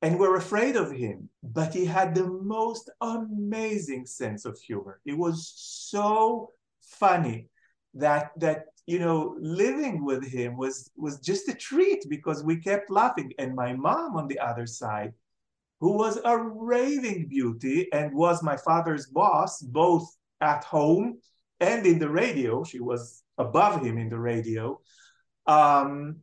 and 0.00 0.18
were 0.18 0.37
afraid 0.37 0.74
of 0.74 0.90
him. 0.90 1.28
But 1.42 1.74
he 1.74 1.85
had 1.85 2.14
the 2.14 2.26
most 2.26 2.88
amazing 3.02 4.06
sense 4.06 4.46
of 4.46 4.59
humor. 4.59 5.00
It 5.04 5.18
was 5.18 5.52
so 5.54 6.52
funny 7.00 7.48
that 7.94 8.30
that 8.36 8.66
you 8.90 8.98
know, 8.98 9.36
living 9.40 10.04
with 10.04 10.26
him 10.26 10.56
was 10.56 10.90
was 10.96 11.20
just 11.20 11.48
a 11.48 11.54
treat 11.54 12.04
because 12.08 12.42
we 12.42 12.56
kept 12.56 12.90
laughing. 12.90 13.32
And 13.38 13.54
my 13.54 13.72
mom 13.72 14.16
on 14.16 14.26
the 14.26 14.40
other 14.40 14.66
side, 14.66 15.12
who 15.78 15.92
was 15.92 16.18
a 16.24 16.36
raving 16.36 17.28
beauty 17.28 17.88
and 17.92 18.12
was 18.12 18.42
my 18.42 18.56
father's 18.56 19.06
boss, 19.06 19.62
both 19.62 20.06
at 20.40 20.64
home 20.64 21.18
and 21.60 21.86
in 21.86 22.00
the 22.00 22.08
radio. 22.08 22.64
She 22.64 22.80
was 22.80 23.22
above 23.38 23.84
him 23.84 23.96
in 23.96 24.08
the 24.08 24.18
radio. 24.18 24.80
Um, 25.46 26.16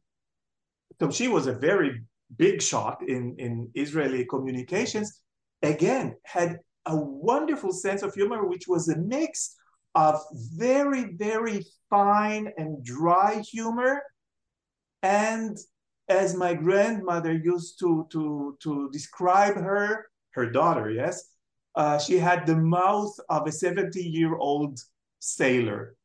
so 0.99 1.09
she 1.09 1.29
was 1.29 1.47
a 1.47 1.53
very 1.53 2.01
big 2.35 2.61
shot 2.61 3.01
in, 3.07 3.35
in 3.37 3.69
Israeli 3.75 4.25
communications. 4.25 5.21
Again, 5.61 6.17
had 6.25 6.59
a 6.85 6.97
wonderful 6.97 7.71
sense 7.71 8.01
of 8.01 8.13
humor, 8.13 8.45
which 8.45 8.67
was 8.67 8.89
a 8.89 8.97
mix 8.97 9.55
of 9.97 10.21
very, 10.55 11.15
very 11.15 11.65
fine 11.89 12.53
and 12.57 12.85
dry 12.85 13.41
humor. 13.41 14.03
And 15.01 15.57
as 16.07 16.35
my 16.35 16.53
grandmother 16.53 17.33
used 17.33 17.79
to, 17.79 18.07
to, 18.11 18.55
to 18.61 18.89
describe 18.91 19.55
her, 19.55 20.05
her 20.35 20.51
daughter, 20.51 20.91
yes, 20.91 21.23
uh, 21.73 21.97
she 21.97 22.19
had 22.19 22.45
the 22.45 22.55
mouth 22.55 23.11
of 23.27 23.47
a 23.47 23.51
70 23.51 23.99
year 23.99 24.35
old 24.35 24.79
sailor. 25.17 25.95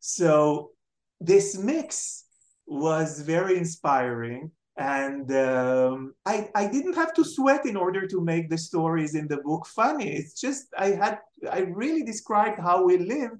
So 0.00 0.72
this 1.18 1.56
mix 1.56 2.26
was 2.66 3.22
very 3.22 3.56
inspiring. 3.56 4.50
And 4.76 5.30
um, 5.32 6.14
I, 6.24 6.48
I 6.54 6.66
didn't 6.66 6.94
have 6.94 7.12
to 7.14 7.24
sweat 7.24 7.66
in 7.66 7.76
order 7.76 8.06
to 8.06 8.20
make 8.20 8.48
the 8.48 8.56
stories 8.56 9.14
in 9.14 9.28
the 9.28 9.36
book 9.38 9.66
funny. 9.66 10.10
It's 10.16 10.40
just 10.40 10.66
I 10.76 10.88
had 10.88 11.18
I 11.50 11.60
really 11.60 12.02
described 12.02 12.58
how 12.58 12.84
we 12.84 12.96
lived, 12.96 13.38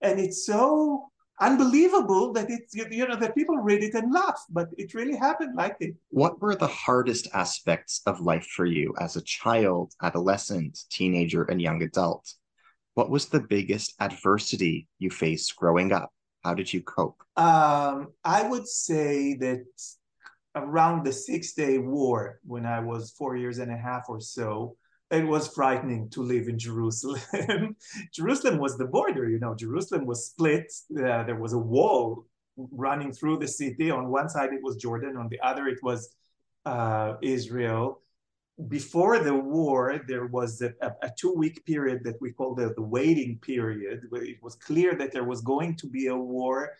and 0.00 0.18
it's 0.18 0.46
so 0.46 1.10
unbelievable 1.40 2.32
that 2.34 2.50
it's 2.50 2.74
you 2.74 3.06
know 3.06 3.16
that 3.16 3.34
people 3.34 3.56
read 3.56 3.82
it 3.82 3.94
and 3.94 4.12
laugh 4.12 4.44
but 4.50 4.68
it 4.76 4.92
really 4.94 5.16
happened 5.16 5.56
like 5.56 5.76
it. 5.80 5.94
What 6.10 6.40
were 6.40 6.54
the 6.54 6.66
hardest 6.66 7.28
aspects 7.32 8.02
of 8.06 8.20
life 8.20 8.46
for 8.46 8.66
you 8.66 8.94
as 9.00 9.16
a 9.16 9.22
child 9.22 9.94
adolescent 10.02 10.78
teenager 10.90 11.44
and 11.44 11.60
young 11.60 11.82
adult? 11.82 12.34
What 12.94 13.10
was 13.10 13.26
the 13.26 13.40
biggest 13.40 13.94
adversity 14.00 14.88
you 14.98 15.10
faced 15.10 15.56
growing 15.56 15.92
up? 15.92 16.12
How 16.44 16.54
did 16.54 16.72
you 16.72 16.82
cope? 16.82 17.22
Um, 17.36 18.08
i 18.24 18.46
would 18.48 18.66
say 18.66 19.34
that 19.34 19.64
around 20.54 21.04
the 21.04 21.12
six 21.12 21.52
day 21.52 21.78
war 21.78 22.40
when 22.44 22.66
i 22.66 22.80
was 22.80 23.12
four 23.12 23.36
years 23.36 23.58
and 23.58 23.70
a 23.70 23.76
half 23.76 24.04
or 24.08 24.20
so 24.20 24.76
it 25.10 25.26
was 25.26 25.48
frightening 25.48 26.08
to 26.10 26.22
live 26.22 26.46
in 26.46 26.56
Jerusalem. 26.56 27.76
Jerusalem 28.14 28.58
was 28.58 28.78
the 28.78 28.84
border, 28.84 29.28
you 29.28 29.40
know, 29.40 29.56
Jerusalem 29.56 30.06
was 30.06 30.26
split. 30.26 30.72
Uh, 30.92 31.24
there 31.24 31.34
was 31.34 31.52
a 31.52 31.58
wall 31.58 32.26
running 32.56 33.12
through 33.12 33.38
the 33.38 33.48
city. 33.48 33.90
On 33.90 34.08
one 34.08 34.28
side, 34.28 34.52
it 34.52 34.62
was 34.62 34.76
Jordan, 34.76 35.16
on 35.16 35.28
the 35.28 35.40
other, 35.40 35.66
it 35.66 35.82
was 35.82 36.14
uh, 36.64 37.14
Israel. 37.22 38.02
Before 38.68 39.18
the 39.18 39.34
war, 39.34 40.02
there 40.06 40.26
was 40.26 40.60
a, 40.62 40.72
a, 41.02 41.10
two 41.18 41.32
week 41.32 41.64
period 41.64 42.04
that 42.04 42.20
we 42.20 42.32
call 42.32 42.54
the, 42.54 42.74
the 42.74 42.82
waiting 42.82 43.38
period, 43.38 44.02
where 44.10 44.22
it 44.22 44.36
was 44.42 44.54
clear 44.56 44.94
that 44.96 45.12
there 45.12 45.24
was 45.24 45.40
going 45.40 45.76
to 45.76 45.86
be 45.86 46.08
a 46.08 46.16
war. 46.16 46.70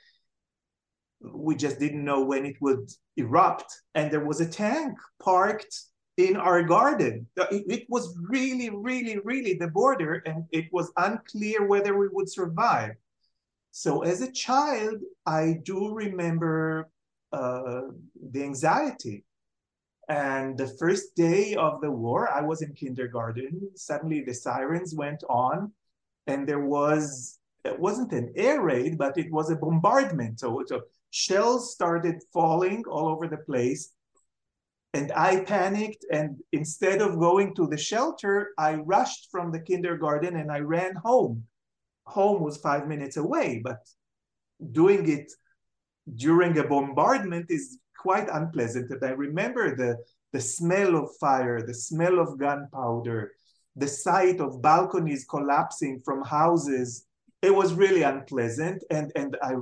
We 1.23 1.55
just 1.57 1.79
didn't 1.79 2.05
know 2.05 2.23
when 2.23 2.47
it 2.47 2.57
would 2.61 2.91
erupt. 3.17 3.75
And 3.95 4.11
there 4.11 4.25
was 4.25 4.41
a 4.41 4.49
tank 4.49 4.97
parked 5.23 5.75
in 6.17 6.37
our 6.37 6.63
garden. 6.63 7.27
It, 7.37 7.65
it, 7.69 7.87
was 7.89 8.17
really, 8.29 8.71
really, 8.71 9.19
really 9.25 9.55
the 9.55 9.69
border, 9.69 10.23
and 10.27 10.45
it 10.51 10.67
was 10.73 10.93
unclear 10.97 11.67
whether 11.67 11.97
we 11.97 12.09
would 12.09 12.29
survive. 12.29 12.93
So 13.71 14.03
as 14.03 14.21
a 14.21 14.33
child, 14.33 15.01
I 15.27 15.61
do 15.63 15.95
remember 15.95 16.91
uh, 17.33 17.83
the 18.31 18.43
anxiety. 18.43 19.25
And 20.09 20.59
the 20.59 20.67
first 20.67 21.15
day 21.15 21.55
of 21.55 21.81
the 21.81 21.91
war, 21.91 22.29
I 22.29 22.41
was 22.41 22.63
in 22.63 22.73
kindergarten. 22.75 23.71
Suddenly 23.77 24.23
the 24.23 24.35
sirens 24.35 24.95
went 24.95 25.23
on, 25.29 25.73
and 26.27 26.49
there 26.49 26.65
was, 26.65 27.39
it 27.65 27.79
wasn't 27.79 28.13
an 28.13 28.33
air 28.35 28.61
raid, 28.61 28.99
but 28.99 29.17
it 29.17 29.31
was 29.31 29.51
a 29.51 29.57
bombardment. 29.57 30.41
So, 30.41 30.65
so 30.67 30.83
shells 31.11 31.73
started 31.73 32.17
falling 32.33 32.85
all 32.89 33.09
over 33.09 33.29
the 33.29 33.39
place 33.39 33.93
and 34.93 35.13
I 35.13 35.45
panicked. 35.45 36.05
And 36.11 36.39
instead 36.53 37.01
of 37.01 37.19
going 37.19 37.55
to 37.57 37.67
the 37.67 37.77
shelter, 37.77 38.51
I 38.59 38.75
rushed 38.75 39.29
from 39.31 39.53
the 39.53 39.61
kindergarten 39.61 40.37
and 40.37 40.51
I 40.51 40.61
ran 40.61 40.97
home. 40.97 41.45
Home 42.07 42.43
was 42.43 42.57
five 42.57 42.89
minutes 42.89 43.17
away, 43.17 43.61
but 43.63 43.79
doing 44.73 45.09
it 45.09 45.33
during 46.17 46.59
a 46.59 46.65
bombardment 46.65 47.47
is 47.51 47.79
quite 47.97 48.29
unpleasant. 48.33 48.91
And 48.91 49.05
I 49.05 49.11
remember 49.11 49.77
the, 49.77 49.97
the 50.33 50.41
smell 50.41 50.97
of 50.97 51.11
fire, 51.21 51.63
the 51.65 51.75
smell 51.75 52.19
of 52.19 52.39
gunpowder, 52.39 53.31
the 53.77 53.87
sight 53.87 54.41
of 54.41 54.61
balconies 54.61 55.25
collapsing 55.29 56.01
from 56.05 56.25
houses. 56.25 57.07
It 57.43 57.55
was 57.55 57.75
really 57.75 58.03
unpleasant. 58.03 58.83
And, 58.91 59.13
and 59.15 59.37
I 59.41 59.55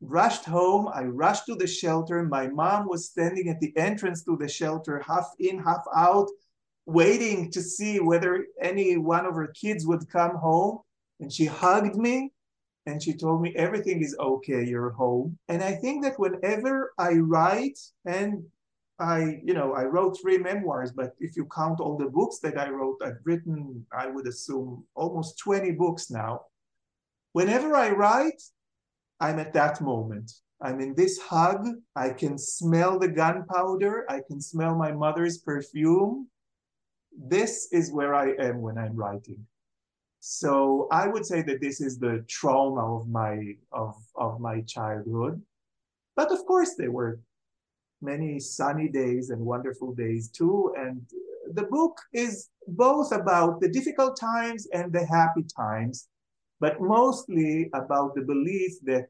rushed 0.00 0.44
home. 0.44 0.88
I 0.92 1.02
rushed 1.04 1.46
to 1.46 1.54
the 1.54 1.66
shelter. 1.66 2.22
My 2.22 2.48
mom 2.48 2.88
was 2.88 3.06
standing 3.06 3.48
at 3.48 3.60
the 3.60 3.76
entrance 3.76 4.22
to 4.24 4.36
the 4.36 4.48
shelter, 4.48 5.02
half 5.06 5.32
in, 5.38 5.58
half 5.58 5.84
out, 5.94 6.28
waiting 6.86 7.50
to 7.52 7.62
see 7.62 8.00
whether 8.00 8.46
any 8.60 8.96
one 8.96 9.26
of 9.26 9.34
her 9.34 9.48
kids 9.48 9.86
would 9.86 10.08
come 10.10 10.36
home. 10.36 10.80
And 11.20 11.32
she 11.32 11.46
hugged 11.46 11.96
me 11.96 12.32
and 12.86 13.02
she 13.02 13.14
told 13.14 13.42
me, 13.42 13.54
Everything 13.56 14.02
is 14.02 14.16
okay, 14.18 14.64
you're 14.64 14.90
home. 14.90 15.38
And 15.48 15.62
I 15.62 15.72
think 15.72 16.04
that 16.04 16.18
whenever 16.18 16.92
I 16.98 17.14
write, 17.14 17.78
and 18.04 18.44
I, 18.98 19.40
you 19.44 19.52
know, 19.52 19.74
I 19.74 19.84
wrote 19.84 20.18
three 20.20 20.38
memoirs, 20.38 20.92
but 20.92 21.14
if 21.18 21.36
you 21.36 21.46
count 21.54 21.80
all 21.80 21.98
the 21.98 22.08
books 22.08 22.38
that 22.40 22.58
I 22.58 22.70
wrote, 22.70 22.98
I've 23.04 23.20
written, 23.24 23.84
I 23.92 24.06
would 24.06 24.26
assume, 24.26 24.84
almost 24.94 25.38
20 25.38 25.72
books 25.72 26.10
now. 26.10 26.42
Whenever 27.32 27.76
I 27.76 27.90
write, 27.90 28.42
I'm 29.20 29.38
at 29.38 29.52
that 29.54 29.80
moment. 29.80 30.32
I'm 30.60 30.80
in 30.80 30.94
this 30.94 31.18
hug. 31.18 31.68
I 31.94 32.10
can 32.10 32.38
smell 32.38 32.98
the 32.98 33.08
gunpowder. 33.08 34.06
I 34.10 34.20
can 34.26 34.40
smell 34.40 34.74
my 34.74 34.92
mother's 34.92 35.38
perfume. 35.38 36.28
This 37.18 37.68
is 37.72 37.92
where 37.92 38.14
I 38.14 38.32
am 38.38 38.60
when 38.60 38.78
I'm 38.78 38.96
writing. 38.96 39.46
So 40.20 40.88
I 40.90 41.06
would 41.06 41.24
say 41.24 41.42
that 41.42 41.60
this 41.60 41.80
is 41.80 41.98
the 41.98 42.24
trauma 42.28 42.96
of 42.96 43.08
my 43.08 43.54
of, 43.72 43.94
of 44.16 44.40
my 44.40 44.62
childhood. 44.62 45.40
But 46.16 46.32
of 46.32 46.44
course, 46.46 46.74
there 46.74 46.90
were 46.90 47.20
many 48.00 48.40
sunny 48.40 48.88
days 48.88 49.30
and 49.30 49.40
wonderful 49.40 49.94
days 49.94 50.28
too. 50.28 50.74
And 50.78 51.02
the 51.52 51.64
book 51.64 52.00
is 52.12 52.48
both 52.66 53.12
about 53.12 53.60
the 53.60 53.68
difficult 53.68 54.18
times 54.18 54.66
and 54.72 54.92
the 54.92 55.04
happy 55.06 55.44
times, 55.56 56.08
but 56.60 56.80
mostly 56.80 57.70
about 57.74 58.14
the 58.14 58.22
belief 58.22 58.72
that 58.84 59.06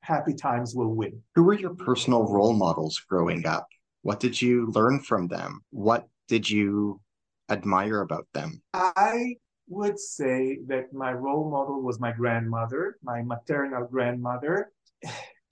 happy 0.00 0.34
times 0.34 0.74
will 0.74 0.94
win. 0.94 1.22
Who 1.34 1.44
were 1.44 1.54
your 1.54 1.74
personal 1.74 2.24
role 2.26 2.52
models 2.52 2.98
growing 3.08 3.46
up? 3.46 3.66
What 4.02 4.20
did 4.20 4.40
you 4.40 4.66
learn 4.74 5.00
from 5.00 5.28
them? 5.28 5.62
What 5.70 6.08
did 6.28 6.48
you 6.50 7.00
admire 7.48 8.00
about 8.00 8.26
them? 8.34 8.62
I 8.74 9.36
would 9.68 9.98
say 9.98 10.58
that 10.66 10.92
my 10.92 11.12
role 11.12 11.50
model 11.50 11.82
was 11.82 12.00
my 12.00 12.12
grandmother, 12.12 12.98
my 13.02 13.22
maternal 13.22 13.86
grandmother. 13.86 14.72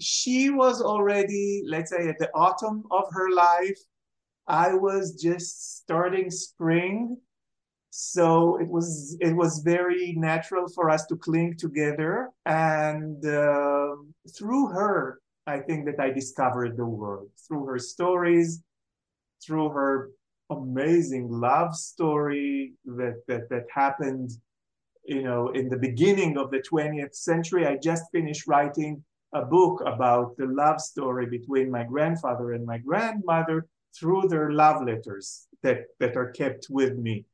She 0.01 0.51
was 0.51 0.81
already, 0.81 1.63
let's 1.67 1.91
say, 1.91 2.09
at 2.09 2.19
the 2.19 2.31
autumn 2.35 2.85
of 2.91 3.05
her 3.13 3.31
life. 3.31 3.79
I 4.47 4.75
was 4.75 5.15
just 5.15 5.79
starting 5.79 6.31
spring. 6.31 7.19
So 7.91 8.57
it 8.61 8.69
was 8.69 9.17
it 9.21 9.35
was 9.35 9.59
very 9.65 10.13
natural 10.13 10.69
for 10.69 10.91
us 10.91 11.07
to 11.07 11.17
cling 11.17 11.57
together, 11.57 12.31
and 12.47 13.25
uh, 13.27 13.97
through 14.37 14.69
her, 14.69 15.21
I 15.47 15.59
think 15.59 15.87
that 15.87 15.99
I 15.99 16.11
discovered 16.11 16.77
the 16.77 16.87
world 16.87 17.31
through 17.47 17.67
her 17.67 17.81
stories, 17.81 18.63
through 19.45 19.71
her 19.71 20.11
amazing 20.51 21.29
love 21.31 21.75
story 21.75 22.75
that 22.85 23.23
that 23.27 23.49
that 23.51 23.65
happened 23.73 24.31
you 25.05 25.23
know 25.23 25.49
in 25.49 25.69
the 25.69 25.77
beginning 25.77 26.39
of 26.39 26.51
the 26.53 26.63
20th 26.63 27.15
century. 27.15 27.67
I 27.67 27.77
just 27.77 28.05
finished 28.13 28.47
writing 28.47 29.03
a 29.35 29.43
book 29.43 29.83
about 29.85 30.37
the 30.37 30.47
love 30.47 30.81
story 30.81 31.27
between 31.27 31.71
my 31.71 31.85
grandfather 31.85 32.53
and 32.53 32.65
my 32.65 32.79
grandmother 32.79 33.67
through 33.99 34.29
their 34.29 34.53
love 34.53 34.85
letters 34.85 35.49
that 35.65 35.87
that 35.99 36.17
are 36.17 36.31
kept 36.31 36.69
with 36.71 36.97
me 36.97 37.25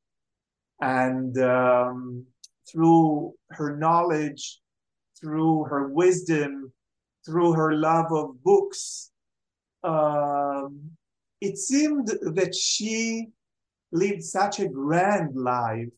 and 0.80 1.38
um, 1.38 2.24
through 2.70 3.32
her 3.50 3.76
knowledge 3.76 4.60
through 5.18 5.64
her 5.64 5.88
wisdom 5.88 6.72
through 7.24 7.52
her 7.52 7.74
love 7.74 8.12
of 8.12 8.42
books 8.42 9.10
um, 9.84 10.90
it 11.40 11.58
seemed 11.58 12.08
that 12.08 12.54
she 12.54 13.28
lived 13.92 14.22
such 14.22 14.58
a 14.60 14.68
grand 14.68 15.36
life 15.36 15.92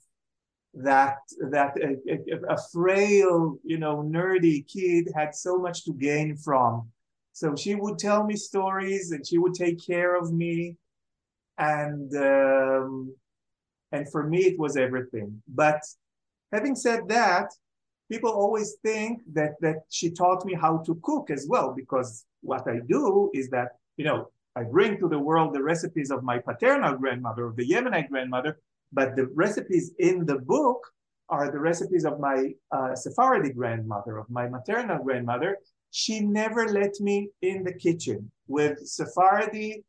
that 0.74 1.16
that 1.50 1.76
a, 1.80 1.96
a, 2.12 2.54
a, 2.54 2.58
frail 2.70 3.58
you 3.64 3.78
know 3.78 4.02
nerdy 4.02 4.66
kid 4.66 5.08
had 5.14 5.34
so 5.34 5.58
much 5.58 5.84
to 5.84 5.92
gain 5.92 6.36
from. 6.36 6.88
So 7.32 7.54
she 7.56 7.74
would 7.74 7.98
tell 7.98 8.24
me 8.24 8.36
stories 8.36 9.12
and 9.12 9.26
she 9.26 9.38
would 9.38 9.54
take 9.54 9.84
care 9.84 10.16
of 10.16 10.32
me. 10.32 10.76
And 11.56 12.14
um, 12.16 13.14
and 13.92 14.11
for 14.11 14.22
me 14.24 14.38
it 14.38 14.59
was 14.59 14.77
everything 14.77 15.42
but 15.48 15.81
having 16.53 16.74
said 16.74 17.09
that 17.09 17.53
people 18.11 18.31
always 18.31 18.77
think 18.83 19.20
that 19.33 19.53
that 19.61 19.83
she 19.90 20.11
taught 20.11 20.44
me 20.44 20.55
how 20.55 20.79
to 20.79 20.94
cook 21.03 21.31
as 21.31 21.46
well 21.48 21.72
because 21.77 22.24
what 22.40 22.66
i 22.68 22.79
do 22.87 23.31
is 23.35 23.48
that 23.51 23.68
you 23.96 24.05
know 24.05 24.29
I 24.59 24.64
bring 24.64 24.98
to 24.98 25.09
the 25.09 25.18
world 25.20 25.55
the 25.55 25.62
recipes 25.62 26.11
of 26.11 26.24
my 26.24 26.38
paternal 26.38 26.96
grandmother, 26.96 27.46
of 27.46 27.55
the 27.55 27.64
Yemenite 27.64 28.09
grandmother, 28.09 28.59
but 28.92 29.14
the 29.14 29.27
recipes 29.27 29.92
in 30.01 30.27
the 30.27 30.40
book 30.40 30.81
are 31.29 31.53
the 31.53 31.61
recipes 31.61 32.05
of 32.05 32.18
my 32.18 32.55
uh, 32.72 32.96
Sephardi 32.96 33.53
grandmother, 33.53 34.18
of 34.18 34.29
my 34.29 34.48
maternal 34.48 34.98
grandmother. 35.05 35.59
She 35.92 36.18
never 36.20 36.66
let 36.68 36.98
me 36.98 37.31
in 37.40 37.62
the 37.62 37.72
kitchen. 37.72 38.33
With 38.48 38.85
Sephardi 38.85 39.85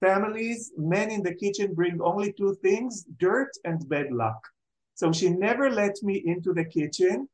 families, 0.00 0.72
men 0.76 1.10
in 1.10 1.22
the 1.22 1.34
kitchen 1.34 1.74
bring 1.74 2.00
only 2.00 2.32
two 2.32 2.54
things 2.62 3.04
dirt 3.18 3.50
and 3.64 3.88
bad 3.88 4.12
luck. 4.12 4.40
So 4.94 5.12
she 5.12 5.28
never 5.30 5.70
let 5.70 5.94
me 6.02 6.22
into 6.24 6.52
the 6.52 6.64
kitchen. 6.64 7.28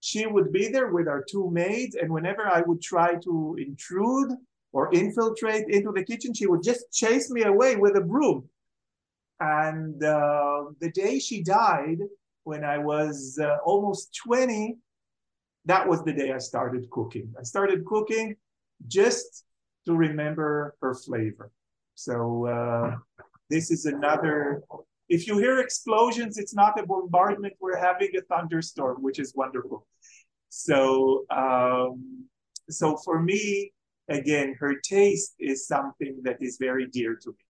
She 0.00 0.26
would 0.26 0.52
be 0.52 0.68
there 0.68 0.88
with 0.88 1.08
our 1.08 1.24
two 1.28 1.50
maids, 1.50 1.96
and 1.96 2.12
whenever 2.12 2.46
I 2.46 2.60
would 2.60 2.80
try 2.80 3.16
to 3.16 3.56
intrude, 3.58 4.32
or 4.72 4.92
infiltrate 4.92 5.68
into 5.68 5.92
the 5.92 6.04
kitchen, 6.04 6.34
she 6.34 6.46
would 6.46 6.62
just 6.62 6.92
chase 6.92 7.30
me 7.30 7.42
away 7.42 7.76
with 7.76 7.96
a 7.96 8.00
broom. 8.00 8.48
And 9.40 10.02
uh, 10.02 10.64
the 10.80 10.90
day 10.90 11.18
she 11.18 11.42
died, 11.42 11.98
when 12.44 12.64
I 12.64 12.78
was 12.78 13.38
uh, 13.40 13.58
almost 13.64 14.18
20, 14.24 14.76
that 15.66 15.86
was 15.88 16.02
the 16.04 16.12
day 16.12 16.32
I 16.32 16.38
started 16.38 16.88
cooking. 16.90 17.32
I 17.38 17.42
started 17.42 17.84
cooking 17.84 18.36
just 18.86 19.44
to 19.86 19.94
remember 19.94 20.74
her 20.80 20.94
flavor. 20.94 21.50
So 21.98 22.46
uh, 22.46 22.96
this 23.50 23.72
is 23.72 23.84
another. 23.84 24.62
If 25.08 25.26
you 25.26 25.36
hear 25.38 25.58
explosions, 25.58 26.38
it's 26.38 26.54
not 26.54 26.78
a 26.78 26.86
bombardment. 26.86 27.54
We're 27.58 27.76
having 27.76 28.10
a 28.16 28.20
thunderstorm, 28.20 29.02
which 29.02 29.18
is 29.18 29.34
wonderful. 29.34 29.84
So, 30.48 31.24
um, 31.28 32.26
so 32.70 32.96
for 33.04 33.20
me, 33.20 33.72
again, 34.08 34.54
her 34.60 34.76
taste 34.76 35.34
is 35.40 35.66
something 35.66 36.20
that 36.22 36.36
is 36.40 36.56
very 36.60 36.86
dear 36.86 37.16
to 37.16 37.30
me. 37.30 37.44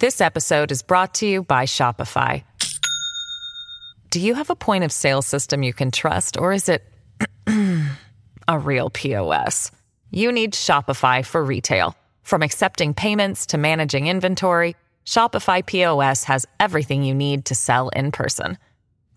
This 0.00 0.20
episode 0.20 0.72
is 0.72 0.82
brought 0.82 1.14
to 1.14 1.26
you 1.26 1.44
by 1.44 1.64
Shopify. 1.64 2.42
Do 4.10 4.18
you 4.18 4.34
have 4.34 4.50
a 4.50 4.56
point 4.56 4.82
of 4.82 4.90
sale 4.90 5.22
system 5.22 5.62
you 5.62 5.72
can 5.72 5.92
trust, 5.92 6.36
or 6.36 6.52
is 6.52 6.68
it 6.68 6.82
a 8.48 8.58
real 8.58 8.90
POS? 8.90 9.70
You 10.10 10.32
need 10.32 10.52
Shopify 10.52 11.24
for 11.24 11.44
retail. 11.44 11.94
From 12.24 12.42
accepting 12.42 12.94
payments 12.94 13.46
to 13.46 13.56
managing 13.58 14.08
inventory, 14.08 14.74
Shopify 15.06 15.64
POS 15.64 16.24
has 16.24 16.44
everything 16.58 17.04
you 17.04 17.14
need 17.14 17.44
to 17.44 17.54
sell 17.54 17.90
in 17.90 18.10
person. 18.10 18.58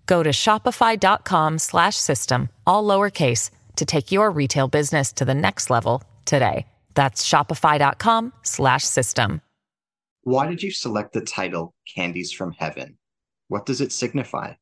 Go 0.05 0.21
to 0.23 0.29
shopify.com/system 0.31 2.49
all 2.65 2.83
lowercase 2.83 3.49
to 3.77 3.85
take 3.85 4.11
your 4.11 4.29
retail 4.29 4.67
business 4.67 5.13
to 5.13 5.23
the 5.23 5.33
next 5.33 5.69
level 5.69 6.03
today. 6.25 6.67
That's 6.95 7.25
shopify.com 7.27 8.33
slash 8.43 8.83
system. 8.83 9.39
Why 10.23 10.47
did 10.47 10.61
you 10.61 10.71
select 10.71 11.13
the 11.13 11.21
title 11.21 11.73
Candies 11.95 12.33
from 12.33 12.51
Heaven? 12.51 12.97
What 13.47 13.65
does 13.65 13.79
it 13.79 13.93
signify? 13.93 14.55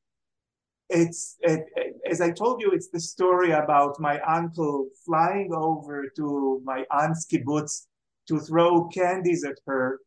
It's, 0.90 1.38
it, 1.42 1.66
as 2.08 2.22
I 2.22 2.30
told 2.30 2.62
you, 2.62 2.70
it's 2.72 2.90
the 2.90 3.00
story 3.00 3.50
about 3.52 4.00
my 4.00 4.20
uncle 4.22 4.90
flying 5.04 5.52
over 5.52 6.06
to 6.18 6.62
my 6.64 6.86
aunt's 6.92 7.26
kibbutz 7.26 7.88
to 8.28 8.40
throw 8.40 8.88
candies 8.88 9.44
at 9.44 9.58
her 9.66 10.00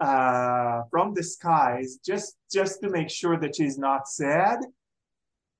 uh, 0.00 0.82
from 0.90 1.14
the 1.14 1.22
skies, 1.22 1.98
just, 2.04 2.36
just 2.52 2.80
to 2.82 2.88
make 2.90 3.10
sure 3.10 3.38
that 3.38 3.56
she's 3.56 3.78
not 3.78 4.08
sad 4.08 4.58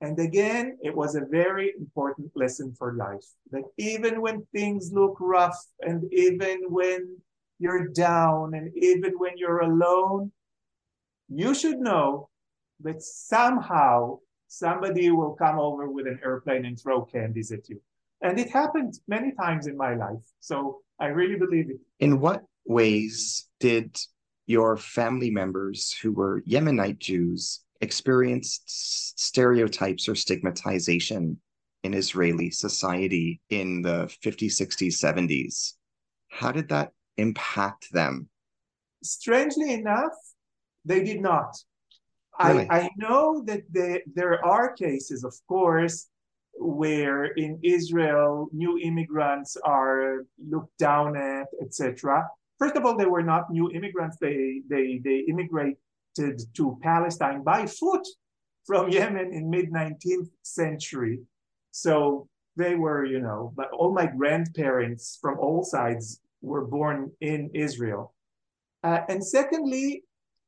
and 0.05 0.19
again, 0.19 0.77
it 0.83 0.95
was 0.95 1.15
a 1.15 1.25
very 1.25 1.73
important 1.79 2.31
lesson 2.35 2.75
for 2.77 2.93
life 2.93 3.25
that 3.53 3.63
even 3.79 4.21
when 4.21 4.47
things 4.53 4.93
look 4.93 5.17
rough, 5.19 5.59
and 5.81 6.05
even 6.13 6.61
when 6.69 7.17
you're 7.59 7.89
down, 7.89 8.53
and 8.53 8.71
even 8.77 9.15
when 9.19 9.39
you're 9.39 9.63
alone, 9.63 10.31
you 11.31 11.55
should 11.55 11.79
know 11.79 12.29
that 12.81 13.01
somehow 13.01 14.19
somebody 14.47 15.11
will 15.11 15.35
come 15.35 15.59
over 15.59 15.91
with 15.91 16.07
an 16.07 16.21
airplane 16.23 16.67
and 16.67 16.79
throw 16.79 17.03
candies 17.03 17.51
at 17.51 17.71
you. 17.71 17.81
And 18.21 18.39
it 18.39 18.51
happened 18.51 18.99
many 19.09 19.33
times 19.33 19.67
in 19.67 19.77
my 19.77 19.95
life. 19.95 20.25
So 20.41 20.83
I 21.01 21.07
really 21.07 21.37
believe 21.37 21.71
it. 21.71 21.77
In 22.01 22.21
what 22.21 22.43
ways 22.65 23.47
did 23.61 23.97
your 24.47 24.77
family 24.77 25.31
members 25.31 25.93
who 25.93 26.13
were 26.13 26.43
Yemenite 26.43 26.99
Jews 26.99 27.61
experienced 27.81 28.63
stereotypes 29.21 30.09
or 30.09 30.15
stigmatization 30.15 31.39
in 31.83 31.95
Israeli 31.95 32.51
society 32.51 33.41
in 33.51 33.83
the 33.83 34.11
50s, 34.25 34.61
60s, 34.61 34.95
70s. 34.95 35.75
How 36.29 36.51
did 36.51 36.69
that 36.71 36.93
impact 37.17 37.93
them? 37.93 38.29
Strangely 39.03 39.73
enough, 39.75 40.15
they 40.85 41.05
did 41.05 41.21
not. 41.21 41.55
Really? 42.43 42.67
I, 42.69 42.81
I 42.81 42.91
know 42.97 43.45
that 43.47 43.63
they, 43.71 44.03
there 44.15 44.45
are 44.45 44.73
cases, 44.73 45.23
of 45.25 45.35
course, 45.47 46.09
where 46.59 47.25
in 47.25 47.59
Israel 47.63 48.49
new 48.53 48.79
immigrants 48.79 49.57
are 49.65 50.25
looked 50.49 50.77
down 50.79 51.17
at, 51.17 51.47
etc. 51.63 52.29
First 52.59 52.77
of 52.77 52.85
all, 52.85 52.97
they 52.97 53.07
were 53.07 53.23
not 53.23 53.51
new 53.51 53.71
immigrants; 53.71 54.17
they 54.21 54.63
they 54.69 55.01
they 55.05 55.21
immigrate 55.29 55.77
to 56.17 56.79
Palestine 56.83 57.43
by 57.43 57.67
foot 57.67 58.07
from 58.65 58.89
Yemen 58.97 59.33
in 59.33 59.51
mid 59.51 59.73
19th 59.73 60.31
century. 60.43 61.21
So 61.71 62.29
they 62.57 62.77
were, 62.77 63.05
you 63.05 63.21
know, 63.21 63.53
but 63.57 63.71
all 63.73 63.93
my 63.93 64.07
grandparents 64.07 65.19
from 65.21 65.39
all 65.39 65.65
sides 65.65 66.21
were 66.41 66.65
born 66.65 67.11
in 67.21 67.51
Israel. 67.55 68.15
Uh, 68.83 69.01
and 69.09 69.25
secondly, 69.25 70.05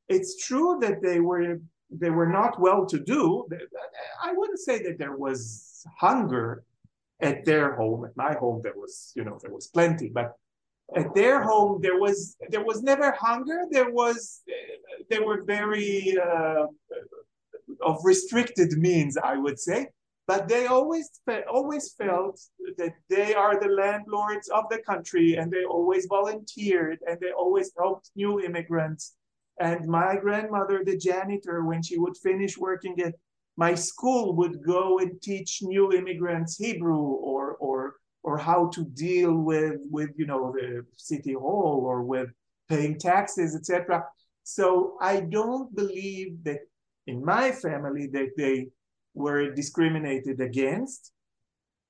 it's 0.09 0.47
true 0.47 0.79
that 0.81 1.03
they 1.03 1.21
were 1.21 1.61
they 1.91 2.11
were 2.11 2.29
not 2.29 2.61
well 2.61 2.85
to 2.87 2.99
do. 2.99 3.47
I 4.23 4.33
wouldn't 4.33 4.59
say 4.59 4.83
that 4.83 4.99
there 4.99 5.17
was 5.17 5.66
hunger 5.99 6.65
at 7.21 7.45
their 7.45 7.75
home. 7.75 8.05
At 8.05 8.17
my 8.17 8.35
home, 8.35 8.61
there 8.63 8.75
was, 8.77 9.13
you 9.15 9.25
know, 9.25 9.39
there 9.43 9.53
was 9.53 9.69
plenty, 9.69 10.09
but 10.09 10.37
at 10.95 11.15
their 11.15 11.43
home 11.43 11.81
there 11.83 11.99
was 11.99 12.37
there 12.51 12.65
was 12.65 12.83
never 12.83 13.11
hunger 13.19 13.65
there 13.71 13.91
was 13.91 14.43
they 15.11 15.19
were 15.19 15.43
very 15.43 16.17
uh, 16.19 16.67
of 17.81 17.99
restricted 18.05 18.73
means 18.79 19.17
i 19.17 19.37
would 19.37 19.59
say 19.59 19.89
but 20.29 20.49
they 20.49 20.67
always 20.67 21.11
always 21.51 21.93
felt 21.93 22.41
that 22.79 22.95
they 23.11 23.35
are 23.35 23.59
the 23.61 23.69
landlords 23.69 24.49
of 24.49 24.65
the 24.71 24.79
country 24.79 25.35
and 25.35 25.51
they 25.51 25.65
always 25.65 26.07
volunteered 26.07 26.99
and 27.09 27.19
they 27.21 27.33
always 27.33 27.73
helped 27.77 28.11
new 28.15 28.41
immigrants 28.41 29.15
and 29.59 29.89
my 29.89 30.17
grandmother 30.17 30.83
the 30.85 30.97
janitor 30.97 31.65
when 31.65 31.83
she 31.83 31.99
would 31.99 32.17
finish 32.17 32.57
working 32.57 33.01
at 33.01 33.15
my 33.57 33.75
school 33.75 34.35
would 34.37 34.63
go 34.63 34.99
and 34.99 35.21
teach 35.23 35.61
new 35.63 35.93
immigrants 35.93 36.57
hebrew 36.57 36.97
or 36.97 37.55
or 37.55 37.97
or 38.23 38.37
how 38.37 38.69
to 38.69 38.85
deal 38.85 39.35
with 39.35 39.81
with 39.91 40.11
you 40.17 40.27
know 40.27 40.53
the 40.53 40.85
city 40.97 41.33
hall 41.33 41.83
or 41.85 42.03
with 42.03 42.29
paying 42.69 42.99
taxes 42.99 43.55
etc 43.55 44.05
so 44.43 44.97
i 45.01 45.21
don't 45.21 45.75
believe 45.75 46.43
that 46.45 46.61
in 47.07 47.25
my 47.25 47.53
family 47.53 48.07
that 48.09 48.31
they 48.37 48.69
were 49.17 49.51
discriminated 49.51 50.41
against. 50.41 51.13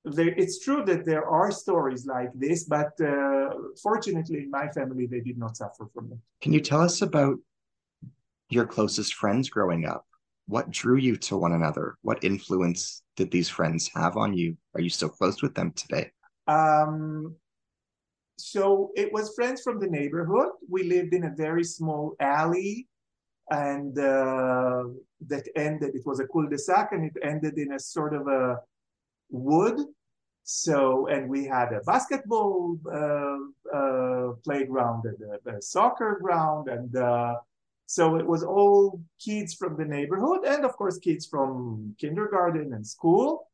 It's 0.05 0.59
true 0.59 0.85
that 0.85 1.05
there 1.05 1.27
are 1.27 1.51
stories 1.51 2.05
like 2.05 2.31
this, 2.33 2.63
but 2.63 2.99
uh, 3.01 3.49
fortunately, 3.83 4.43
in 4.43 4.49
my 4.49 4.69
family, 4.69 5.05
they 5.05 5.19
did 5.19 5.37
not 5.37 5.57
suffer 5.57 5.89
from 5.93 6.13
it. 6.13 6.19
Can 6.41 6.53
you 6.53 6.61
tell 6.61 6.81
us 6.81 7.01
about 7.01 7.37
your 8.49 8.65
closest 8.65 9.15
friends 9.15 9.49
growing 9.49 9.85
up? 9.85 10.05
What 10.47 10.71
drew 10.71 10.97
you 10.97 11.17
to 11.17 11.37
one 11.37 11.53
another? 11.53 11.97
What 12.01 12.23
influence 12.23 13.03
did 13.15 13.31
these 13.31 13.49
friends 13.49 13.89
have 13.95 14.15
on 14.17 14.35
you? 14.35 14.57
Are 14.75 14.81
you 14.81 14.89
still 14.89 15.09
close 15.09 15.41
with 15.41 15.53
them 15.53 15.71
today? 15.73 16.11
Um, 16.47 17.35
so 18.37 18.91
it 18.95 19.11
was 19.11 19.33
friends 19.35 19.61
from 19.61 19.79
the 19.79 19.87
neighborhood. 19.87 20.49
We 20.69 20.83
lived 20.83 21.13
in 21.13 21.25
a 21.25 21.35
very 21.35 21.63
small 21.63 22.15
alley 22.19 22.87
and 23.49 23.97
uh, 23.97 24.83
that 25.27 25.47
ended, 25.55 25.95
it 25.95 26.05
was 26.05 26.19
a 26.19 26.27
cul-de-sac 26.27 26.91
and 26.91 27.05
it 27.05 27.17
ended 27.23 27.57
in 27.57 27.73
a 27.73 27.79
sort 27.79 28.13
of 28.13 28.27
a 28.27 28.57
wood. 29.29 29.79
So, 30.43 31.07
and 31.07 31.29
we 31.29 31.45
had 31.45 31.73
a 31.73 31.81
basketball 31.81 32.77
uh, 32.89 33.75
uh, 33.77 34.31
playground 34.43 35.03
and 35.05 35.17
a, 35.45 35.57
a, 35.57 35.61
soccer 35.61 36.19
ground. 36.21 36.69
And 36.69 36.95
uh, 36.95 37.35
so 37.87 38.17
it 38.17 38.27
was 38.27 38.43
all 38.43 39.01
kids 39.19 39.55
from 39.55 39.75
the 39.75 39.85
neighborhood 39.85 40.45
and 40.45 40.63
of 40.63 40.73
course 40.77 40.99
kids 40.99 41.25
from 41.25 41.95
kindergarten 41.99 42.73
and 42.73 42.85
school. 42.85 43.49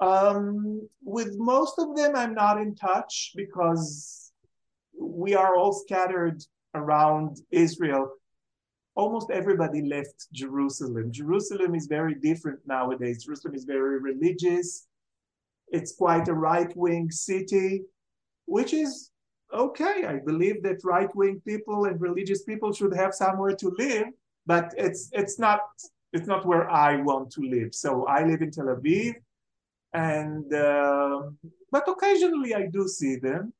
Um, 0.00 0.88
with 1.02 1.36
most 1.36 1.78
of 1.78 1.96
them, 1.96 2.14
I'm 2.14 2.34
not 2.34 2.60
in 2.60 2.74
touch 2.74 3.32
because 3.34 4.32
we 4.98 5.34
are 5.34 5.56
all 5.56 5.72
scattered 5.72 6.42
around 6.74 7.38
Israel 7.50 8.12
almost 8.94 9.30
everybody 9.30 9.82
left 9.82 10.26
Jerusalem. 10.32 11.12
Jerusalem 11.12 11.74
is 11.74 11.86
very 11.86 12.14
different 12.14 12.60
nowadays. 12.66 13.24
Jerusalem 13.24 13.54
is 13.54 13.64
very 13.64 13.98
religious. 13.98 14.86
It's 15.68 15.94
quite 15.94 16.28
a 16.28 16.34
right 16.34 16.74
wing 16.76 17.10
city, 17.10 17.82
which 18.46 18.74
is 18.74 19.10
okay. 19.52 20.04
I 20.06 20.18
believe 20.18 20.62
that 20.62 20.84
right 20.84 21.14
wing 21.14 21.40
people 21.44 21.84
and 21.86 22.00
religious 22.00 22.42
people 22.44 22.72
should 22.72 22.94
have 22.94 23.14
somewhere 23.14 23.54
to 23.56 23.74
live, 23.78 24.06
but 24.46 24.74
it's 24.76 25.10
it's 25.12 25.38
not 25.38 25.60
it's 26.12 26.26
not 26.26 26.44
where 26.44 26.70
I 26.70 26.96
want 26.96 27.30
to 27.32 27.42
live. 27.42 27.74
So 27.74 28.06
I 28.06 28.24
live 28.24 28.42
in 28.42 28.50
Tel 28.50 28.66
Aviv, 28.66 29.14
and 29.92 30.52
uh, 30.52 31.22
but 31.70 31.88
occasionally 31.88 32.54
I 32.54 32.66
do 32.66 32.86
see 32.88 33.16
them 33.16 33.52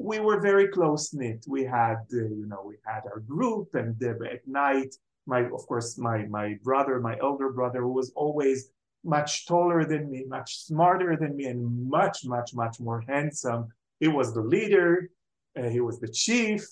we 0.00 0.18
were 0.18 0.40
very 0.40 0.68
close 0.68 1.12
knit. 1.12 1.44
We 1.46 1.62
had, 1.64 2.00
uh, 2.12 2.24
you 2.40 2.46
know, 2.48 2.62
we 2.64 2.76
had 2.86 3.02
our 3.04 3.20
group, 3.20 3.74
and 3.74 4.02
uh, 4.02 4.24
at 4.32 4.46
night, 4.48 4.94
my, 5.26 5.40
of 5.40 5.66
course, 5.66 5.98
my 5.98 6.26
my 6.26 6.58
brother, 6.64 7.00
my 7.00 7.16
elder 7.20 7.50
brother, 7.50 7.82
who 7.82 7.92
was 7.92 8.10
always 8.16 8.70
much 9.04 9.46
taller 9.46 9.84
than 9.84 10.10
me, 10.10 10.24
much 10.26 10.64
smarter 10.64 11.16
than 11.16 11.36
me, 11.36 11.44
and 11.46 11.88
much, 11.88 12.24
much, 12.24 12.54
much 12.54 12.80
more 12.80 13.04
handsome. 13.08 13.68
He 14.00 14.08
was 14.08 14.32
the 14.32 14.40
leader. 14.40 15.10
Uh, 15.58 15.68
he 15.68 15.80
was 15.80 15.98
the 16.00 16.08
chief, 16.08 16.64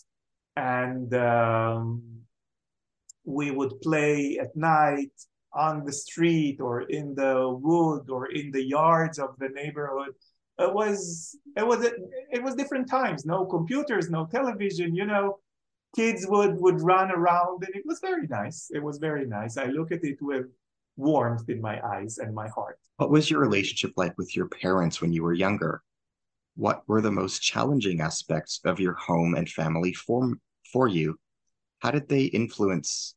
and 0.57 1.13
um, 1.15 2.03
we 3.25 3.51
would 3.51 3.81
play 3.81 4.39
at 4.41 4.55
night 4.57 5.13
on 5.55 5.85
the 5.85 5.93
street 5.93 6.61
or 6.61 6.83
in 6.83 7.15
the 7.15 7.49
wood 7.61 8.11
or 8.11 8.27
in 8.31 8.51
the 8.51 8.63
yards 8.63 9.19
of 9.19 9.31
the 9.39 9.49
neighborhood. 9.49 10.15
It 10.59 10.73
was 10.73 11.37
it 11.57 11.67
was 11.67 11.85
it 12.33 12.43
was 12.43 12.55
different 12.55 12.89
times. 12.89 13.25
No 13.25 13.45
computers 13.47 14.11
no 14.11 14.27
television 14.27 14.95
you 14.95 15.07
know. 15.07 15.39
Kids 15.97 16.27
would 16.29 16.57
would 16.59 16.81
run 16.83 17.11
around 17.11 17.65
and 17.65 17.75
it 17.75 17.85
was 17.87 18.01
very 18.01 18.27
nice. 18.27 18.71
It 18.73 18.83
was 18.83 18.99
very 18.99 19.27
nice. 19.27 19.57
I 19.57 19.67
look 19.67 19.91
at 19.91 20.05
it 20.05 20.19
with 20.21 20.47
warmth 20.97 21.49
in 21.49 21.61
my 21.61 21.81
eyes 21.87 22.19
and 22.19 22.35
my 22.35 22.49
heart. 22.49 22.79
What 22.97 23.11
was 23.11 23.31
your 23.31 23.41
relationship 23.41 23.93
like 23.97 24.19
with 24.19 24.37
your 24.37 24.49
parents 24.49 25.01
when 25.01 25.13
you 25.13 25.23
were 25.23 25.33
younger 25.33 25.83
what 26.59 26.83
were 26.89 27.01
the 27.01 27.11
most 27.11 27.41
challenging 27.41 28.01
aspects 28.01 28.61
of 28.65 28.81
your 28.81 28.95
home 28.95 29.35
and 29.35 29.49
family 29.49 29.93
for 29.93 30.35
for 30.73 30.89
you 30.89 31.17
how 31.79 31.91
did 31.91 32.09
they 32.09 32.25
influence 32.25 33.15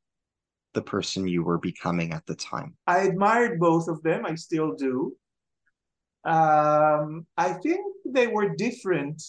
the 0.73 0.81
person 0.81 1.27
you 1.27 1.43
were 1.43 1.57
becoming 1.57 2.13
at 2.13 2.25
the 2.27 2.35
time 2.35 2.75
i 2.87 2.99
admired 2.99 3.59
both 3.59 3.87
of 3.87 4.01
them 4.03 4.25
i 4.25 4.35
still 4.35 4.73
do 4.75 5.13
um, 6.23 7.25
I 7.37 7.53
think 7.53 7.81
they 8.05 8.27
were 8.27 8.55
different 8.55 9.23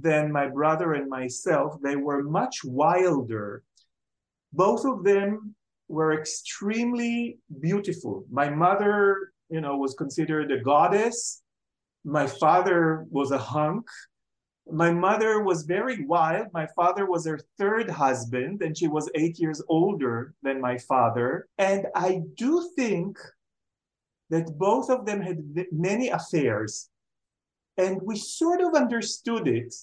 than 0.00 0.30
my 0.30 0.46
brother 0.46 0.94
and 0.94 1.08
myself. 1.08 1.76
They 1.82 1.96
were 1.96 2.22
much 2.22 2.60
wilder. 2.64 3.64
Both 4.52 4.84
of 4.84 5.04
them 5.04 5.54
were 5.88 6.18
extremely 6.18 7.38
beautiful. 7.60 8.24
My 8.30 8.50
mother, 8.50 9.32
you 9.48 9.60
know, 9.60 9.76
was 9.76 9.94
considered 9.94 10.52
a 10.52 10.60
goddess. 10.60 11.42
My 12.04 12.26
father 12.26 13.06
was 13.10 13.30
a 13.30 13.38
hunk. 13.38 13.86
My 14.70 14.92
mother 14.92 15.42
was 15.42 15.64
very 15.64 16.04
wild. 16.04 16.48
My 16.52 16.66
father 16.76 17.06
was 17.06 17.26
her 17.26 17.40
third 17.58 17.90
husband, 17.90 18.62
and 18.62 18.76
she 18.76 18.86
was 18.86 19.10
eight 19.14 19.38
years 19.38 19.60
older 19.68 20.34
than 20.42 20.60
my 20.60 20.78
father. 20.78 21.48
And 21.58 21.86
I 21.94 22.22
do 22.36 22.70
think 22.76 23.18
that 24.30 24.56
both 24.58 24.90
of 24.90 25.06
them 25.06 25.20
had 25.20 25.42
many 25.72 26.08
affairs. 26.08 26.88
And 27.76 28.00
we 28.02 28.16
sort 28.16 28.60
of 28.60 28.74
understood 28.74 29.48
it 29.48 29.74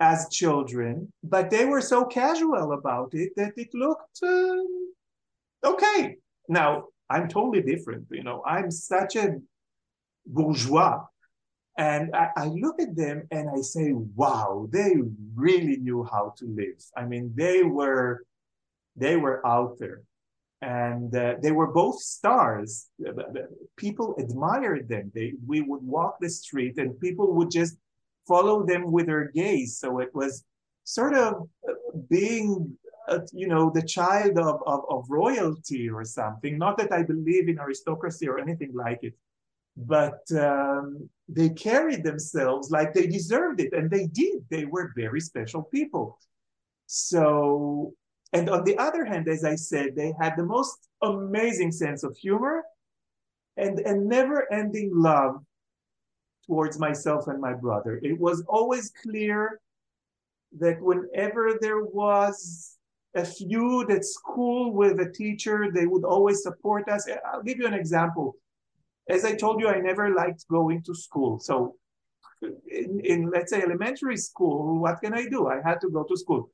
as 0.00 0.28
children, 0.30 1.12
but 1.22 1.50
they 1.50 1.64
were 1.64 1.80
so 1.80 2.04
casual 2.04 2.72
about 2.72 3.14
it 3.14 3.32
that 3.36 3.52
it 3.56 3.68
looked 3.74 4.18
uh, 4.22 4.62
okay. 5.64 6.16
Now, 6.48 6.86
I'm 7.10 7.28
totally 7.28 7.62
different. 7.62 8.06
You 8.10 8.22
know, 8.22 8.42
I'm 8.46 8.70
such 8.70 9.16
a 9.16 9.36
bourgeois. 10.26 11.04
And 11.78 12.14
I, 12.14 12.30
I, 12.36 12.46
look 12.46 12.82
at 12.82 12.96
them 12.96 13.28
and 13.30 13.48
I 13.48 13.60
say, 13.60 13.92
wow, 13.92 14.68
they 14.72 14.96
really 15.34 15.76
knew 15.76 16.02
how 16.02 16.34
to 16.38 16.44
live. 16.44 16.82
I 16.96 17.04
mean, 17.04 17.32
they 17.36 17.62
were 17.62 18.24
they 18.96 19.16
were 19.16 19.46
out 19.46 19.78
there 19.78 20.02
and 20.60 21.14
uh, 21.14 21.34
they 21.40 21.52
were 21.52 21.68
both 21.68 22.00
stars. 22.00 22.88
People 23.76 24.16
admired 24.18 24.88
them. 24.88 25.12
They, 25.14 25.34
we 25.46 25.60
would 25.60 25.82
walk 25.82 26.16
the 26.20 26.28
street 26.28 26.78
and 26.78 26.98
people 27.00 27.32
would 27.34 27.50
just 27.50 27.76
follow 28.26 28.66
them 28.66 28.90
with 28.90 29.06
their 29.06 29.30
gaze. 29.30 29.78
So 29.78 30.00
it 30.00 30.12
was 30.14 30.44
sort 30.84 31.14
of 31.14 31.48
uh, 31.68 31.74
being, 32.10 32.76
uh, 33.08 33.20
you 33.32 33.46
know, 33.46 33.70
the 33.72 33.82
child 33.82 34.36
of, 34.36 34.60
of, 34.66 34.80
of 34.90 35.04
royalty 35.08 35.88
or 35.88 36.04
something. 36.04 36.58
Not 36.58 36.76
that 36.78 36.92
I 36.92 37.04
believe 37.04 37.48
in 37.48 37.60
aristocracy 37.60 38.28
or 38.28 38.40
anything 38.40 38.72
like 38.74 38.98
it, 39.02 39.14
but 39.78 40.20
um, 40.32 41.08
they 41.28 41.48
carried 41.50 42.02
themselves 42.02 42.70
like 42.70 42.92
they 42.92 43.06
deserved 43.06 43.60
it. 43.60 43.72
And 43.72 43.90
they 43.90 44.06
did. 44.08 44.44
They 44.50 44.64
were 44.64 44.92
very 44.96 45.20
special 45.20 45.62
people. 45.62 46.18
So 46.86 47.94
and 48.32 48.50
on 48.50 48.64
the 48.64 48.76
other 48.78 49.04
hand, 49.04 49.28
as 49.28 49.44
I 49.44 49.54
said, 49.54 49.96
they 49.96 50.12
had 50.20 50.34
the 50.36 50.44
most 50.44 50.88
amazing 51.02 51.72
sense 51.72 52.02
of 52.02 52.16
humor 52.16 52.64
and 53.56 53.78
a 53.80 53.94
never 53.94 54.52
ending 54.52 54.90
love 54.94 55.42
towards 56.46 56.78
myself 56.78 57.26
and 57.28 57.40
my 57.40 57.54
brother. 57.54 58.00
It 58.02 58.18
was 58.18 58.44
always 58.46 58.92
clear 59.02 59.60
that 60.58 60.80
whenever 60.80 61.58
there 61.60 61.84
was 61.84 62.76
a 63.14 63.24
feud 63.24 63.90
at 63.90 64.04
school 64.04 64.72
with 64.72 65.00
a 65.00 65.10
teacher, 65.10 65.70
they 65.72 65.86
would 65.86 66.04
always 66.04 66.42
support 66.42 66.88
us. 66.88 67.08
I'll 67.32 67.42
give 67.42 67.58
you 67.58 67.66
an 67.66 67.74
example. 67.74 68.36
As 69.08 69.24
I 69.24 69.34
told 69.34 69.60
you, 69.60 69.68
I 69.68 69.80
never 69.80 70.14
liked 70.14 70.46
going 70.48 70.82
to 70.84 70.94
school. 70.94 71.38
So 71.38 71.76
in, 72.42 73.00
in 73.04 73.30
let's 73.30 73.50
say 73.50 73.62
elementary 73.62 74.16
school, 74.16 74.78
what 74.80 75.00
can 75.00 75.14
I 75.14 75.28
do? 75.28 75.48
I 75.48 75.60
had 75.64 75.80
to 75.80 75.90
go 75.90 76.04
to 76.04 76.16
school. 76.16 76.50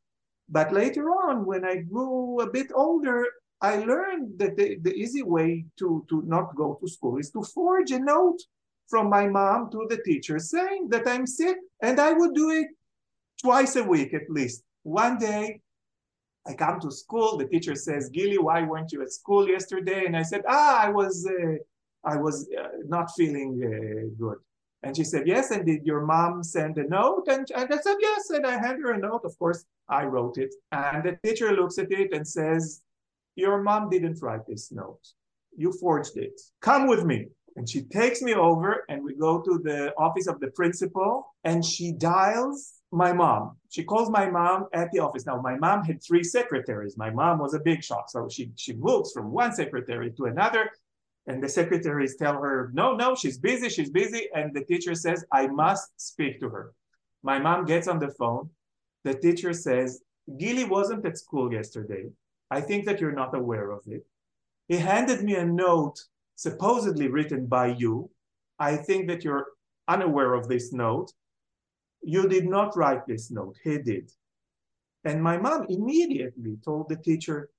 But 0.49 0.73
later 0.73 1.09
on, 1.09 1.47
when 1.47 1.65
I 1.65 1.77
grew 1.77 2.41
a 2.41 2.51
bit 2.51 2.71
older, 2.75 3.25
I 3.61 3.77
learned 3.77 4.39
that 4.39 4.57
the, 4.57 4.77
the 4.83 4.95
easy 4.95 5.23
way 5.23 5.65
to, 5.79 6.05
to 6.11 6.23
not 6.27 6.55
go 6.55 6.79
to 6.81 6.89
school 6.89 7.19
is 7.19 7.31
to 7.31 7.43
forge 7.43 7.91
a 7.93 7.99
note 7.99 8.41
from 8.89 9.09
my 9.09 9.27
mom 9.27 9.71
to 9.71 9.87
the 9.89 9.99
teacher 10.05 10.39
saying 10.39 10.89
that 10.91 11.09
I'm 11.09 11.27
sick. 11.27 11.57
And 11.81 11.99
I 11.99 12.13
would 12.13 12.35
do 12.35 12.51
it 12.51 12.69
twice 13.41 13.77
a 13.77 13.83
week 13.83 14.13
at 14.15 14.29
least. 14.29 14.63
One 14.83 15.19
day, 15.19 15.61
I 16.47 16.53
come 16.53 16.79
to 16.81 16.91
school. 16.91 17.39
The 17.39 17.47
teacher 17.47 17.75
says, 17.75 18.11
"Gili, 18.11 18.37
why 18.37 18.63
weren't 18.63 18.93
you 18.93 19.01
at 19.01 19.13
school 19.13 19.49
yesterday?" 19.49 20.05
And 20.05 20.15
I 20.15 20.23
said, 20.23 20.43
"Ah, 20.47 20.83
I 20.87 20.91
was, 20.91 21.27
uh, 21.27 21.57
I 22.05 22.17
was 22.17 22.49
uh, 22.59 22.69
not 22.87 23.11
feeling 23.17 23.51
uh, 23.63 24.15
good." 24.19 24.39
And 24.83 24.97
she 24.97 25.05
said, 25.05 25.27
"Yes." 25.27 25.51
And 25.51 25.65
did 25.67 25.85
your 25.85 26.03
mom 26.05 26.43
send 26.43 26.79
a 26.79 26.87
note? 26.89 27.25
And, 27.29 27.47
and 27.55 27.73
I 27.73 27.79
said, 27.79 27.97
"Yes." 28.01 28.31
And 28.31 28.47
I 28.47 28.59
handed 28.59 28.83
her 28.83 28.93
a 28.93 28.99
note. 28.99 29.23
Of 29.25 29.39
course, 29.39 29.65
I 29.89 30.05
wrote 30.05 30.39
it. 30.39 30.55
And 30.73 31.03
the 31.05 31.19
teacher 31.25 31.53
looks 31.53 31.79
at 31.79 31.91
it 31.91 32.13
and 32.13 32.27
says, 32.27 32.83
"Your 33.37 33.63
mom 33.63 33.91
didn't 33.91 34.23
write 34.23 34.47
this 34.47 34.71
note. 34.73 35.05
You 35.57 35.73
forged 35.73 36.17
it. 36.17 36.41
Come 36.61 36.87
with 36.87 37.05
me." 37.05 37.29
And 37.57 37.69
she 37.69 37.83
takes 37.83 38.21
me 38.21 38.35
over, 38.35 38.85
and 38.89 39.03
we 39.05 39.15
go 39.15 39.41
to 39.41 39.59
the 39.59 39.95
office 39.97 40.27
of 40.27 40.41
the 40.41 40.49
principal, 40.49 41.35
and 41.45 41.65
she 41.65 41.93
dials 41.93 42.81
my 42.91 43.13
mom. 43.13 43.57
She 43.71 43.85
calls 43.85 44.11
my 44.11 44.29
mom 44.29 44.67
at 44.73 44.91
the 44.93 45.01
office. 45.01 45.25
Now, 45.27 45.41
my 45.41 45.57
mom 45.57 45.85
had 45.85 46.03
three 46.03 46.25
secretaries. 46.25 46.97
My 46.97 47.11
mom 47.11 47.39
was 47.39 47.55
a 47.55 47.61
big 47.61 47.83
shot. 47.83 48.11
So 48.11 48.29
she, 48.29 48.51
she 48.57 48.73
moves 48.73 49.13
from 49.13 49.31
one 49.31 49.53
secretary 49.53 50.11
to 50.13 50.25
another. 50.25 50.71
And 51.27 51.43
the 51.43 51.49
secretaries 51.49 52.17
tell 52.17 52.35
her, 52.35 52.71
no, 52.75 52.95
no, 52.95 53.15
she's 53.15 53.39
busy, 53.39 53.69
she's 53.69 53.91
busy. 53.91 54.29
And 54.35 54.55
the 54.55 54.65
teacher 54.65 54.95
says, 54.95 55.25
I 55.33 55.47
must 55.47 55.89
speak 55.97 56.39
to 56.41 56.49
her. 56.51 56.73
My 57.23 57.39
mom 57.39 57.65
gets 57.65 57.89
on 57.89 57.99
the 57.99 58.11
phone. 58.11 58.51
The 59.05 59.15
teacher 59.15 59.53
says, 59.55 60.03
Gili 60.39 60.65
wasn't 60.65 61.07
at 61.07 61.19
school 61.19 61.53
yesterday. 61.53 62.11
I 62.51 62.61
think 62.61 62.85
that 62.85 63.01
you're 63.01 63.13
not 63.13 63.35
aware 63.35 63.71
of 63.71 63.83
it. 63.87 64.07
He 64.69 64.77
handed 64.77 65.23
me 65.23 65.35
a 65.37 65.45
note 65.45 65.99
supposedly 66.37 67.09
written 67.09 67.47
by 67.47 67.67
you. 67.67 68.11
I 68.59 68.77
think 68.77 69.09
that 69.09 69.25
you're 69.25 69.47
unaware 69.89 70.35
of 70.35 70.49
this 70.49 70.73
note. 70.73 71.13
You 72.03 72.29
did 72.29 72.47
not 72.47 72.77
write 72.77 73.07
this 73.07 73.31
note, 73.31 73.57
he 73.63 73.79
did. 73.79 74.11
And 75.05 75.23
my 75.23 75.37
mom 75.37 75.67
immediately 75.69 76.59
told 76.65 76.89
the 76.89 76.97
teacher, 76.97 77.51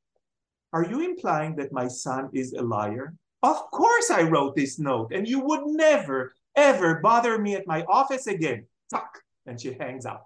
Are 0.73 0.85
you 0.85 1.01
implying 1.01 1.55
that 1.57 1.71
my 1.71 1.87
son 1.87 2.29
is 2.33 2.53
a 2.53 2.61
liar? 2.61 3.13
Of 3.43 3.57
course 3.71 4.09
I 4.09 4.23
wrote 4.23 4.55
this 4.55 4.79
note, 4.79 5.11
and 5.13 5.27
you 5.27 5.39
would 5.39 5.61
never, 5.65 6.33
ever 6.55 6.99
bother 7.01 7.37
me 7.37 7.55
at 7.55 7.67
my 7.67 7.83
office 7.83 8.27
again. 8.27 8.65
Tuck. 8.89 9.21
And 9.45 9.61
she 9.61 9.73
hangs 9.73 10.05
up. 10.05 10.25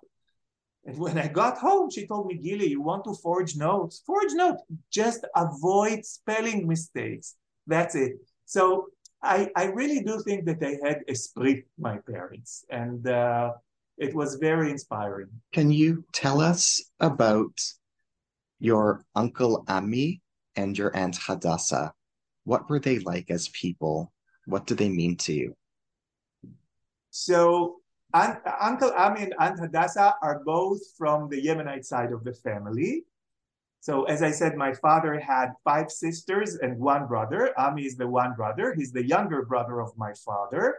And 0.86 0.98
when 0.98 1.18
I 1.18 1.28
got 1.28 1.58
home, 1.58 1.90
she 1.92 2.08
told 2.08 2.28
me, 2.28 2.36
Gili, 2.36 2.70
you 2.70 2.82
want 2.82 3.04
to 3.04 3.14
forge 3.14 3.58
notes? 3.58 4.02
Forge 4.06 4.32
note. 4.34 4.60
Just 4.92 5.26
avoid 5.36 6.06
spelling 6.06 6.68
mistakes. 6.68 7.36
That's 7.68 7.96
it. 7.96 8.14
So 8.46 8.88
I, 9.22 9.50
I 9.56 9.66
really 9.66 10.02
do 10.02 10.22
think 10.22 10.46
that 10.46 10.60
they 10.60 10.80
had 10.84 11.04
esprit, 11.10 11.66
my 11.78 11.98
parents. 11.98 12.64
And 12.70 13.06
uh, 13.08 13.52
it 13.98 14.16
was 14.16 14.36
very 14.36 14.72
inspiring. 14.72 15.28
Can 15.52 15.70
you 15.70 16.06
tell 16.14 16.40
us 16.40 16.82
about 17.02 17.60
your 18.60 19.04
uncle 19.16 19.66
Ami 19.68 20.22
and 20.56 20.78
your 20.78 20.96
aunt 20.96 21.18
Hadassah? 21.18 21.94
What 22.50 22.68
were 22.68 22.80
they 22.80 22.98
like 22.98 23.30
as 23.30 23.48
people? 23.50 24.12
What 24.48 24.66
do 24.66 24.74
they 24.74 24.90
mean 24.90 25.18
to 25.18 25.34
you? 25.34 25.56
So 27.12 27.76
Uncle 28.12 28.92
Ami 28.98 29.22
and 29.22 29.36
Aunt 29.38 29.60
Hadassah 29.60 30.16
are 30.24 30.42
both 30.44 30.82
from 30.98 31.30
the 31.30 31.40
Yemenite 31.40 31.86
side 31.86 32.12
of 32.12 32.24
the 32.24 32.34
family. 32.34 33.06
So 33.82 34.06
as 34.06 34.24
I 34.24 34.32
said, 34.32 34.58
my 34.58 34.74
father 34.74 35.20
had 35.20 35.50
five 35.64 35.92
sisters 35.92 36.56
and 36.56 36.80
one 36.80 37.06
brother. 37.06 37.54
Ami 37.56 37.84
is 37.86 37.98
the 37.98 38.08
one 38.08 38.34
brother. 38.34 38.74
He's 38.76 38.92
the 38.92 39.06
younger 39.06 39.46
brother 39.46 39.80
of 39.80 39.96
my 39.96 40.14
father. 40.26 40.78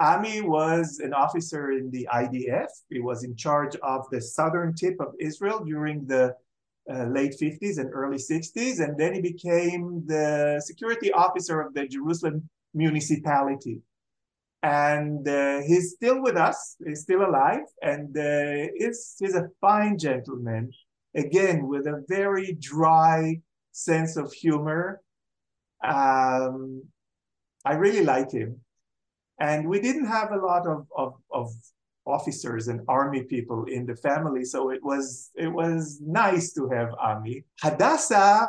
Ami 0.00 0.40
was 0.40 0.98
an 0.98 1.14
officer 1.14 1.70
in 1.70 1.88
the 1.92 2.08
IDF. 2.12 2.72
He 2.90 2.98
was 2.98 3.22
in 3.22 3.36
charge 3.36 3.76
of 3.76 4.10
the 4.10 4.20
southern 4.20 4.74
tip 4.74 4.96
of 4.98 5.14
Israel 5.20 5.64
during 5.64 6.04
the 6.06 6.34
uh, 6.92 7.04
late 7.04 7.34
50s 7.40 7.78
and 7.78 7.90
early 7.92 8.18
60s. 8.18 8.80
And 8.80 8.98
then 8.98 9.14
he 9.14 9.20
became 9.20 10.04
the 10.06 10.62
security 10.64 11.12
officer 11.12 11.60
of 11.60 11.74
the 11.74 11.86
Jerusalem 11.86 12.48
municipality. 12.74 13.80
And 14.62 15.26
uh, 15.28 15.60
he's 15.62 15.92
still 15.92 16.22
with 16.22 16.36
us, 16.36 16.76
he's 16.84 17.02
still 17.02 17.24
alive, 17.24 17.66
and 17.82 18.16
uh, 18.16 18.72
he's, 18.76 19.14
he's 19.18 19.34
a 19.36 19.48
fine 19.60 19.98
gentleman, 19.98 20.72
again, 21.14 21.68
with 21.68 21.86
a 21.86 22.04
very 22.08 22.54
dry 22.54 23.40
sense 23.72 24.16
of 24.16 24.32
humor. 24.32 25.02
Um, 25.84 26.82
I 27.64 27.74
really 27.74 28.02
like 28.02 28.32
him. 28.32 28.60
And 29.38 29.68
we 29.68 29.80
didn't 29.80 30.06
have 30.06 30.32
a 30.32 30.38
lot 30.38 30.66
of, 30.66 30.86
of, 30.96 31.14
of 31.30 31.52
officers 32.06 32.68
and 32.68 32.80
army 32.88 33.24
people 33.24 33.64
in 33.64 33.84
the 33.86 33.96
family, 33.96 34.44
so 34.44 34.70
it 34.70 34.82
was 34.82 35.30
it 35.34 35.48
was 35.48 36.00
nice 36.00 36.52
to 36.54 36.68
have 36.68 36.90
Ami. 37.00 37.44
Hadassah 37.60 38.48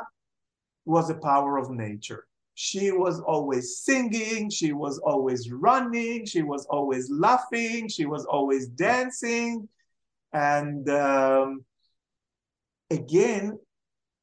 was 0.85 1.09
a 1.09 1.15
power 1.15 1.57
of 1.57 1.69
nature. 1.69 2.25
She 2.55 2.91
was 2.91 3.19
always 3.19 3.77
singing, 3.77 4.49
she 4.49 4.73
was 4.73 4.97
always 4.99 5.51
running, 5.51 6.25
she 6.25 6.41
was 6.41 6.65
always 6.67 7.09
laughing, 7.11 7.87
she 7.87 8.05
was 8.05 8.25
always 8.25 8.67
dancing. 8.67 9.69
And 10.33 10.89
um, 10.89 11.63
again, 12.89 13.59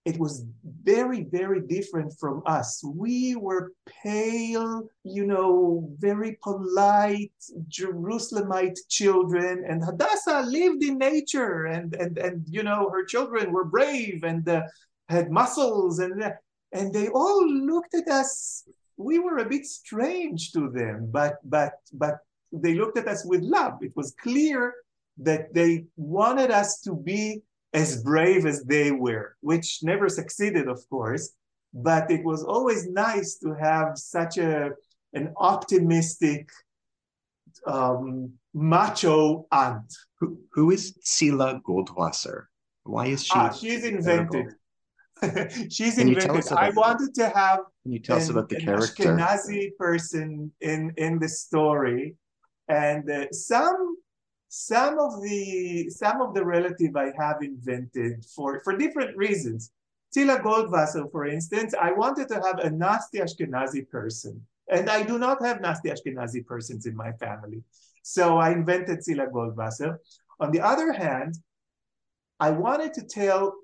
it 0.05 0.19
was 0.19 0.45
very, 0.83 1.25
very 1.25 1.61
different 1.63 2.13
from 2.21 2.43
us. 2.45 2.83
We 2.85 3.37
were 3.37 3.73
pale, 4.03 4.87
you 5.03 5.25
know, 5.25 5.89
very 5.99 6.39
polite 6.43 7.33
Jerusalemite 7.69 8.77
children, 8.91 9.65
and 9.67 9.83
Hadassah 9.83 10.43
lived 10.47 10.83
in 10.83 10.99
nature, 10.99 11.67
and 11.67 11.95
and 11.95 12.19
and 12.19 12.45
you 12.49 12.63
know, 12.63 12.91
her 12.91 13.05
children 13.05 13.51
were 13.51 13.65
brave 13.65 14.25
and 14.25 14.47
uh, 14.47 14.63
had 15.09 15.31
muscles, 15.31 15.99
and 16.01 16.23
and 16.73 16.93
they 16.93 17.09
all 17.09 17.49
looked 17.49 17.95
at 17.95 18.09
us. 18.09 18.65
We 18.99 19.19
were 19.19 19.39
a 19.39 19.49
bit 19.49 19.65
strange 19.65 20.53
to 20.53 20.69
them, 20.69 21.09
but 21.11 21.37
but 21.45 21.73
but 21.95 22.19
they 22.53 22.75
looked 22.75 22.99
at 22.99 23.09
us 23.09 23.25
with 23.25 23.41
love. 23.41 23.79
It 23.81 23.97
was 23.97 24.15
clear 24.23 24.75
that 25.17 25.55
they 25.55 25.87
wanted 25.97 26.51
us 26.51 26.81
to 26.81 26.95
be 26.95 27.43
as 27.75 28.03
brave 28.03 28.47
as 28.47 28.63
they 28.63 28.93
were, 28.93 29.37
which 29.41 29.81
never 29.83 30.09
succeeded, 30.09 30.69
of 30.69 30.81
course. 30.89 31.33
But 31.75 32.11
it 32.11 32.25
was 32.25 32.45
always 32.45 32.87
nice 32.87 33.35
to 33.39 33.53
have 33.55 33.99
such 33.99 34.39
a 34.39 34.71
an 35.13 35.33
optimistic, 35.37 36.49
um, 37.67 38.33
macho 38.53 39.47
aunt. 39.53 39.93
Who, 40.19 40.39
who 40.53 40.71
is 40.71 40.97
Tzila 41.05 41.63
Goldwasser? 41.63 42.45
Why 42.85 43.07
is 43.07 43.25
she? 43.25 43.33
Ah, 43.35 43.51
she's 43.51 43.85
invented. 43.85 44.55
she's 45.71 45.97
Can 45.97 46.09
invented. 46.09 46.53
I 46.53 46.71
wanted 46.71 47.15
to 47.17 47.29
have. 47.29 47.61
Can 47.83 47.93
you 47.93 47.99
tell 47.99 48.17
an, 48.17 48.23
us 48.23 48.29
about 48.29 48.49
the 48.49 48.57
character? 48.57 49.17
Ashkenazi 49.17 49.77
person 49.77 50.53
in 50.61 50.93
in 50.97 51.19
the 51.19 51.29
story, 51.29 52.17
and 52.69 53.09
uh, 53.11 53.27
some 53.33 53.97
some 54.55 55.01
of 55.01 55.21
the 55.21 55.91
some 55.91 56.23
of 56.23 56.33
the 56.33 56.45
relative 56.45 56.95
I 56.97 57.13
have 57.19 57.43
invented 57.43 58.25
for 58.25 58.61
for 58.63 58.77
different 58.77 59.17
reasons. 59.17 59.73
Tzila 60.15 60.43
Goldwasser, 60.43 61.11
for 61.11 61.27
instance, 61.27 61.75
I 61.75 61.91
wanted 61.91 62.29
to 62.29 62.37
have 62.37 62.61
a 62.61 62.71
nasty 62.71 63.19
Ashkenazi 63.19 63.89
person, 63.89 64.41
and 64.71 64.89
I 64.89 65.03
do 65.03 65.19
not 65.19 65.45
have 65.45 65.61
nasty 65.61 65.89
Ashkenazi 65.89 66.47
persons 66.47 66.87
in 66.87 66.95
my 66.95 67.11
family. 67.13 67.65
So 68.05 68.39
I 68.39 68.53
invented 68.53 69.01
Tzila 69.01 69.33
Goldwasser. 69.33 69.99
On 70.39 70.53
the 70.53 70.61
other 70.61 70.93
hand, 70.93 71.35
I 72.39 72.51
wanted 72.51 72.95
to 72.95 73.03
tell 73.03 73.55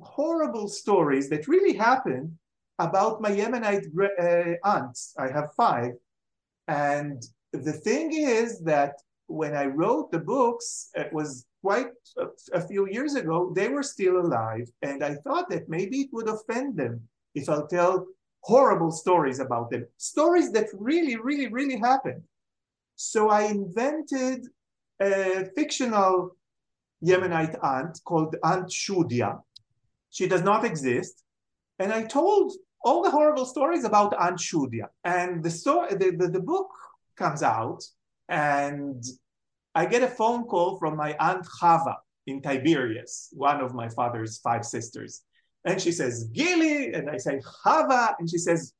horrible 0.00 0.66
stories 0.66 1.28
that 1.28 1.46
really 1.46 1.74
happened 1.74 2.36
about 2.80 3.20
my 3.20 3.30
Yemenite 3.30 3.86
uh, 4.18 4.68
aunts. 4.68 5.14
I 5.16 5.28
have 5.28 5.54
five. 5.56 5.92
And 6.66 7.22
the 7.52 7.72
thing 7.72 8.12
is 8.12 8.60
that 8.62 8.94
when 9.30 9.54
I 9.54 9.66
wrote 9.66 10.10
the 10.10 10.18
books, 10.18 10.90
it 10.94 11.12
was 11.12 11.46
quite 11.62 11.92
a, 12.18 12.26
a, 12.52 12.60
few 12.66 12.88
years 12.88 13.14
ago, 13.14 13.52
they 13.54 13.68
were 13.68 13.82
still 13.82 14.18
alive. 14.18 14.68
And 14.82 15.04
I 15.04 15.14
thought 15.14 15.48
that 15.50 15.68
maybe 15.68 16.00
it 16.00 16.10
would 16.12 16.28
offend 16.28 16.76
them 16.76 17.00
if 17.34 17.48
I'll 17.48 17.68
tell 17.68 18.06
horrible 18.40 18.90
stories 18.90 19.38
about 19.38 19.70
them, 19.70 19.86
stories 19.98 20.50
that 20.52 20.66
really, 20.74 21.16
really, 21.16 21.46
really 21.46 21.78
happened. 21.78 22.22
So 22.96 23.30
I 23.30 23.42
invented 23.42 24.46
a 25.00 25.46
fictional 25.56 26.36
Yemenite 27.04 27.58
aunt 27.62 28.00
called 28.04 28.36
Aunt 28.42 28.68
Shudia. 28.68 29.40
She 30.10 30.26
does 30.26 30.42
not 30.42 30.64
exist. 30.64 31.22
And 31.78 31.92
I 31.92 32.02
told 32.02 32.52
all 32.84 33.02
the 33.02 33.10
horrible 33.10 33.46
stories 33.46 33.84
about 33.84 34.18
Aunt 34.20 34.38
Shudia. 34.38 34.88
And 35.04 35.42
the, 35.42 35.50
story, 35.50 35.94
the, 35.94 36.10
the, 36.10 36.28
the 36.28 36.40
book 36.40 36.68
comes 37.16 37.42
out 37.42 37.82
and 38.30 39.04
I 39.74 39.86
get 39.86 40.02
a 40.02 40.08
phone 40.08 40.44
call 40.44 40.78
from 40.78 40.96
my 40.96 41.16
aunt 41.20 41.46
Chava 41.60 41.96
in 42.26 42.42
Tiberias, 42.42 43.28
one 43.32 43.60
of 43.60 43.74
my 43.74 43.88
father's 43.88 44.38
five 44.38 44.64
sisters. 44.64 45.22
And 45.64 45.80
she 45.80 45.92
says, 45.92 46.24
Gili. 46.32 46.92
And 46.92 47.10
I 47.10 47.18
say, 47.18 47.40
Chava. 47.64 48.14
And 48.18 48.28
she 48.28 48.38
says, 48.38 48.72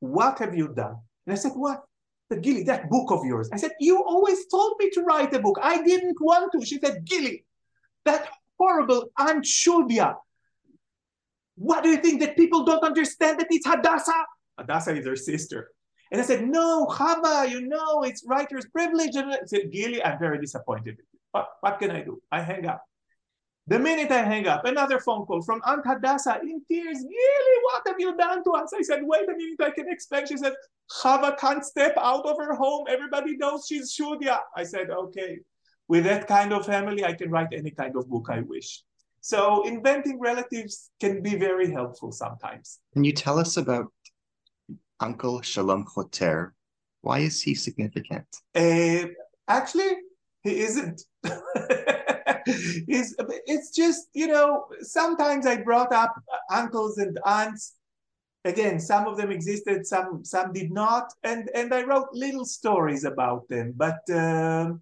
What 0.00 0.38
have 0.38 0.54
you 0.54 0.68
done? 0.68 0.96
And 1.26 1.32
I 1.32 1.34
said, 1.34 1.52
What? 1.52 1.82
The 2.30 2.36
Gili, 2.36 2.62
that 2.64 2.88
book 2.90 3.10
of 3.10 3.24
yours. 3.24 3.48
I 3.52 3.56
said, 3.56 3.72
You 3.80 4.02
always 4.02 4.46
told 4.48 4.74
me 4.78 4.90
to 4.90 5.02
write 5.02 5.34
a 5.34 5.40
book. 5.40 5.58
I 5.62 5.82
didn't 5.82 6.16
want 6.20 6.52
to. 6.52 6.64
She 6.64 6.78
said, 6.78 7.04
Gili, 7.04 7.44
that 8.04 8.28
horrible 8.58 9.10
Aunt 9.18 9.44
Shudia. 9.44 10.14
What 11.56 11.82
do 11.82 11.90
you 11.90 11.96
think 11.96 12.20
that 12.20 12.36
people 12.36 12.64
don't 12.64 12.84
understand 12.84 13.40
that 13.40 13.48
it's 13.50 13.66
Hadassah? 13.66 14.24
Hadassah 14.58 14.96
is 14.96 15.06
her 15.06 15.16
sister. 15.16 15.72
And 16.10 16.20
I 16.20 16.24
said, 16.24 16.48
no, 16.48 16.86
Chava, 16.86 17.48
you 17.50 17.60
know, 17.60 18.02
it's 18.02 18.24
writer's 18.26 18.66
privilege. 18.66 19.14
And 19.14 19.32
I 19.32 19.38
said, 19.44 19.70
Gili, 19.70 20.02
I'm 20.02 20.18
very 20.18 20.38
disappointed. 20.38 20.96
With 20.96 21.06
you 21.12 21.18
what, 21.32 21.48
what 21.60 21.78
can 21.78 21.90
I 21.90 22.02
do? 22.02 22.20
I 22.32 22.40
hang 22.40 22.66
up. 22.66 22.82
The 23.66 23.78
minute 23.78 24.10
I 24.10 24.22
hang 24.22 24.48
up, 24.48 24.64
another 24.64 24.98
phone 24.98 25.26
call 25.26 25.42
from 25.42 25.60
Aunt 25.66 25.86
Hadassah 25.86 26.40
in 26.42 26.62
tears. 26.66 26.98
Gili, 26.98 27.56
what 27.64 27.82
have 27.86 27.96
you 27.98 28.16
done 28.16 28.42
to 28.44 28.50
us? 28.52 28.72
I 28.74 28.80
said, 28.80 29.00
wait 29.02 29.28
a 29.28 29.32
minute, 29.32 29.60
I 29.60 29.70
can 29.70 29.90
explain. 29.90 30.26
She 30.26 30.38
said, 30.38 30.54
Chava 30.90 31.36
can't 31.36 31.62
step 31.62 31.94
out 31.98 32.24
of 32.24 32.38
her 32.38 32.54
home. 32.54 32.86
Everybody 32.88 33.36
knows 33.36 33.66
she's 33.68 33.94
Shudia. 33.94 34.38
I 34.56 34.64
said, 34.64 34.88
okay. 34.88 35.40
With 35.86 36.04
that 36.04 36.26
kind 36.26 36.52
of 36.54 36.64
family, 36.64 37.04
I 37.04 37.12
can 37.12 37.30
write 37.30 37.48
any 37.52 37.70
kind 37.70 37.94
of 37.96 38.08
book 38.08 38.28
I 38.30 38.40
wish. 38.40 38.82
So 39.20 39.66
inventing 39.66 40.18
relatives 40.18 40.90
can 41.00 41.22
be 41.22 41.36
very 41.36 41.70
helpful 41.70 42.12
sometimes. 42.12 42.78
Can 42.94 43.04
you 43.04 43.12
tell 43.12 43.38
us 43.38 43.58
about 43.58 43.92
Uncle 45.00 45.42
Shalom 45.42 45.86
Choter? 45.86 46.54
Why 47.02 47.20
is 47.20 47.40
he 47.42 47.54
significant? 47.54 48.26
Uh, 48.54 49.08
actually, 49.46 49.92
he 50.42 50.60
isn't. 50.60 51.02
it's, 51.24 53.14
it's 53.46 53.70
just, 53.70 54.08
you 54.14 54.26
know, 54.26 54.66
sometimes 54.80 55.46
I 55.46 55.62
brought 55.62 55.92
up 55.92 56.14
uncles 56.50 56.98
and 56.98 57.18
aunts. 57.24 57.74
Again, 58.44 58.80
some 58.80 59.06
of 59.06 59.16
them 59.16 59.30
existed, 59.30 59.86
some 59.86 60.24
some 60.24 60.52
did 60.52 60.70
not, 60.70 61.12
and 61.24 61.50
and 61.54 61.74
I 61.74 61.82
wrote 61.82 62.08
little 62.12 62.44
stories 62.44 63.04
about 63.04 63.48
them. 63.48 63.74
But 63.76 63.98
um, 64.10 64.80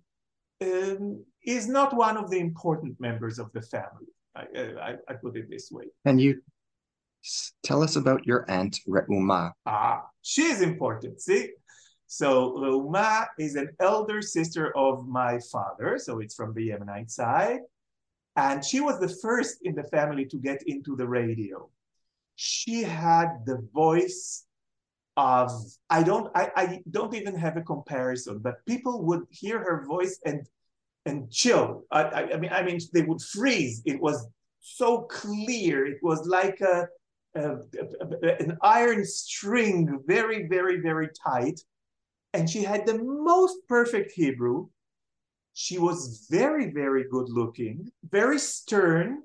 um, 0.62 1.24
is 1.44 1.66
not 1.66 1.96
one 1.96 2.16
of 2.16 2.30
the 2.30 2.38
important 2.38 3.00
members 3.00 3.38
of 3.38 3.50
the 3.52 3.62
family. 3.62 4.06
I, 4.34 4.42
I, 4.80 4.94
I 5.08 5.14
put 5.14 5.36
it 5.36 5.48
this 5.48 5.70
way. 5.70 5.86
And 6.04 6.20
you 6.20 6.42
tell 7.62 7.82
us 7.82 7.96
about 7.96 8.26
your 8.26 8.48
aunt 8.50 8.80
Reuma? 8.86 9.52
Ah, 9.66 10.02
she 10.22 10.42
is 10.42 10.60
important. 10.60 11.20
See, 11.20 11.50
so 12.06 12.56
Reuma 12.56 13.26
is 13.38 13.56
an 13.56 13.70
elder 13.80 14.22
sister 14.22 14.76
of 14.76 15.06
my 15.06 15.38
father, 15.52 15.98
so 15.98 16.20
it's 16.20 16.34
from 16.34 16.54
the 16.54 16.70
Yemenite 16.70 17.10
side, 17.10 17.60
and 18.36 18.64
she 18.64 18.80
was 18.80 19.00
the 19.00 19.08
first 19.08 19.58
in 19.62 19.74
the 19.74 19.84
family 19.84 20.24
to 20.26 20.36
get 20.38 20.62
into 20.66 20.96
the 20.96 21.06
radio. 21.06 21.68
She 22.36 22.82
had 22.82 23.28
the 23.46 23.66
voice 23.72 24.44
of 25.16 25.50
I 25.88 26.02
don't 26.02 26.30
I, 26.34 26.50
I 26.54 26.82
don't 26.90 27.14
even 27.14 27.34
have 27.34 27.56
a 27.56 27.62
comparison, 27.62 28.38
but 28.38 28.64
people 28.66 29.04
would 29.04 29.24
hear 29.30 29.58
her 29.58 29.84
voice 29.86 30.20
and 30.24 30.46
and 31.06 31.30
chill. 31.30 31.84
I, 31.90 32.02
I, 32.02 32.32
I 32.34 32.36
mean 32.36 32.50
I 32.52 32.62
mean 32.62 32.78
they 32.92 33.02
would 33.02 33.22
freeze. 33.22 33.82
It 33.86 34.00
was 34.00 34.28
so 34.60 35.02
clear. 35.02 35.86
It 35.86 35.98
was 36.02 36.26
like 36.26 36.60
a, 36.60 36.88
a, 37.36 37.58
a, 38.24 38.42
an 38.42 38.58
iron 38.62 39.04
string, 39.04 40.00
very 40.06 40.46
very 40.48 40.80
very 40.80 41.08
tight. 41.26 41.60
And 42.32 42.48
she 42.50 42.62
had 42.62 42.86
the 42.86 42.98
most 42.98 43.56
perfect 43.68 44.12
Hebrew. 44.12 44.68
She 45.54 45.78
was 45.78 46.26
very 46.30 46.70
very 46.70 47.04
good 47.10 47.28
looking, 47.28 47.90
very 48.10 48.38
stern, 48.38 49.22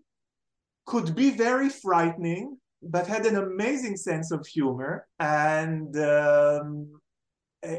could 0.85 1.15
be 1.15 1.31
very 1.31 1.69
frightening 1.69 2.57
but 2.81 3.07
had 3.07 3.25
an 3.25 3.37
amazing 3.37 3.95
sense 3.95 4.31
of 4.31 4.45
humor. 4.45 5.07
And 5.19 5.95
um, 5.97 6.99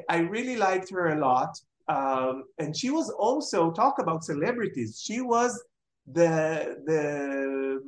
I 0.08 0.18
really 0.18 0.56
liked 0.56 0.90
her 0.90 1.08
a 1.08 1.18
lot. 1.18 1.58
Um, 1.88 2.44
and 2.58 2.76
she 2.76 2.90
was 2.90 3.10
also 3.10 3.72
talk 3.72 3.98
about 3.98 4.24
celebrities. 4.24 5.00
She 5.02 5.20
was 5.20 5.60
the 6.06 6.78
the 6.86 7.82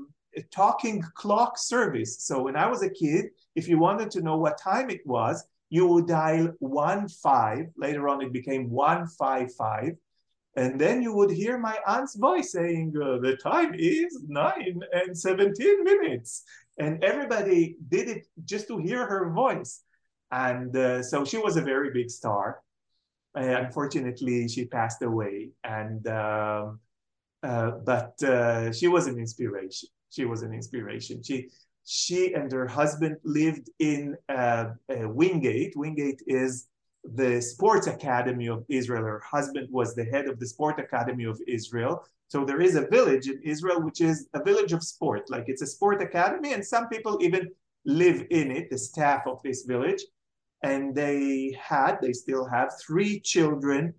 talking 0.50 1.02
clock 1.14 1.58
service. 1.58 2.24
So 2.24 2.42
when 2.42 2.56
I 2.56 2.66
was 2.66 2.82
a 2.82 2.90
kid, 2.90 3.26
if 3.54 3.68
you 3.68 3.78
wanted 3.78 4.10
to 4.12 4.22
know 4.22 4.36
what 4.36 4.58
time 4.58 4.90
it 4.90 5.06
was, 5.06 5.44
you 5.70 5.86
would 5.86 6.06
dial 6.06 6.52
one 6.58 7.08
five. 7.08 7.66
Later 7.76 8.08
on, 8.08 8.22
it 8.22 8.32
became 8.32 8.70
one 8.70 9.06
five 9.06 9.52
five, 9.54 9.92
and 10.56 10.80
then 10.80 11.02
you 11.02 11.12
would 11.14 11.30
hear 11.30 11.58
my 11.58 11.78
aunt's 11.86 12.16
voice 12.16 12.52
saying, 12.52 12.94
uh, 12.96 13.18
"The 13.18 13.36
time 13.36 13.74
is 13.74 14.22
nine 14.28 14.80
and 14.92 15.16
seventeen 15.16 15.82
minutes." 15.84 16.44
and 16.78 17.02
everybody 17.04 17.76
did 17.88 18.08
it 18.08 18.26
just 18.44 18.68
to 18.68 18.78
hear 18.78 19.06
her 19.06 19.30
voice. 19.30 19.82
And 20.30 20.76
uh, 20.76 21.02
so 21.02 21.24
she 21.24 21.38
was 21.38 21.56
a 21.56 21.62
very 21.62 21.90
big 21.92 22.10
star. 22.10 22.60
Uh, 23.36 23.42
unfortunately, 23.42 24.48
she 24.48 24.64
passed 24.66 25.02
away, 25.02 25.50
and 25.64 26.06
um, 26.06 26.80
uh, 27.42 27.72
but 27.84 28.20
uh, 28.22 28.72
she 28.72 28.86
was 28.88 29.06
an 29.06 29.18
inspiration. 29.18 29.88
She 30.14 30.24
was 30.24 30.42
an 30.42 30.52
inspiration. 30.52 31.22
She 31.22 31.48
she 31.84 32.32
and 32.34 32.50
her 32.50 32.66
husband 32.66 33.16
lived 33.24 33.68
in 33.78 34.16
uh, 34.28 34.66
uh, 34.88 35.08
Wingate. 35.08 35.74
Wingate 35.76 36.22
is 36.26 36.68
the 37.04 37.42
sports 37.42 37.86
academy 37.86 38.48
of 38.48 38.64
Israel. 38.68 39.02
Her 39.02 39.20
husband 39.20 39.68
was 39.70 39.94
the 39.94 40.04
head 40.04 40.26
of 40.26 40.38
the 40.40 40.46
sport 40.46 40.80
academy 40.80 41.24
of 41.24 41.38
Israel. 41.46 42.06
So 42.28 42.44
there 42.44 42.62
is 42.62 42.76
a 42.76 42.86
village 42.86 43.28
in 43.28 43.38
Israel, 43.42 43.82
which 43.82 44.00
is 44.00 44.28
a 44.32 44.42
village 44.42 44.72
of 44.72 44.82
sport. 44.82 45.28
Like 45.28 45.44
it's 45.48 45.62
a 45.62 45.66
sport 45.66 46.00
academy, 46.00 46.54
and 46.54 46.64
some 46.64 46.88
people 46.88 47.18
even 47.20 47.50
live 47.84 48.24
in 48.30 48.50
it, 48.50 48.70
the 48.70 48.78
staff 48.78 49.26
of 49.26 49.42
this 49.42 49.64
village. 49.64 50.02
And 50.62 50.94
they 50.94 51.54
had, 51.60 51.98
they 52.00 52.14
still 52.14 52.46
have 52.46 52.70
three 52.80 53.20
children, 53.20 53.92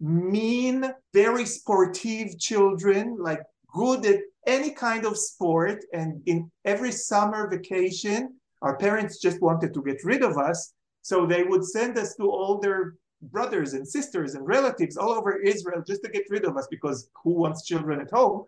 mean, 0.00 0.92
very 1.14 1.46
sportive 1.46 2.38
children, 2.38 3.16
like 3.18 3.40
good 3.72 4.04
at 4.06 4.20
any 4.46 4.70
kind 4.70 5.04
of 5.04 5.16
sport. 5.16 5.84
And 5.92 6.22
in 6.26 6.50
every 6.64 6.92
summer 6.92 7.48
vacation, 7.48 8.34
our 8.62 8.76
parents 8.76 9.20
just 9.20 9.40
wanted 9.40 9.74
to 9.74 9.82
get 9.82 10.04
rid 10.04 10.22
of 10.22 10.38
us. 10.38 10.72
So 11.02 11.26
they 11.26 11.42
would 11.42 11.64
send 11.64 11.98
us 11.98 12.14
to 12.16 12.30
all 12.30 12.58
their 12.58 12.94
brothers 13.22 13.72
and 13.72 13.86
sisters 13.86 14.34
and 14.34 14.46
relatives 14.46 14.96
all 14.96 15.10
over 15.10 15.40
Israel 15.40 15.82
just 15.86 16.02
to 16.02 16.10
get 16.10 16.24
rid 16.30 16.44
of 16.44 16.56
us 16.56 16.66
because 16.70 17.08
who 17.22 17.32
wants 17.32 17.66
children 17.66 18.00
at 18.00 18.10
home? 18.10 18.44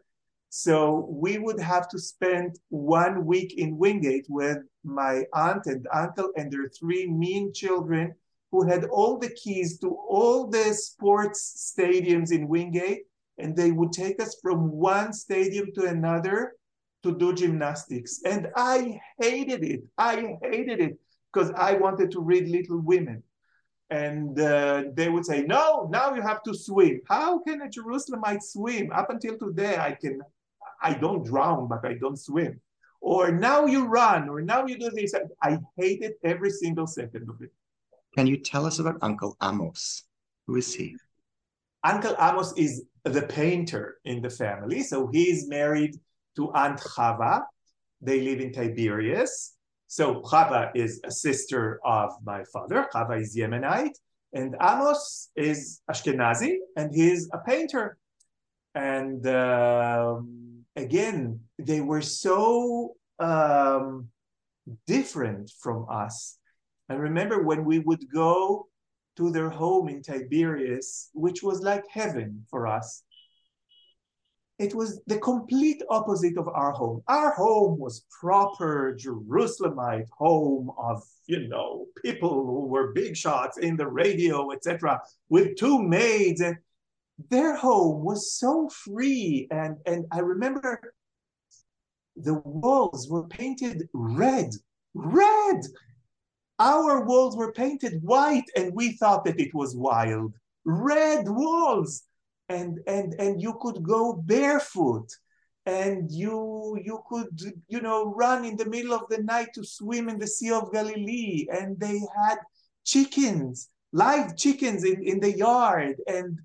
So 0.51 1.09
we 1.11 1.39
would 1.39 1.59
have 1.59 1.89
to 1.89 1.99
spend 1.99 2.61
one 2.69 3.27
week 3.27 3.55
in 3.59 3.77
Wingate 3.77 4.27
with 4.29 4.59
my 4.85 5.25
aunt 5.33 5.67
and 5.67 5.87
uncle 5.93 6.31
and 6.37 6.51
their 6.51 6.69
three 6.69 7.09
mean 7.09 7.53
children 7.53 8.15
who 8.53 8.65
had 8.65 8.85
all 8.85 9.19
the 9.19 9.31
keys 9.31 9.79
to 9.81 9.89
all 10.09 10.47
the 10.47 10.73
sports 10.75 11.75
stadiums 11.77 12.31
in 12.31 12.47
Wingate. 12.47 13.03
And 13.39 13.57
they 13.57 13.73
would 13.73 13.93
take 13.93 14.23
us 14.23 14.37
from 14.41 14.71
one 14.71 15.13
stadium 15.13 15.73
to 15.75 15.87
another 15.87 16.55
to 17.03 17.17
do 17.17 17.35
gymnastics. 17.35 18.21
And 18.25 18.49
I 18.57 19.01
hated 19.19 19.65
it. 19.65 19.83
I 19.99 20.37
hated 20.43 20.81
it 20.81 20.99
because 21.33 21.51
I 21.57 21.75
wanted 21.75 22.11
to 22.13 22.21
read 22.21 22.49
Little 22.49 22.81
Women 22.81 23.23
and 23.91 24.41
uh, 24.41 24.85
they 24.95 25.09
would 25.09 25.25
say, 25.25 25.43
"No, 25.43 25.89
now 25.91 26.15
you 26.15 26.23
have 26.23 26.43
to 26.45 26.55
swim." 26.55 27.01
How 27.09 27.39
can 27.41 27.63
a 27.63 27.69
Jerusalemite 27.69 28.43
swim? 28.43 28.91
Up 28.93 29.11
until 29.11 29.39
today, 29.39 29.77
I 29.77 29.93
can, 29.93 30.21
I 30.83 30.95
don't 30.95 31.25
drown, 31.25 31.69
but 31.69 31.85
I 31.85 31.95
don't 31.95 32.19
swim. 32.19 32.61
Or 33.01 33.31
now 33.31 33.67
you 33.67 33.85
run, 33.87 34.29
or 34.29 34.41
now 34.41 34.67
you 34.67 34.79
do 34.79 34.91
this. 34.91 35.15
I 35.43 35.59
hated 35.77 36.15
every 36.25 36.51
single 36.51 36.87
second 36.87 37.29
of 37.29 37.43
it. 37.43 37.53
Can 38.17 38.27
you 38.27 38.39
tell 38.39 38.65
us 38.65 38.79
about 38.79 38.97
Uncle 39.03 39.37
Amos? 39.43 40.05
Who 40.47 40.57
is 40.57 40.75
he? 40.75 40.97
Uncle 41.83 42.17
Amos 42.19 42.55
is 42.57 42.85
the 43.05 43.23
painter 43.23 43.99
in 44.05 44.23
the 44.23 44.31
family. 44.31 44.83
So 44.83 45.09
he's 45.13 45.49
married 45.49 45.97
to 46.37 46.53
Aunt 46.53 46.81
Chava. 46.81 47.43
They 48.01 48.21
live 48.23 48.41
in 48.41 48.53
Tiberias. 48.53 49.53
So 49.87 50.23
Chava 50.23 50.71
is 50.75 51.01
a 51.05 51.11
sister 51.11 51.81
of 51.85 52.13
my 52.25 52.45
father. 52.53 52.89
Chava 52.93 53.21
is 53.21 53.37
Yemenite, 53.37 53.95
and 54.33 54.57
Amos 54.61 55.31
is 55.37 55.81
Ashkenazi, 55.91 56.57
and 56.77 56.95
he's 56.95 57.29
a 57.33 57.39
painter. 57.39 57.97
And 58.75 59.25
um, 59.27 60.65
again, 60.75 61.41
they 61.59 61.81
were 61.81 62.03
so 62.03 62.97
um, 63.21 64.09
different 64.87 65.53
from 65.61 65.87
us. 65.91 66.39
I 66.89 66.95
remember 66.95 67.43
when 67.43 67.65
we 67.65 67.79
would 67.79 68.05
go 68.13 68.67
to 69.17 69.31
their 69.31 69.51
home 69.51 69.89
in 69.89 70.03
Tiberias, 70.03 71.11
which 71.13 71.43
was 71.43 71.61
like 71.63 71.85
heaven 71.89 72.45
for 72.51 72.67
us 72.67 73.05
it 74.59 74.75
was 74.75 75.01
the 75.07 75.19
complete 75.19 75.83
opposite 75.91 76.39
of 76.39 76.49
our 76.49 76.73
home. 76.73 77.03
Our 77.09 77.33
home 77.33 77.79
was 77.79 78.05
proper 78.21 78.97
Jerusalemite 78.97 80.09
home 80.17 80.71
of, 80.79 81.03
you 81.27 81.49
know, 81.49 81.87
people 82.05 82.31
who 82.31 82.67
were 82.67 82.93
big 82.93 83.17
shots 83.17 83.59
in 83.59 83.77
the 83.77 83.87
radio, 83.87 84.53
etc., 84.53 85.01
with 85.29 85.57
two 85.57 85.83
maids. 85.83 86.41
And 86.41 86.57
their 87.31 87.57
home 87.57 88.05
was 88.05 88.33
so 88.33 88.69
free. 88.69 89.49
And, 89.51 89.77
and 89.87 90.07
I 90.13 90.21
remember 90.21 90.95
the 92.17 92.35
walls 92.35 93.09
were 93.11 93.27
painted 93.27 93.89
red, 93.93 94.51
red. 94.95 95.63
Our 96.59 97.05
walls 97.05 97.37
were 97.37 97.53
painted 97.53 98.03
white, 98.03 98.49
and 98.57 98.75
we 98.75 98.93
thought 98.93 99.25
that 99.25 99.41
it 99.41 99.55
was 99.55 99.77
wild. 99.77 100.35
Red 100.65 101.29
walls. 101.29 102.03
And 102.49 102.81
and 102.87 103.15
and 103.19 103.41
you 103.41 103.59
could 103.61 103.83
go 103.83 104.13
barefoot. 104.13 105.09
And 105.67 106.11
you 106.11 106.79
you 106.85 107.01
could 107.09 107.41
you 107.69 107.81
know 107.81 108.15
run 108.15 108.45
in 108.45 108.57
the 108.57 108.67
middle 108.67 108.93
of 108.93 109.09
the 109.09 109.23
night 109.23 109.49
to 109.55 109.65
swim 109.65 110.09
in 110.09 110.19
the 110.19 110.27
sea 110.27 110.53
of 110.53 110.73
galilee. 110.73 111.47
And 111.51 111.81
they 111.81 112.01
had 112.17 112.39
chickens 112.85 113.71
live 113.95 114.37
chickens 114.37 114.85
in, 114.85 115.03
in 115.03 115.21
the 115.21 115.33
yard. 115.33 115.97
And 116.07 116.41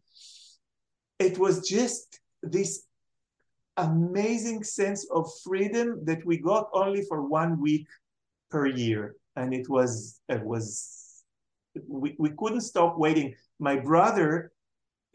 it 1.17 1.37
was 1.37 1.67
just 1.67 2.19
this 2.41 2.85
amazing 3.75 4.63
sense 4.63 5.05
of 5.09 5.29
freedom 5.43 6.05
that 6.05 6.25
we 6.25 6.37
got 6.37 6.69
only 6.73 7.03
for 7.03 7.25
one 7.25 7.59
week 7.59 7.87
per 8.49 8.65
year 8.67 9.15
and 9.35 9.53
it 9.53 9.69
was 9.69 10.19
it 10.29 10.43
was 10.43 11.23
we, 11.87 12.15
we 12.17 12.31
couldn't 12.37 12.61
stop 12.61 12.97
waiting 12.97 13.33
my 13.59 13.75
brother 13.75 14.51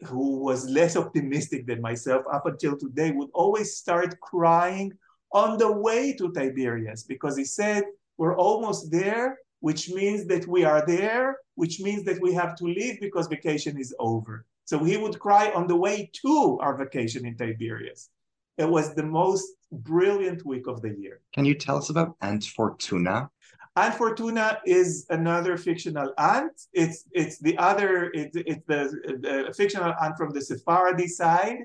who 0.01 0.39
was 0.39 0.69
less 0.69 0.95
optimistic 0.95 1.65
than 1.65 1.81
myself 1.81 2.23
up 2.31 2.45
until 2.45 2.77
today 2.77 3.11
would 3.11 3.29
always 3.33 3.77
start 3.77 4.19
crying 4.19 4.91
on 5.31 5.57
the 5.57 5.71
way 5.71 6.13
to 6.13 6.31
tiberias 6.31 7.03
because 7.03 7.37
he 7.37 7.45
said 7.45 7.83
we're 8.17 8.37
almost 8.37 8.91
there 8.91 9.37
which 9.59 9.89
means 9.89 10.25
that 10.25 10.45
we 10.47 10.63
are 10.63 10.85
there 10.85 11.37
which 11.55 11.79
means 11.79 12.03
that 12.03 12.21
we 12.21 12.33
have 12.33 12.55
to 12.55 12.65
leave 12.65 12.99
because 12.99 13.27
vacation 13.27 13.79
is 13.79 13.93
over 13.99 14.45
so 14.65 14.83
he 14.83 14.97
would 14.97 15.19
cry 15.19 15.51
on 15.51 15.67
the 15.67 15.75
way 15.75 16.09
to 16.13 16.57
our 16.61 16.75
vacation 16.77 17.25
in 17.25 17.35
tiberias 17.35 18.09
it 18.57 18.69
was 18.69 18.95
the 18.95 19.03
most 19.03 19.45
brilliant 19.71 20.45
week 20.45 20.67
of 20.67 20.81
the 20.81 20.95
year. 20.97 21.21
Can 21.33 21.45
you 21.45 21.55
tell 21.55 21.77
us 21.77 21.89
about 21.89 22.15
Aunt 22.21 22.43
Fortuna? 22.43 23.29
Aunt 23.77 23.95
Fortuna 23.95 24.59
is 24.65 25.05
another 25.09 25.57
fictional 25.57 26.13
aunt. 26.17 26.53
It's 26.71 27.03
it's 27.11 27.39
the 27.39 27.57
other 27.57 28.09
it's, 28.13 28.37
it's 28.37 28.65
the, 28.67 28.79
the 29.21 29.53
fictional 29.53 29.93
aunt 30.01 30.17
from 30.17 30.31
the 30.31 30.41
Sephardi 30.41 31.07
side. 31.07 31.57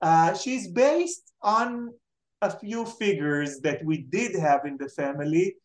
Uh, 0.00 0.32
she's 0.34 0.68
based 0.68 1.32
on 1.42 1.92
a 2.40 2.50
few 2.50 2.86
figures 2.86 3.60
that 3.60 3.84
we 3.84 3.98
did 3.98 4.34
have 4.36 4.64
in 4.64 4.76
the 4.76 4.88
family. 4.88 5.56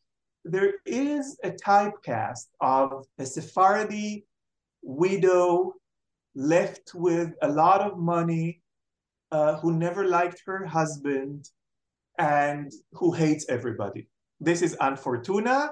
There 0.44 0.74
is 0.86 1.38
a 1.44 1.52
typecast 1.52 2.48
of 2.62 3.06
a 3.20 3.26
Sephardi 3.26 4.26
widow 4.82 5.74
left 6.34 6.94
with 6.96 7.34
a 7.44 7.48
lot 7.48 7.82
of 7.82 7.98
money 7.98 8.62
uh, 9.32 9.58
who 9.58 9.72
never 9.78 10.06
liked 10.06 10.42
her 10.46 10.66
husband 10.66 11.50
and 12.18 12.72
who 12.94 13.12
hates 13.12 13.46
everybody. 13.50 14.08
This 14.40 14.62
is 14.62 14.76
Aunt 14.76 15.00
Fortuna, 15.00 15.72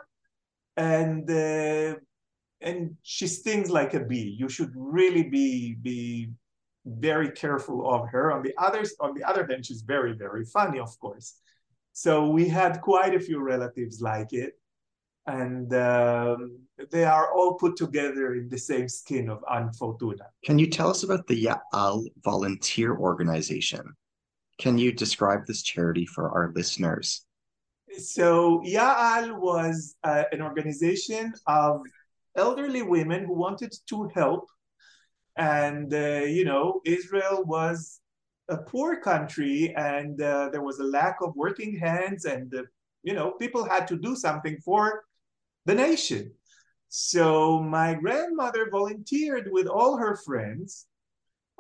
and 0.78 1.30
uh, 1.30 1.96
and 2.62 2.96
she 3.02 3.28
stings 3.28 3.70
like 3.70 3.94
a 3.94 4.00
bee. 4.00 4.36
You 4.40 4.50
should 4.50 4.72
really 4.76 5.24
be 5.24 5.76
be 5.82 6.30
very 6.86 7.30
careful 7.32 7.90
of 7.94 8.10
her. 8.10 8.32
On 8.32 8.42
the 8.42 8.54
others, 8.58 8.96
on 9.00 9.14
the 9.14 9.24
other 9.24 9.46
hand, 9.46 9.66
she's 9.66 9.82
very 9.82 10.14
very 10.14 10.46
funny, 10.46 10.80
of 10.80 10.98
course. 11.00 11.36
So 11.92 12.30
we 12.30 12.48
had 12.48 12.82
quite 12.82 13.14
a 13.14 13.20
few 13.20 13.40
relatives 13.40 14.02
like 14.02 14.34
it, 14.34 14.54
and 15.28 15.72
um, 15.74 16.58
they 16.90 17.04
are 17.04 17.34
all 17.34 17.54
put 17.56 17.76
together 17.76 18.34
in 18.34 18.50
the 18.50 18.58
same 18.58 18.90
skin 18.90 19.30
of 19.30 19.44
Aunt 19.50 19.76
Fortuna. 19.76 20.26
Can 20.44 20.58
you 20.58 20.68
tell 20.68 20.90
us 20.90 21.04
about 21.04 21.28
the 21.28 21.46
Ya'al 21.46 22.06
volunteer 22.24 22.96
organization? 22.96 23.94
Can 24.58 24.78
you 24.78 24.92
describe 24.92 25.46
this 25.46 25.62
charity 25.62 26.06
for 26.06 26.30
our 26.32 26.52
listeners? 26.56 27.26
So 27.98 28.62
Ya'al 28.66 29.38
was 29.40 29.96
uh, 30.04 30.24
an 30.32 30.42
organization 30.42 31.34
of 31.48 31.82
elderly 32.36 32.82
women 32.82 33.26
who 33.26 33.34
wanted 33.34 33.74
to 33.90 34.10
help. 34.16 34.48
And, 35.38 35.94
uh, 35.94 36.26
you 36.26 36.46
know, 36.46 36.82
Israel 36.86 37.44
was 37.46 38.00
a 38.50 38.58
poor 38.58 39.00
country 39.00 39.74
and 39.76 40.22
uh, 40.22 40.50
there 40.50 40.62
was 40.62 40.80
a 40.80 40.84
lack 40.84 41.18
of 41.22 41.36
working 41.36 41.78
hands 41.78 42.26
and, 42.26 42.54
uh, 42.54 42.64
you 43.04 43.14
know, 43.14 43.32
people 43.32 43.64
had 43.64 43.88
to 43.88 43.98
do 43.98 44.16
something 44.16 44.58
for 44.64 45.04
the 45.66 45.76
nation. 45.76 46.32
So 46.90 47.60
my 47.60 47.96
grandmother 47.96 48.70
volunteered 48.70 49.50
with 49.52 49.68
all 49.68 49.98
her 49.98 50.16
friends, 50.16 50.86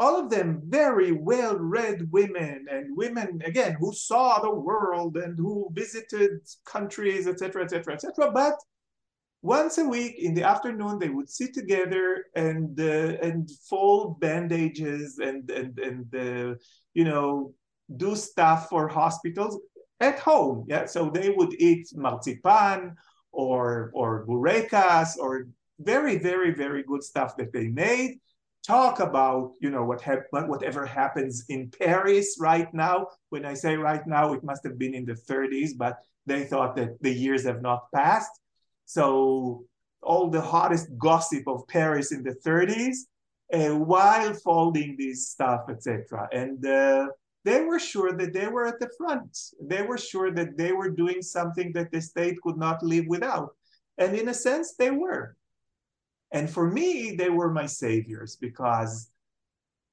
all 0.04 0.20
of 0.20 0.30
them 0.30 0.62
very 0.66 1.14
well 1.14 1.56
read 1.58 2.12
women 2.12 2.66
and 2.70 2.98
women, 3.04 3.42
again, 3.46 3.74
who 3.80 3.94
saw 3.94 4.40
the 4.40 4.54
world 4.70 5.16
and 5.16 5.38
who 5.38 5.70
visited 5.72 6.32
countries, 6.66 7.26
etc., 7.26 7.64
etc., 7.64 7.94
etc. 7.94 8.30
But 8.34 8.56
once 9.42 9.78
a 9.78 9.86
week 9.86 10.16
in 10.20 10.34
the 10.34 10.44
afternoon, 10.44 11.00
they 11.00 11.08
would 11.16 11.30
sit 11.30 11.54
together 11.54 12.26
and 12.36 12.78
uh, 12.80 13.28
and 13.28 13.50
fold 13.70 14.20
bandages 14.20 15.20
and 15.20 15.50
and 15.50 15.74
and 15.88 16.06
uh, 16.28 16.56
you 16.94 17.06
know 17.06 17.54
do 18.04 18.14
stuff 18.16 18.68
for 18.70 18.90
hospitals 18.90 19.58
at 20.02 20.20
home. 20.20 20.66
Yeah, 20.68 20.86
so 20.86 21.00
they 21.10 21.30
would 21.30 21.54
eat 21.70 21.86
marzipan 21.96 22.96
or 23.32 23.90
or 23.94 24.26
burekas 24.26 25.16
or 25.24 25.48
very 25.80 26.18
very 26.30 26.52
very 26.64 26.84
good 26.84 27.04
stuff 27.04 27.38
that 27.38 27.54
they 27.54 27.68
made 27.70 28.20
talk 28.66 29.00
about 29.00 29.52
you 29.60 29.70
know 29.70 29.84
what 29.84 30.02
hap- 30.02 30.28
whatever 30.32 30.86
happens 30.86 31.44
in 31.50 31.70
paris 31.70 32.38
right 32.40 32.74
now 32.74 33.08
when 33.30 33.46
i 33.46 33.54
say 33.54 33.76
right 33.76 34.08
now 34.08 34.34
it 34.34 34.44
must 34.44 34.64
have 34.64 34.80
been 34.80 34.94
in 34.94 35.06
the 35.06 35.14
30s 35.14 35.72
but 35.78 35.98
they 36.26 36.46
thought 36.46 36.76
that 36.76 37.02
the 37.02 37.14
years 37.14 37.44
have 37.44 37.62
not 37.62 37.92
passed 37.94 38.40
so 38.86 39.64
all 40.02 40.30
the 40.30 40.42
hottest 40.42 40.88
gossip 40.98 41.44
of 41.48 41.68
paris 41.68 42.12
in 42.12 42.24
the 42.24 42.36
30s 42.46 42.98
uh, 43.54 43.76
while 43.76 44.34
folding 44.34 44.96
this 44.98 45.30
stuff 45.30 45.64
etc 45.70 46.28
and 46.32 46.66
uh, 46.66 47.08
they 47.46 47.62
were 47.62 47.80
sure 47.80 48.14
that 48.14 48.34
they 48.34 48.48
were 48.48 48.66
at 48.66 48.80
the 48.80 48.90
front. 48.98 49.38
They 49.62 49.82
were 49.82 49.98
sure 49.98 50.32
that 50.32 50.58
they 50.58 50.72
were 50.72 50.90
doing 50.90 51.22
something 51.22 51.74
that 51.74 51.92
the 51.92 52.02
state 52.02 52.38
could 52.42 52.58
not 52.58 52.82
live 52.82 53.06
without. 53.08 53.56
And 53.98 54.16
in 54.16 54.30
a 54.30 54.34
sense, 54.34 54.76
they 54.76 54.92
were. 54.92 55.36
And 56.34 56.50
for 56.50 56.70
me, 56.70 57.16
they 57.16 57.30
were 57.30 57.52
my 57.52 57.68
saviors 57.68 58.36
because 58.36 59.10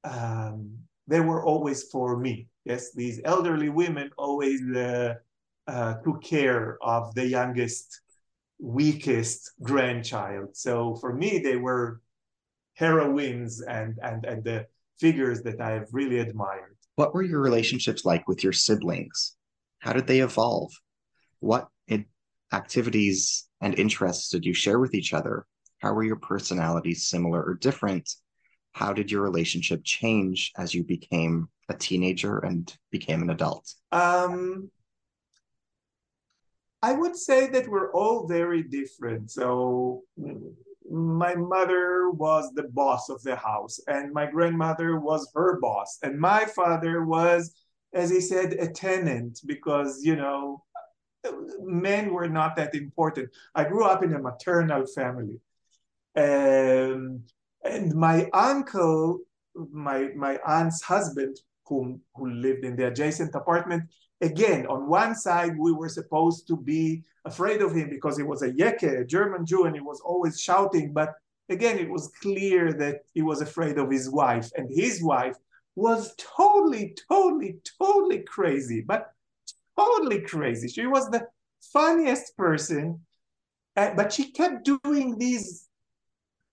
um, 0.05 0.79
they 1.07 1.21
were 1.21 1.45
always 1.45 1.85
for 1.85 2.19
me. 2.19 2.49
Yes, 2.65 2.93
these 2.93 3.21
elderly 3.25 3.69
women 3.69 4.11
always 4.17 4.61
uh, 4.75 5.15
uh, 5.67 5.95
took 6.05 6.23
care 6.23 6.79
of 6.83 7.15
the 7.15 7.27
youngest, 7.27 8.01
weakest 8.59 9.53
grandchild. 9.63 10.57
So 10.57 10.97
for 10.97 11.13
me, 11.15 11.39
they 11.39 11.57
were 11.57 12.01
heroines 12.75 13.61
and, 13.61 13.99
and, 14.03 14.25
and 14.25 14.43
the 14.43 14.67
figures 14.99 15.43
that 15.43 15.61
I 15.61 15.71
have 15.73 15.89
really 15.93 16.19
admired. 16.19 16.77
What 16.97 17.15
were 17.15 17.23
your 17.23 17.41
relationships 17.41 18.05
like 18.05 18.27
with 18.27 18.43
your 18.43 18.53
siblings? 18.53 19.37
How 19.79 19.93
did 19.93 20.07
they 20.07 20.21
evolve? 20.21 20.73
What 21.41 21.69
activities 22.53 23.49
and 23.61 23.79
interests 23.79 24.31
did 24.31 24.45
you 24.45 24.55
share 24.55 24.79
with 24.79 24.95
each 24.95 25.13
other? 25.13 25.47
How 25.81 25.93
were 25.93 26.05
your 26.05 26.17
personalities 26.17 27.07
similar 27.07 27.43
or 27.43 27.55
different? 27.55 28.09
How 28.73 28.93
did 28.93 29.11
your 29.11 29.23
relationship 29.23 29.83
change 29.85 30.53
as 30.57 30.73
you 30.75 30.85
became 30.85 31.49
a 31.69 31.75
teenager 31.75 32.39
and 32.39 32.73
became 32.91 33.23
an 33.23 33.31
adult? 33.31 33.75
Um, 33.91 34.71
I 36.83 36.93
would 36.93 37.17
say 37.17 37.49
that 37.49 37.69
we're 37.69 37.93
all 37.93 38.27
very 38.27 38.63
different. 38.63 39.31
So 39.31 40.05
my 40.91 41.35
mother 41.35 42.11
was 42.11 42.53
the 42.55 42.65
boss 42.65 43.09
of 43.09 43.23
the 43.23 43.37
house 43.37 43.79
and 43.87 44.13
my 44.13 44.27
grandmother 44.27 44.99
was 44.99 45.31
her 45.35 45.61
boss 45.61 45.99
and 46.03 46.19
my 46.19 46.45
father 46.45 47.05
was 47.05 47.55
as 47.95 48.11
he 48.11 48.21
said 48.21 48.55
a 48.55 48.67
tenant 48.67 49.41
because 49.47 50.05
you 50.05 50.17
know 50.17 50.63
men 51.63 52.13
were 52.13 52.29
not 52.29 52.57
that 52.57 52.75
important 52.75 53.29
i 53.55 53.63
grew 53.63 53.85
up 53.85 54.03
in 54.03 54.15
a 54.15 54.19
maternal 54.19 54.85
family 54.87 55.39
um, 56.17 57.23
and 57.65 57.95
my 57.95 58.29
uncle 58.33 59.21
my 59.71 60.09
my 60.17 60.39
aunt's 60.47 60.83
husband 60.83 61.37
whom 61.67 62.01
who 62.15 62.31
lived 62.31 62.65
in 62.65 62.77
the 62.77 62.87
adjacent 62.87 63.35
apartment 63.35 63.85
again 64.21 64.67
on 64.67 64.89
one 64.89 65.15
side 65.15 65.57
we 65.59 65.73
were 65.73 65.89
supposed 65.89 66.47
to 66.47 66.57
be 66.57 67.03
afraid 67.25 67.61
of 67.63 67.75
him 67.75 67.91
because 67.91 68.17
he 68.17 68.23
was 68.23 68.43
a 68.43 68.53
Yeke, 68.53 68.83
a 68.83 69.05
German 69.05 69.45
Jew, 69.45 69.65
and 69.65 69.75
he 69.75 69.81
was 69.81 70.01
always 70.01 70.41
shouting. 70.41 70.93
But 70.93 71.15
again, 71.49 71.79
it 71.79 71.91
was 71.91 72.13
clear 72.21 72.73
that 72.75 73.01
he 73.13 73.23
was 73.23 73.41
afraid 73.41 73.79
of 73.79 73.91
his 73.91 74.11
wife, 74.11 74.51
and 74.57 74.69
his 74.71 75.03
wife 75.03 75.37
was 75.77 76.15
totally, 76.17 76.97
totally, 77.09 77.59
totally 77.79 78.21
crazy, 78.21 78.81
but 78.81 79.13
totally 79.79 80.21
crazy. 80.21 80.69
She 80.69 80.87
was 80.87 81.09
the 81.11 81.27
funniest 81.73 82.37
person, 82.37 83.01
uh, 83.77 83.95
but 83.95 84.13
she 84.13 84.33
kept 84.33 84.65
doing 84.65 85.19
these 85.19 85.69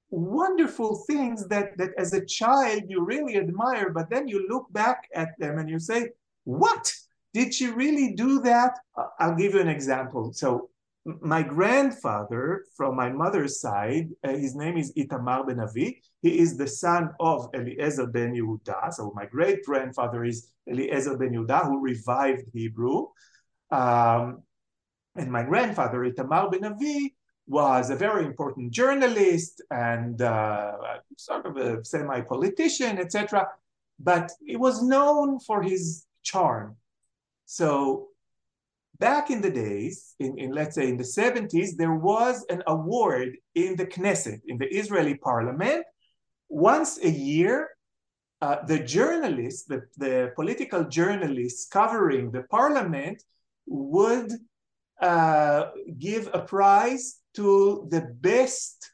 wonderful 0.10 1.04
things 1.08 1.48
that 1.48 1.78
that 1.78 1.92
as 1.98 2.14
a 2.14 2.26
child 2.26 2.84
you 2.88 3.04
really 3.04 3.36
admire 3.38 3.90
but 3.90 4.10
then 4.10 4.28
you 4.28 4.48
look 4.48 4.72
back 4.72 5.08
at 5.14 5.30
them 5.38 5.58
and 5.58 5.70
you 5.70 5.80
say 5.80 6.10
what 6.46 6.94
did 7.34 7.54
she 7.54 7.68
really 7.68 8.14
do 8.14 8.40
that? 8.42 8.80
I'll 9.20 9.36
give 9.36 9.54
you 9.54 9.60
an 9.60 9.68
example. 9.68 10.34
So 10.34 10.70
my 11.06 11.44
grandfather 11.44 12.64
from 12.76 12.96
my 12.96 13.10
mother's 13.10 13.60
side, 13.60 14.10
uh, 14.24 14.30
his 14.30 14.56
name 14.56 14.78
is 14.78 14.94
Itamar 14.94 15.46
ben 15.48 15.60
Avi. 15.60 16.02
He 16.22 16.40
is 16.40 16.58
the 16.58 16.68
son 16.68 17.12
of 17.20 17.50
Eliezer 17.54 18.08
ben 18.08 18.34
Yehuda. 18.34 18.94
So 18.94 19.12
my 19.14 19.26
great 19.26 19.64
grandfather 19.64 20.24
is 20.26 20.52
Eliezer 20.68 21.18
ben 21.18 21.34
Yehuda, 21.34 21.66
who 21.66 21.80
revived 21.80 22.46
Hebrew. 22.54 23.08
Um, 23.72 24.42
and 25.16 25.32
my 25.32 25.44
grandfather, 25.44 26.00
Itamar 26.00 26.52
ben 26.52 26.64
Avi, 26.64 27.17
was 27.48 27.90
a 27.90 27.96
very 27.96 28.26
important 28.26 28.72
journalist 28.72 29.62
and 29.72 30.22
uh, 30.22 30.74
sort 31.18 31.46
of 31.46 31.58
a 31.58 31.84
semi-politician, 31.84 33.00
etc. 33.00 33.48
But 34.00 34.32
he 34.46 34.58
was 34.58 34.84
known 34.84 35.40
for 35.40 35.64
his 35.64 36.06
charm. 36.24 36.76
So 37.46 38.10
back 39.00 39.30
in 39.30 39.42
the 39.42 39.50
days, 39.50 40.16
in, 40.20 40.38
in 40.38 40.52
let's 40.52 40.76
say 40.76 40.90
in 40.90 40.98
the 40.98 41.04
70s, 41.04 41.78
there 41.78 41.96
was 41.96 42.46
an 42.50 42.64
award 42.68 43.38
in 43.56 43.76
the 43.78 43.86
Knesset, 43.86 44.42
in 44.48 44.58
the 44.58 44.68
Israeli 44.68 45.16
parliament. 45.16 45.86
Once 46.50 47.00
a 47.02 47.10
year, 47.10 47.70
uh, 48.42 48.58
the 48.66 48.80
journalists, 48.80 49.64
the, 49.64 49.82
the 49.98 50.32
political 50.36 50.84
journalists 50.84 51.68
covering 51.68 52.32
the 52.32 52.44
parliament 52.44 53.24
would 53.66 54.32
uh, 55.02 55.68
give 55.98 56.30
a 56.34 56.40
prize 56.40 57.20
to 57.38 57.88
the 57.90 58.02
best, 58.20 58.92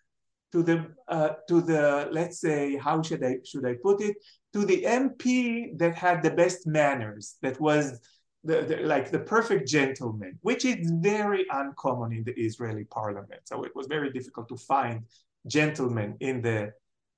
to 0.51 0.61
the, 0.61 0.85
uh, 1.07 1.29
to 1.47 1.61
the, 1.61 2.09
let's 2.11 2.39
say, 2.39 2.77
how 2.77 3.01
should 3.01 3.23
I, 3.23 3.37
should 3.43 3.65
I 3.65 3.75
put 3.81 4.01
it? 4.01 4.15
To 4.53 4.65
the 4.65 4.83
MP 4.83 5.77
that 5.79 5.95
had 5.95 6.21
the 6.21 6.31
best 6.31 6.67
manners, 6.67 7.37
that 7.41 7.59
was 7.59 7.99
the, 8.43 8.61
the, 8.61 8.77
like 8.83 9.09
the 9.11 9.19
perfect 9.19 9.67
gentleman, 9.67 10.37
which 10.41 10.65
is 10.65 10.91
very 11.01 11.45
uncommon 11.49 12.11
in 12.11 12.23
the 12.25 12.33
Israeli 12.33 12.83
parliament. 12.83 13.41
So 13.45 13.63
it 13.63 13.71
was 13.75 13.87
very 13.87 14.11
difficult 14.11 14.49
to 14.49 14.57
find 14.57 15.03
gentlemen 15.47 16.17
in 16.19 16.41
the 16.41 16.73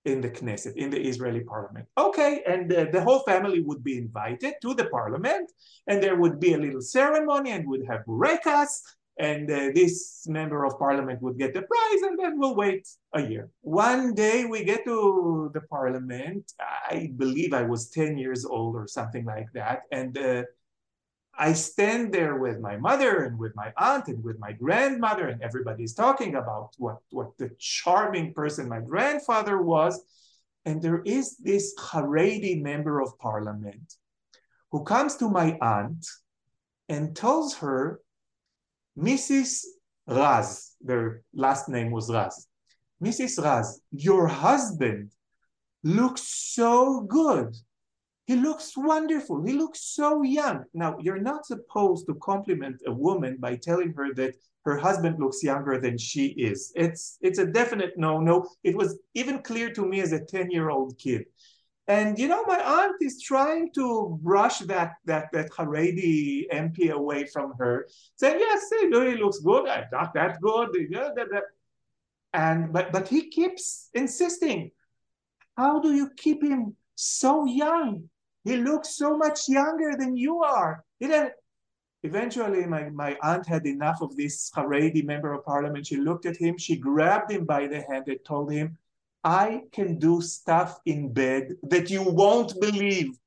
in 0.06 0.22
the 0.22 0.30
Knesset, 0.30 0.76
in 0.76 0.92
the 0.92 1.02
Israeli 1.02 1.40
parliament. 1.40 1.88
Okay, 1.98 2.44
and 2.46 2.70
the 2.70 3.02
whole 3.02 3.22
family 3.22 3.62
would 3.62 3.84
be 3.84 3.98
invited 3.98 4.54
to 4.62 4.76
the 4.76 4.86
parliament, 4.86 5.52
and 5.88 6.02
there 6.02 6.16
would 6.16 6.40
be 6.40 6.54
a 6.54 6.60
little 6.60 6.82
ceremony, 6.82 7.50
and 7.50 7.68
would 7.68 7.84
have 7.88 8.06
burekas, 8.06 8.84
and 9.18 9.50
uh, 9.50 9.70
this 9.74 10.26
member 10.28 10.66
of 10.66 10.78
parliament 10.78 11.22
would 11.22 11.38
get 11.38 11.54
the 11.54 11.62
prize, 11.62 12.02
and 12.02 12.20
then 12.20 12.38
we'll 12.38 12.56
wait 12.56 12.88
a 13.14 13.22
year. 13.22 13.50
One 13.62 14.14
day 14.14 14.46
we 14.46 14.64
get 14.64 14.84
to 14.86 15.52
the 15.54 15.62
parliament. 15.62 16.52
I 16.60 17.12
believe 17.16 17.54
I 17.54 17.64
was 17.64 17.90
10 17.90 18.18
years 18.18 18.46
old 18.46 18.76
or 18.76 18.88
something 18.88 19.26
like 19.26 19.48
that, 19.54 19.84
and 19.92 20.18
uh, 20.18 20.44
I 21.38 21.54
stand 21.54 22.14
there 22.14 22.38
with 22.38 22.60
my 22.60 22.78
mother 22.78 23.24
and 23.24 23.38
with 23.38 23.56
my 23.56 23.74
aunt 23.78 24.08
and 24.08 24.24
with 24.24 24.40
my 24.40 24.54
grandmother, 24.54 25.28
and 25.28 25.42
everybody's 25.42 25.94
talking 25.94 26.36
about 26.36 26.72
what, 26.78 27.00
what 27.10 27.38
the 27.38 27.52
charming 27.60 28.34
person 28.34 28.70
my 28.70 28.80
grandfather 28.80 29.62
was. 29.62 30.02
And 30.64 30.82
there 30.82 31.02
is 31.06 31.38
this 31.38 31.76
Haredi 31.78 32.62
member 32.62 33.02
of 33.02 33.20
parliament 33.20 33.96
who 34.72 34.84
comes 34.84 35.16
to 35.18 35.30
my 35.30 35.58
aunt 35.62 36.06
and 36.88 37.16
tells 37.16 37.56
her, 37.56 38.00
Mrs. 38.98 39.64
Raz, 40.08 40.76
their 40.82 41.24
last 41.34 41.68
name 41.70 41.92
was 41.92 42.12
Raz, 42.12 42.48
Mrs. 43.04 43.44
Raz, 43.44 43.82
your 43.92 44.28
husband 44.28 45.12
looks 45.84 46.24
so 46.54 47.02
good. 47.02 47.56
He 48.26 48.36
looks 48.36 48.76
wonderful. 48.76 49.44
He 49.44 49.54
looks 49.54 49.82
so 49.82 50.24
young. 50.24 50.64
Now, 50.74 50.98
you're 51.00 51.22
not 51.22 51.46
supposed 51.46 52.08
to 52.08 52.16
compliment 52.16 52.82
a 52.88 52.92
woman 52.92 53.38
by 53.40 53.56
telling 53.56 53.94
her 53.94 54.14
that 54.16 54.36
her 54.66 54.78
husband 54.78 55.20
looks 55.20 55.44
younger 55.44 55.80
than 55.80 55.98
she 55.98 56.28
is. 56.30 56.72
It's 56.76 57.20
it's 57.22 57.38
a 57.38 57.46
definite 57.46 57.94
no-no. 57.98 58.48
It 58.64 58.76
was 58.76 58.98
even 59.14 59.44
clear 59.44 59.70
to 59.74 59.86
me 59.86 60.02
as 60.02 60.12
a 60.12 60.22
10-year-old 60.22 60.98
kid. 60.98 61.26
And 61.88 62.18
you 62.18 62.28
know, 62.28 62.44
my 62.46 62.60
aunt 62.60 62.96
is 63.02 63.22
trying 63.22 63.72
to 63.74 64.18
brush 64.22 64.60
that 64.60 64.94
that 65.06 65.30
that 65.34 65.52
Haredi 65.52 66.48
MP 66.52 66.90
away 66.90 67.26
from 67.26 67.54
her, 67.60 67.88
saying, 68.16 68.40
"Yes, 68.40 68.70
he 68.72 68.88
looks 68.88 69.40
good. 69.40 69.68
I'm 69.68 69.86
not 69.92 70.14
that 70.16 70.42
good." 70.42 70.76
And 72.34 72.74
but 72.74 72.92
but 72.92 73.08
he 73.08 73.30
keeps 73.30 73.90
insisting. 73.94 74.72
How 75.58 75.80
do 75.80 75.94
you 75.94 76.10
keep 76.18 76.44
him 76.44 76.76
so 76.96 77.46
young? 77.46 78.10
He 78.44 78.58
looks 78.58 78.98
so 78.98 79.18
much 79.18 79.48
younger 79.48 79.96
than 79.96 80.18
you 80.18 80.44
are. 80.44 80.84
Eventually, 82.04 82.66
my, 82.68 82.90
my 82.90 83.18
aunt 83.24 83.48
had 83.48 83.66
enough 83.66 84.02
of 84.02 84.16
this 84.16 84.52
Haredi 84.52 85.04
member 85.04 85.34
of 85.34 85.44
parliament. 85.44 85.88
She 85.88 85.98
looked 85.98 86.28
at 86.28 86.38
him, 86.38 86.56
she 86.58 86.76
grabbed 86.76 87.32
him 87.32 87.46
by 87.46 87.66
the 87.66 87.82
hand 87.82 88.08
and 88.08 88.20
told 88.24 88.52
him, 88.52 88.78
I 89.26 89.64
can 89.72 89.98
do 89.98 90.22
stuff 90.22 90.80
in 90.86 91.12
bed 91.12 91.56
that 91.64 91.90
you 91.90 92.04
won't 92.04 92.54
believe. 92.62 93.18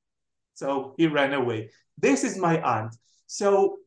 So 0.55 0.95
he 0.97 1.07
ran 1.07 1.33
away. 1.33 1.71
This 1.97 2.23
is 2.23 2.37
my 2.37 2.61
aunt. 2.61 2.95
So 3.27 3.79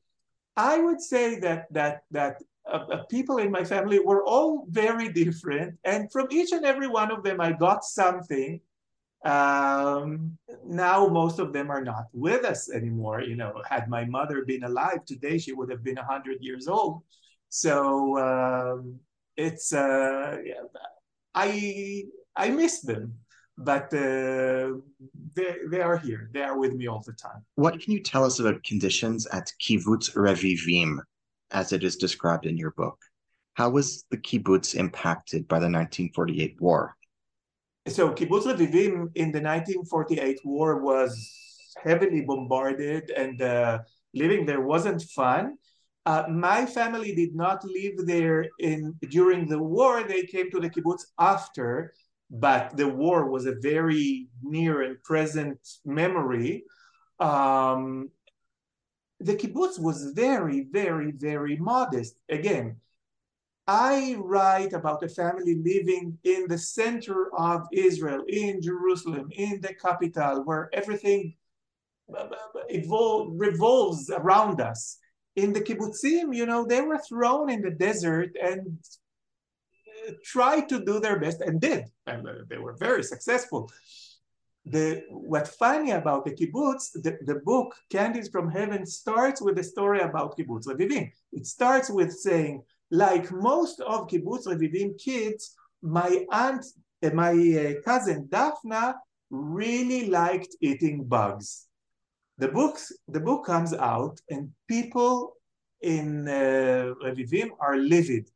I 0.56 0.78
would 0.78 1.00
say 1.00 1.40
that 1.40 1.72
that 1.72 2.04
that 2.10 2.42
uh, 2.70 2.84
uh, 2.92 3.04
people 3.10 3.38
in 3.38 3.50
my 3.50 3.64
family 3.64 3.98
were 3.98 4.22
all 4.24 4.66
very 4.68 5.10
different, 5.10 5.78
and 5.84 6.12
from 6.12 6.28
each 6.30 6.52
and 6.52 6.64
every 6.66 6.86
one 6.86 7.10
of 7.10 7.22
them, 7.24 7.40
I 7.40 7.52
got 7.52 7.82
something. 7.84 8.60
Um, 9.24 10.36
now 10.66 11.06
most 11.06 11.38
of 11.38 11.52
them 11.52 11.70
are 11.70 11.82
not 11.82 12.06
with 12.12 12.44
us 12.44 12.70
anymore. 12.70 13.22
You 13.22 13.36
know, 13.36 13.62
had 13.68 13.88
my 13.88 14.04
mother 14.04 14.44
been 14.44 14.64
alive 14.64 15.04
today, 15.06 15.38
she 15.38 15.52
would 15.52 15.70
have 15.70 15.82
been 15.82 15.96
hundred 15.96 16.42
years 16.42 16.68
old. 16.68 17.02
So 17.48 18.18
um, 18.18 19.00
it's 19.36 19.72
uh, 19.72 20.38
I 21.35 22.05
I 22.37 22.51
miss 22.51 22.80
them, 22.80 23.14
but 23.59 23.93
uh, 23.95 24.78
they 25.35 25.57
they 25.70 25.80
are 25.80 25.97
here. 25.97 26.30
They 26.33 26.43
are 26.43 26.59
with 26.59 26.74
me 26.74 26.87
all 26.87 27.03
the 27.05 27.12
time. 27.12 27.45
What 27.57 27.80
can 27.80 27.93
you 27.93 28.03
tell 28.03 28.24
us 28.24 28.39
about 28.39 28.62
conditions 28.64 29.26
at 29.26 29.53
Kibbutz 29.61 30.14
Revivim, 30.14 30.99
as 31.51 31.72
it 31.72 31.85
is 31.85 31.97
described 31.97 32.47
in 32.47 32.57
your 32.57 32.72
book? 32.72 32.99
How 33.55 33.68
was 33.68 34.05
the 34.11 34.16
kibbutz 34.16 34.74
impacted 34.74 35.47
by 35.47 35.57
the 35.57 35.68
1948 35.68 36.61
war? 36.61 36.97
So 37.89 38.11
Kibbutz 38.11 38.47
Revivim 38.47 39.11
in 39.14 39.33
the 39.33 39.43
1948 39.43 40.41
war 40.45 40.80
was 40.80 41.12
heavily 41.83 42.22
bombarded, 42.22 43.11
and 43.11 43.43
uh, 43.43 43.80
living 44.14 44.47
there 44.47 44.61
wasn't 44.61 45.03
fun. 45.03 45.59
Uh, 46.05 46.24
my 46.28 46.66
family 46.66 47.14
did 47.14 47.34
not 47.34 47.64
live 47.64 48.07
there 48.07 48.46
in 48.59 48.94
during 49.11 49.48
the 49.48 49.59
war. 49.59 50.03
They 50.03 50.24
came 50.24 50.50
to 50.50 50.61
the 50.61 50.68
kibbutz 50.68 51.05
after, 51.18 51.94
but 52.30 52.76
the 52.76 52.88
war 52.88 53.30
was 53.30 53.46
a 53.46 53.55
very 53.61 54.28
near 54.42 54.82
and 54.82 55.00
present 55.05 55.59
memory. 55.84 56.64
Um, 57.20 58.11
the 59.20 59.36
kibbutz 59.36 59.78
was 59.78 60.12
very, 60.12 60.66
very, 60.72 61.12
very 61.12 61.57
modest. 61.57 62.16
Again, 62.28 62.80
I 63.68 64.16
write 64.18 64.72
about 64.72 65.05
a 65.05 65.09
family 65.09 65.55
living 65.55 66.18
in 66.24 66.48
the 66.48 66.59
center 66.59 67.32
of 67.38 67.62
Israel, 67.72 68.24
in 68.26 68.61
Jerusalem, 68.61 69.28
in 69.30 69.61
the 69.61 69.74
capital, 69.74 70.42
where 70.44 70.68
everything 70.72 71.36
evolve, 72.68 73.34
revolves 73.36 74.11
around 74.11 74.61
us. 74.61 74.98
In 75.37 75.53
the 75.53 75.61
kibbutzim, 75.61 76.35
you 76.35 76.47
know, 76.47 76.66
they 76.66 76.83
were 76.83 76.99
thrown 76.99 77.51
in 77.51 77.62
the 77.62 77.70
desert 77.70 78.37
and 78.41 78.78
tried 80.24 80.68
to 80.68 80.85
do 80.85 81.01
their 81.01 81.18
best 81.18 81.41
and 81.41 81.61
did, 81.61 81.85
and 82.07 82.26
they 82.49 82.59
were 82.59 82.74
very 82.74 83.03
successful. 83.03 83.70
The 84.64 85.03
what 85.11 85.49
funny 85.49 85.91
about 85.93 86.24
the 86.24 86.33
kibbutz, 86.33 86.93
the, 86.93 87.18
the 87.22 87.41
book 87.45 87.74
Candies 87.91 88.28
from 88.28 88.51
Heaven 88.51 88.87
starts 88.87 89.41
with 89.41 89.59
a 89.59 89.64
story 89.64 90.01
about 90.01 90.37
kibbutz 90.37 90.66
Revivim. 90.66 91.11
It 91.33 91.47
starts 91.47 91.91
with 91.91 92.12
saying 92.12 92.62
like 92.93 93.33
most 93.33 93.80
of 93.80 94.07
Kibbutz 94.07 94.47
Revivim 94.47 95.03
kids, 95.03 95.57
my 95.80 96.26
aunt, 96.30 96.64
uh, 97.03 97.11
my 97.11 97.33
uh, 97.33 97.80
cousin 97.83 98.28
Daphna 98.28 98.95
really 99.30 100.11
liked 100.11 100.55
eating 100.61 101.05
bugs. 101.05 101.68
The 102.39 102.49
book, 102.49 102.78
the 103.09 103.20
book 103.20 103.47
comes 103.47 103.72
out 103.74 104.20
and 104.30 104.51
people 104.68 105.35
in 105.80 106.28
uh, 106.28 106.95
Revivim 107.05 107.51
are 107.61 107.76
livid. 107.76 108.28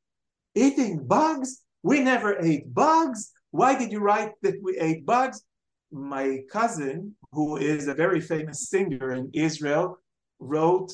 Eating 0.54 1.06
bugs? 1.06 1.62
We 1.82 2.00
never 2.00 2.38
ate 2.38 2.72
bugs. 2.72 3.32
Why 3.50 3.78
did 3.78 3.92
you 3.92 4.00
write 4.00 4.32
that 4.42 4.56
we 4.62 4.78
ate 4.78 5.06
bugs? 5.06 5.42
My 5.90 6.40
cousin, 6.50 7.14
who 7.32 7.56
is 7.56 7.88
a 7.88 7.94
very 7.94 8.20
famous 8.20 8.68
singer 8.68 9.12
in 9.12 9.30
Israel, 9.32 9.98
wrote 10.38 10.92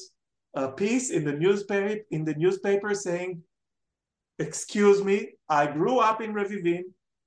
a 0.54 0.68
piece 0.68 1.10
in 1.10 1.24
the 1.24 1.32
newspaper 1.32 2.02
in 2.10 2.24
the 2.24 2.34
newspaper 2.34 2.94
saying 2.94 3.42
excuse 4.38 5.02
me, 5.02 5.30
I 5.48 5.66
grew 5.66 5.98
up 5.98 6.20
in 6.20 6.34
Revivim. 6.34 6.82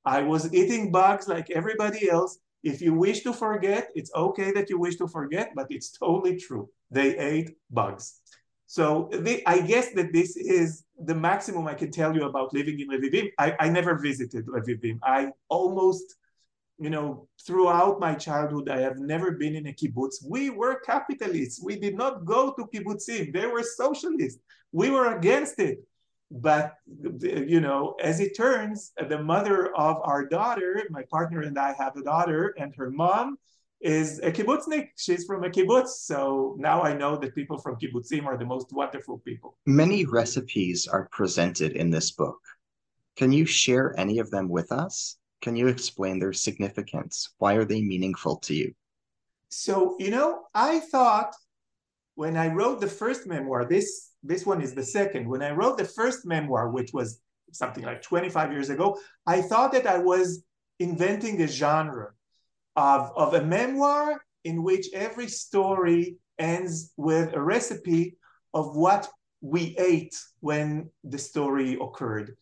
I 0.05 0.21
was 0.21 0.53
eating 0.53 0.91
bugs 0.91 1.28
like 1.28 1.49
everybody 1.49 2.09
else. 2.09 2.38
If 2.66 2.82
you 2.82 2.95
wish 2.95 3.22
to 3.22 3.32
forget, 3.32 3.91
it's 3.93 4.11
okay 4.16 4.51
that 4.51 4.72
you 4.72 4.80
wish 4.80 4.95
to 4.97 5.07
forget, 5.07 5.51
but 5.55 5.68
it's 5.70 5.91
totally 6.03 6.36
true. 6.38 6.68
They 6.89 7.18
ate 7.18 7.51
bugs. 7.70 8.20
So 8.66 9.09
I 9.45 9.61
guess 9.61 9.91
that 9.93 10.11
this 10.11 10.36
is 10.36 10.84
the 10.97 11.13
maximum 11.13 11.68
I 11.68 11.76
can 11.76 11.91
tell 11.91 12.16
you 12.16 12.24
about 12.26 12.53
living 12.53 12.80
in 12.80 12.89
Revivim. 12.89 13.30
I, 13.38 13.55
I 13.59 13.70
never 13.70 13.99
visited 13.99 14.47
Revivim. 14.47 14.97
I 15.03 15.30
almost, 15.49 16.16
you 16.80 16.89
know, 16.89 17.28
throughout 17.45 17.99
my 17.99 18.16
childhood, 18.16 18.70
I 18.70 18.80
have 18.80 18.97
never 18.97 19.32
been 19.34 19.55
in 19.55 19.68
a 19.68 19.74
kibbutz. 19.74 20.16
We 20.28 20.49
were 20.49 20.80
capitalists. 20.80 21.61
We 21.63 21.80
did 21.80 21.95
not 21.95 22.26
go 22.26 22.53
to 22.53 22.66
kibbutzim. 22.74 23.32
They 23.32 23.45
were 23.45 23.61
socialists. 23.61 24.41
We 24.72 24.89
were 24.89 25.16
against 25.16 25.59
it. 25.59 25.78
But, 26.32 26.76
you 27.21 27.61
know, 27.61 27.95
as 28.01 28.19
it 28.19 28.36
turns, 28.36 28.91
the 29.09 29.21
mother 29.21 29.76
of 29.76 29.97
our 30.03 30.26
daughter, 30.26 30.84
my 30.89 31.03
partner 31.09 31.41
and 31.41 31.57
I 31.57 31.73
have 31.78 31.95
a 31.95 32.03
daughter, 32.03 32.55
and 32.57 32.76
her 32.76 32.89
mom 32.89 33.38
is 33.80 34.19
a 34.19 34.32
kibbutznik. 34.32 34.89
She's 34.97 35.26
from 35.26 35.43
a 35.43 35.49
kibbutz. 35.49 35.89
So 35.89 36.55
now 36.57 36.82
I 36.82 36.93
know 36.93 37.17
that 37.17 37.36
people 37.36 37.59
from 37.59 37.76
kibbutzim 37.76 38.26
are 38.26 38.38
the 38.38 38.45
most 38.45 38.73
wonderful 38.73 39.19
people. 39.19 39.57
Many 39.67 40.05
recipes 40.05 40.88
are 40.88 41.07
presented 41.11 41.73
in 41.73 41.91
this 41.91 42.11
book. 42.11 42.39
Can 43.15 43.32
you 43.32 43.45
share 43.45 43.93
any 43.97 44.19
of 44.19 44.32
them 44.32 44.49
with 44.49 44.71
us? 44.71 45.17
Can 45.41 45.55
you 45.55 45.67
explain 45.67 46.17
their 46.17 46.34
significance? 46.34 47.34
Why 47.38 47.53
are 47.53 47.65
they 47.65 47.82
meaningful 47.82 48.38
to 48.38 48.55
you? 48.55 48.73
So, 49.49 49.95
you 49.99 50.09
know, 50.09 50.45
I 50.55 50.80
thought 50.80 51.36
when 52.15 52.36
I 52.36 52.47
wrote 52.47 52.82
the 52.82 52.88
first 52.88 53.28
memoir, 53.28 53.65
this 53.65 54.09
this 54.28 54.45
one 54.45 54.61
is 54.61 54.73
the 54.73 54.84
second. 54.84 55.28
When 55.28 55.41
I 55.41 55.51
wrote 55.51 55.78
the 55.78 55.86
first 55.86 56.26
memoir, 56.26 56.69
which 56.69 56.93
was 56.93 57.19
something 57.51 57.84
like 57.84 58.01
25 58.01 58.51
years 58.51 58.69
ago, 58.69 58.97
I 59.26 59.41
thought 59.41 59.71
that 59.73 59.88
I 59.88 59.97
was 59.97 60.43
inventing 60.80 61.41
a 61.41 61.47
genre 61.47 62.11
of, 62.76 63.11
of 63.15 63.34
a 63.34 63.43
memoir 63.45 64.23
in 64.43 64.63
which 64.63 64.88
every 64.93 65.28
story 65.28 66.17
ends 66.38 66.93
with 66.97 67.34
a 67.34 67.41
recipe 67.41 68.17
of 68.53 68.76
what 68.76 69.09
we 69.41 69.76
ate 69.78 70.15
when 70.39 70.89
the 71.03 71.17
story 71.17 71.78
occurred. 71.82 72.36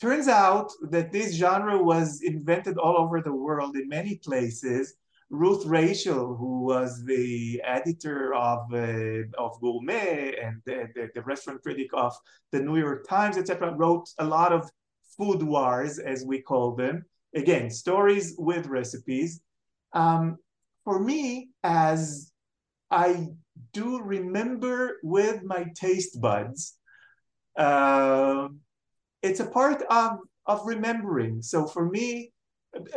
Turns 0.00 0.28
out 0.28 0.70
that 0.90 1.12
this 1.12 1.34
genre 1.34 1.82
was 1.82 2.22
invented 2.22 2.78
all 2.78 2.96
over 2.96 3.20
the 3.20 3.32
world 3.32 3.76
in 3.76 3.88
many 3.88 4.16
places. 4.16 4.94
Ruth 5.30 5.66
Reichl, 5.66 6.38
who 6.38 6.62
was 6.62 7.04
the 7.04 7.60
editor 7.64 8.34
of, 8.34 8.72
uh, 8.72 9.24
of 9.36 9.60
Gourmet 9.60 10.36
and 10.42 10.62
the, 10.64 10.88
the, 10.94 11.10
the, 11.14 11.22
restaurant 11.22 11.62
critic 11.62 11.90
of 11.92 12.14
the 12.50 12.60
New 12.60 12.78
York 12.78 13.06
Times, 13.06 13.36
etc., 13.36 13.74
wrote 13.74 14.08
a 14.18 14.24
lot 14.24 14.52
of 14.52 14.70
food 15.18 15.42
wars, 15.42 15.98
as 15.98 16.24
we 16.24 16.40
call 16.40 16.74
them. 16.74 17.04
Again, 17.34 17.68
stories 17.70 18.36
with 18.38 18.66
recipes. 18.66 19.42
Um, 19.92 20.38
for 20.84 20.98
me, 20.98 21.50
as 21.62 22.32
I 22.90 23.28
do 23.74 24.00
remember 24.00 24.98
with 25.02 25.42
my 25.42 25.66
taste 25.74 26.20
buds, 26.22 26.78
uh, 27.58 28.48
it's 29.22 29.40
a 29.40 29.46
part 29.46 29.82
of, 29.90 30.20
of 30.46 30.66
remembering. 30.66 31.42
So 31.42 31.66
for 31.66 31.84
me, 31.90 32.32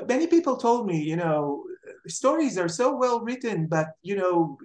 many 0.07 0.27
people 0.27 0.55
told 0.55 0.87
me, 0.87 1.01
you 1.01 1.17
know, 1.17 1.65
stories 2.07 2.57
are 2.57 2.69
so 2.69 2.95
well 2.95 3.21
written, 3.21 3.67
but 3.67 3.87
you 4.01 4.15
know, 4.15 4.57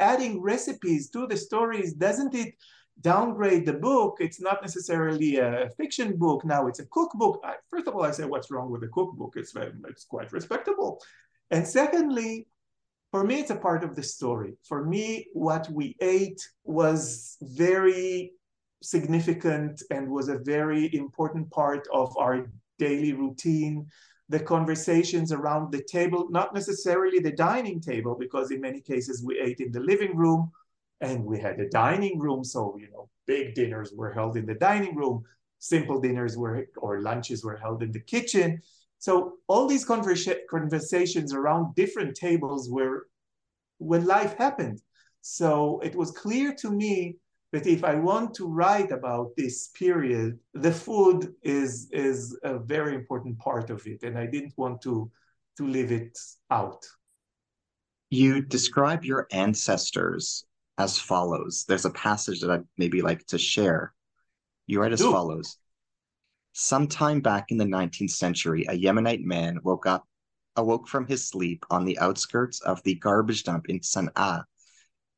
adding 0.00 0.40
recipes 0.40 1.10
to 1.10 1.26
the 1.26 1.36
stories 1.36 1.94
doesn't 1.94 2.34
it 2.34 2.54
downgrade 3.00 3.66
the 3.66 3.72
book? 3.72 4.16
It's 4.20 4.40
not 4.40 4.62
necessarily 4.62 5.36
a 5.36 5.70
fiction 5.76 6.16
book. 6.16 6.44
Now 6.44 6.66
it's 6.66 6.78
a 6.78 6.86
cookbook. 6.86 7.40
I, 7.44 7.54
first 7.68 7.88
of 7.88 7.94
all, 7.94 8.04
I 8.04 8.12
say, 8.12 8.24
what's 8.24 8.50
wrong 8.50 8.70
with 8.70 8.82
a 8.84 8.88
cookbook? 8.88 9.34
It's 9.36 9.54
it's 9.88 10.04
quite 10.04 10.32
respectable. 10.32 11.00
And 11.50 11.66
secondly, 11.66 12.46
for 13.10 13.24
me, 13.24 13.40
it's 13.40 13.50
a 13.50 13.56
part 13.56 13.84
of 13.84 13.94
the 13.94 14.02
story. 14.02 14.54
For 14.66 14.84
me, 14.84 15.28
what 15.34 15.70
we 15.70 15.96
ate 16.00 16.42
was 16.64 17.36
very 17.40 18.32
significant 18.82 19.82
and 19.90 20.10
was 20.10 20.28
a 20.28 20.38
very 20.38 20.94
important 20.94 21.50
part 21.50 21.86
of 21.92 22.16
our 22.18 22.50
daily 22.78 23.12
routine. 23.12 23.86
The 24.34 24.40
conversations 24.40 25.30
around 25.30 25.70
the 25.70 25.84
table, 25.84 26.26
not 26.28 26.52
necessarily 26.52 27.20
the 27.20 27.30
dining 27.30 27.80
table, 27.80 28.16
because 28.18 28.50
in 28.50 28.60
many 28.60 28.80
cases 28.80 29.22
we 29.22 29.38
ate 29.38 29.60
in 29.60 29.70
the 29.70 29.78
living 29.78 30.16
room 30.16 30.50
and 31.00 31.24
we 31.24 31.38
had 31.38 31.60
a 31.60 31.68
dining 31.68 32.18
room. 32.18 32.42
So, 32.42 32.76
you 32.76 32.88
know, 32.90 33.08
big 33.28 33.54
dinners 33.54 33.92
were 33.94 34.12
held 34.12 34.36
in 34.36 34.44
the 34.44 34.56
dining 34.56 34.96
room, 34.96 35.22
simple 35.60 36.00
dinners 36.00 36.36
were 36.36 36.66
or 36.78 37.00
lunches 37.00 37.44
were 37.44 37.56
held 37.56 37.84
in 37.84 37.92
the 37.92 38.00
kitchen. 38.00 38.60
So 38.98 39.34
all 39.46 39.68
these 39.68 39.86
conversa- 39.86 40.48
conversations 40.50 41.32
around 41.32 41.76
different 41.76 42.16
tables 42.16 42.68
were 42.68 43.06
when 43.78 44.04
life 44.04 44.36
happened. 44.36 44.82
So 45.20 45.78
it 45.84 45.94
was 45.94 46.10
clear 46.10 46.52
to 46.56 46.72
me 46.72 47.18
that 47.54 47.68
if 47.68 47.84
I 47.84 47.94
want 47.94 48.34
to 48.34 48.48
write 48.48 48.90
about 48.90 49.36
this 49.36 49.68
period, 49.68 50.40
the 50.54 50.72
food 50.72 51.34
is 51.44 51.88
is 51.92 52.36
a 52.42 52.58
very 52.58 52.96
important 52.96 53.38
part 53.38 53.70
of 53.70 53.86
it, 53.86 54.02
and 54.02 54.18
I 54.18 54.26
didn't 54.26 54.54
want 54.56 54.82
to 54.82 55.08
to 55.58 55.64
leave 55.64 55.92
it 55.92 56.18
out. 56.50 56.84
You 58.10 58.42
describe 58.42 59.04
your 59.04 59.28
ancestors 59.30 60.44
as 60.78 60.98
follows. 60.98 61.64
There's 61.68 61.84
a 61.84 61.90
passage 61.90 62.40
that 62.40 62.50
I'd 62.50 62.66
maybe 62.76 63.02
like 63.02 63.24
to 63.26 63.38
share. 63.38 63.94
You 64.66 64.80
write 64.80 64.92
as 64.92 64.98
Do. 64.98 65.12
follows 65.12 65.58
Sometime 66.54 67.20
back 67.20 67.52
in 67.52 67.58
the 67.58 67.64
19th 67.64 68.10
century, 68.10 68.64
a 68.68 68.72
Yemenite 68.72 69.24
man 69.24 69.60
woke 69.62 69.86
up, 69.86 70.08
awoke 70.56 70.88
from 70.88 71.06
his 71.06 71.28
sleep 71.28 71.64
on 71.70 71.84
the 71.84 71.98
outskirts 72.00 72.60
of 72.62 72.82
the 72.82 72.96
garbage 72.96 73.44
dump 73.44 73.68
in 73.68 73.78
Sana'a 73.78 74.44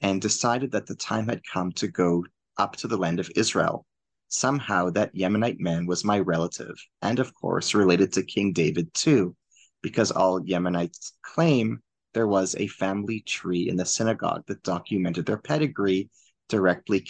and 0.01 0.21
decided 0.21 0.73
that 0.73 0.87
the 0.87 0.95
time 0.95 1.29
had 1.29 1.43
come 1.53 1.73
to 1.73 1.89
go 1.89 2.25
up 2.59 2.77
to 2.77 2.89
the 2.89 2.97
land 2.97 3.21
of 3.21 3.31
Israel. 3.37 3.87
Somehow 4.29 4.91
that 4.91 5.15
Yemenite 5.15 5.61
man 5.61 5.87
was 5.87 6.05
my 6.05 6.19
relative, 6.19 6.75
and 7.03 7.19
of 7.19 7.33
course 7.35 7.75
related 7.75 8.13
to 8.13 8.23
King 8.23 8.53
David 8.53 8.93
too, 8.93 9.37
because 9.83 10.11
all 10.11 10.41
Yemenites 10.41 11.13
claim 11.23 11.81
there 12.13 12.27
was 12.27 12.57
a 12.57 12.67
family 12.67 13.21
tree 13.21 13.69
in 13.69 13.77
the 13.77 13.87
synagogue 13.87 14.45
that 14.47 14.63
documented 14.63 15.27
their 15.27 15.39
pedigree, 15.39 16.11
directly 16.49 17.05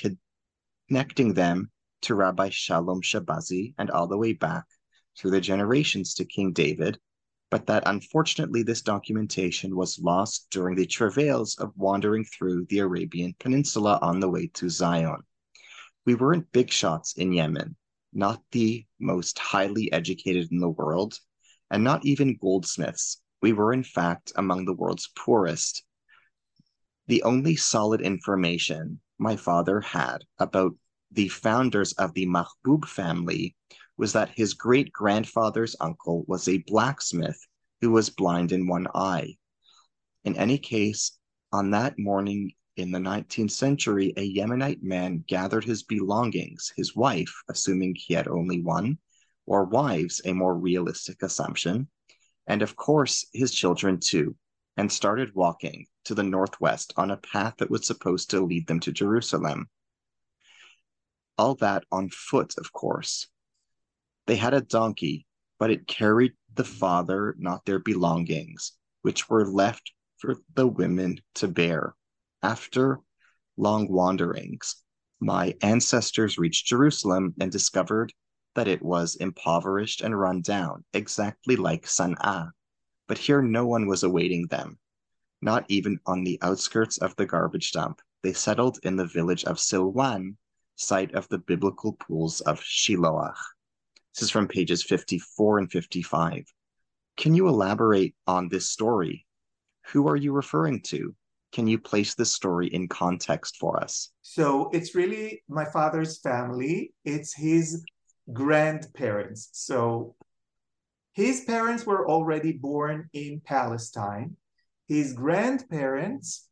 connecting 0.88 1.34
them 1.34 1.70
to 2.02 2.14
Rabbi 2.14 2.50
Shalom 2.50 3.02
Shabazi 3.02 3.74
and 3.78 3.90
all 3.90 4.06
the 4.06 4.18
way 4.18 4.32
back 4.32 4.64
through 5.16 5.30
the 5.30 5.40
generations 5.40 6.14
to 6.14 6.24
King 6.24 6.52
David, 6.52 6.98
but 7.50 7.66
that 7.66 7.84
unfortunately 7.86 8.62
this 8.62 8.82
documentation 8.82 9.76
was 9.76 10.00
lost 10.00 10.48
during 10.50 10.74
the 10.74 10.86
travails 10.86 11.56
of 11.56 11.72
wandering 11.76 12.24
through 12.24 12.66
the 12.66 12.80
Arabian 12.80 13.34
Peninsula 13.38 13.98
on 14.02 14.20
the 14.20 14.28
way 14.28 14.48
to 14.48 14.68
Zion. 14.68 15.22
We 16.04 16.14
weren't 16.14 16.50
big 16.52 16.70
shots 16.70 17.14
in 17.16 17.32
Yemen, 17.32 17.76
not 18.12 18.42
the 18.50 18.84
most 18.98 19.38
highly 19.38 19.90
educated 19.92 20.50
in 20.50 20.58
the 20.58 20.68
world, 20.68 21.18
and 21.70 21.84
not 21.84 22.04
even 22.04 22.38
goldsmiths. 22.40 23.20
We 23.42 23.52
were, 23.52 23.72
in 23.72 23.84
fact, 23.84 24.32
among 24.36 24.64
the 24.64 24.74
world's 24.74 25.08
poorest. 25.16 25.84
The 27.06 27.22
only 27.22 27.56
solid 27.56 28.00
information 28.00 29.00
my 29.18 29.36
father 29.36 29.80
had 29.80 30.24
about 30.38 30.72
the 31.12 31.28
founders 31.28 31.92
of 31.92 32.14
the 32.14 32.26
Mahbub 32.26 32.86
family 32.86 33.54
was 33.96 34.12
that 34.12 34.30
his 34.30 34.54
great 34.54 34.92
grandfather's 34.92 35.76
uncle 35.80 36.24
was 36.26 36.48
a 36.48 36.62
blacksmith 36.66 37.38
who 37.80 37.90
was 37.90 38.10
blind 38.10 38.52
in 38.52 38.66
one 38.66 38.86
eye. 38.94 39.36
In 40.24 40.36
any 40.36 40.58
case, 40.58 41.18
on 41.52 41.70
that 41.70 41.98
morning 41.98 42.52
in 42.76 42.90
the 42.90 42.98
19th 42.98 43.50
century, 43.50 44.12
a 44.16 44.34
Yemenite 44.34 44.82
man 44.82 45.24
gathered 45.26 45.64
his 45.64 45.82
belongings, 45.82 46.72
his 46.76 46.94
wife, 46.94 47.32
assuming 47.48 47.94
he 47.96 48.14
had 48.14 48.28
only 48.28 48.60
one, 48.60 48.98
or 49.46 49.64
wives, 49.64 50.20
a 50.24 50.32
more 50.32 50.56
realistic 50.56 51.22
assumption, 51.22 51.88
and 52.46 52.62
of 52.62 52.76
course 52.76 53.26
his 53.32 53.52
children 53.52 53.98
too, 53.98 54.36
and 54.76 54.90
started 54.90 55.34
walking 55.34 55.86
to 56.04 56.14
the 56.14 56.22
northwest 56.22 56.92
on 56.96 57.10
a 57.10 57.16
path 57.16 57.54
that 57.58 57.70
was 57.70 57.86
supposed 57.86 58.30
to 58.30 58.44
lead 58.44 58.66
them 58.66 58.80
to 58.80 58.92
Jerusalem 58.92 59.68
all 61.38 61.54
that 61.56 61.84
on 61.92 62.08
foot, 62.10 62.54
of 62.58 62.72
course. 62.72 63.28
They 64.26 64.36
had 64.36 64.54
a 64.54 64.60
donkey, 64.60 65.26
but 65.58 65.70
it 65.70 65.86
carried 65.86 66.32
the 66.52 66.64
father, 66.64 67.36
not 67.38 67.64
their 67.64 67.78
belongings, 67.78 68.72
which 69.02 69.28
were 69.28 69.46
left 69.46 69.92
for 70.18 70.36
the 70.54 70.66
women 70.66 71.20
to 71.34 71.48
bear. 71.48 71.94
After 72.42 73.00
long 73.56 73.90
wanderings, 73.90 74.82
my 75.20 75.54
ancestors 75.62 76.38
reached 76.38 76.66
Jerusalem 76.66 77.34
and 77.40 77.52
discovered 77.52 78.12
that 78.54 78.68
it 78.68 78.82
was 78.82 79.16
impoverished 79.16 80.00
and 80.00 80.18
run 80.18 80.42
down, 80.42 80.84
exactly 80.92 81.56
like 81.56 81.86
Sana'a. 81.86 82.50
But 83.06 83.18
here 83.18 83.42
no 83.42 83.66
one 83.66 83.86
was 83.86 84.02
awaiting 84.02 84.48
them, 84.48 84.78
not 85.40 85.64
even 85.68 86.00
on 86.04 86.24
the 86.24 86.38
outskirts 86.42 86.98
of 86.98 87.14
the 87.16 87.26
garbage 87.26 87.72
dump. 87.72 88.00
They 88.22 88.32
settled 88.32 88.80
in 88.82 88.96
the 88.96 89.06
village 89.06 89.44
of 89.44 89.58
Silwan, 89.58 90.36
site 90.74 91.14
of 91.14 91.28
the 91.28 91.38
biblical 91.38 91.92
pools 91.92 92.40
of 92.40 92.60
Shiloach. 92.60 93.36
This 94.16 94.28
is 94.28 94.30
from 94.30 94.48
pages 94.48 94.82
54 94.82 95.58
and 95.58 95.70
55. 95.70 96.50
Can 97.18 97.34
you 97.34 97.48
elaborate 97.48 98.14
on 98.26 98.48
this 98.48 98.70
story? 98.70 99.26
Who 99.92 100.08
are 100.08 100.16
you 100.16 100.32
referring 100.32 100.80
to? 100.84 101.14
Can 101.52 101.66
you 101.66 101.78
place 101.78 102.14
this 102.14 102.32
story 102.32 102.68
in 102.68 102.88
context 102.88 103.58
for 103.58 103.78
us? 103.78 104.10
So 104.22 104.70
it's 104.72 104.94
really 104.94 105.42
my 105.50 105.66
father's 105.66 106.18
family. 106.20 106.94
It's 107.04 107.34
his 107.34 107.84
grandparents. 108.32 109.50
So 109.52 110.14
his 111.12 111.42
parents 111.42 111.84
were 111.84 112.08
already 112.08 112.52
born 112.52 113.10
in 113.12 113.42
Palestine. 113.44 114.34
His 114.88 115.12
grandparents 115.12 116.48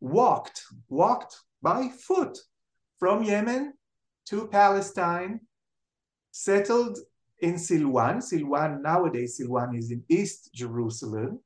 walked, 0.00 0.64
walked 0.88 1.36
by 1.62 1.90
foot 1.90 2.38
from 2.98 3.22
Yemen 3.22 3.74
to 4.26 4.48
Palestine, 4.48 5.38
settled 6.34 6.98
in 7.42 7.54
Silwan. 7.54 8.16
Silwan, 8.16 8.82
nowadays, 8.82 9.38
Silwan 9.38 9.78
is 9.78 9.92
in 9.92 10.02
East 10.08 10.50
Jerusalem. 10.52 11.38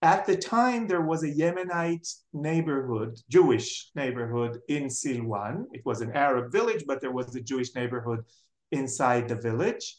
At 0.00 0.24
the 0.24 0.36
time, 0.36 0.86
there 0.86 1.02
was 1.02 1.22
a 1.22 1.30
Yemenite 1.30 2.08
neighborhood, 2.32 3.20
Jewish 3.28 3.90
neighborhood 3.94 4.58
in 4.68 4.84
Silwan. 4.84 5.66
It 5.72 5.82
was 5.84 6.00
an 6.00 6.12
Arab 6.12 6.50
village, 6.50 6.84
but 6.86 7.02
there 7.02 7.12
was 7.12 7.36
a 7.36 7.42
Jewish 7.42 7.74
neighborhood 7.74 8.24
inside 8.72 9.28
the 9.28 9.36
village. 9.36 9.98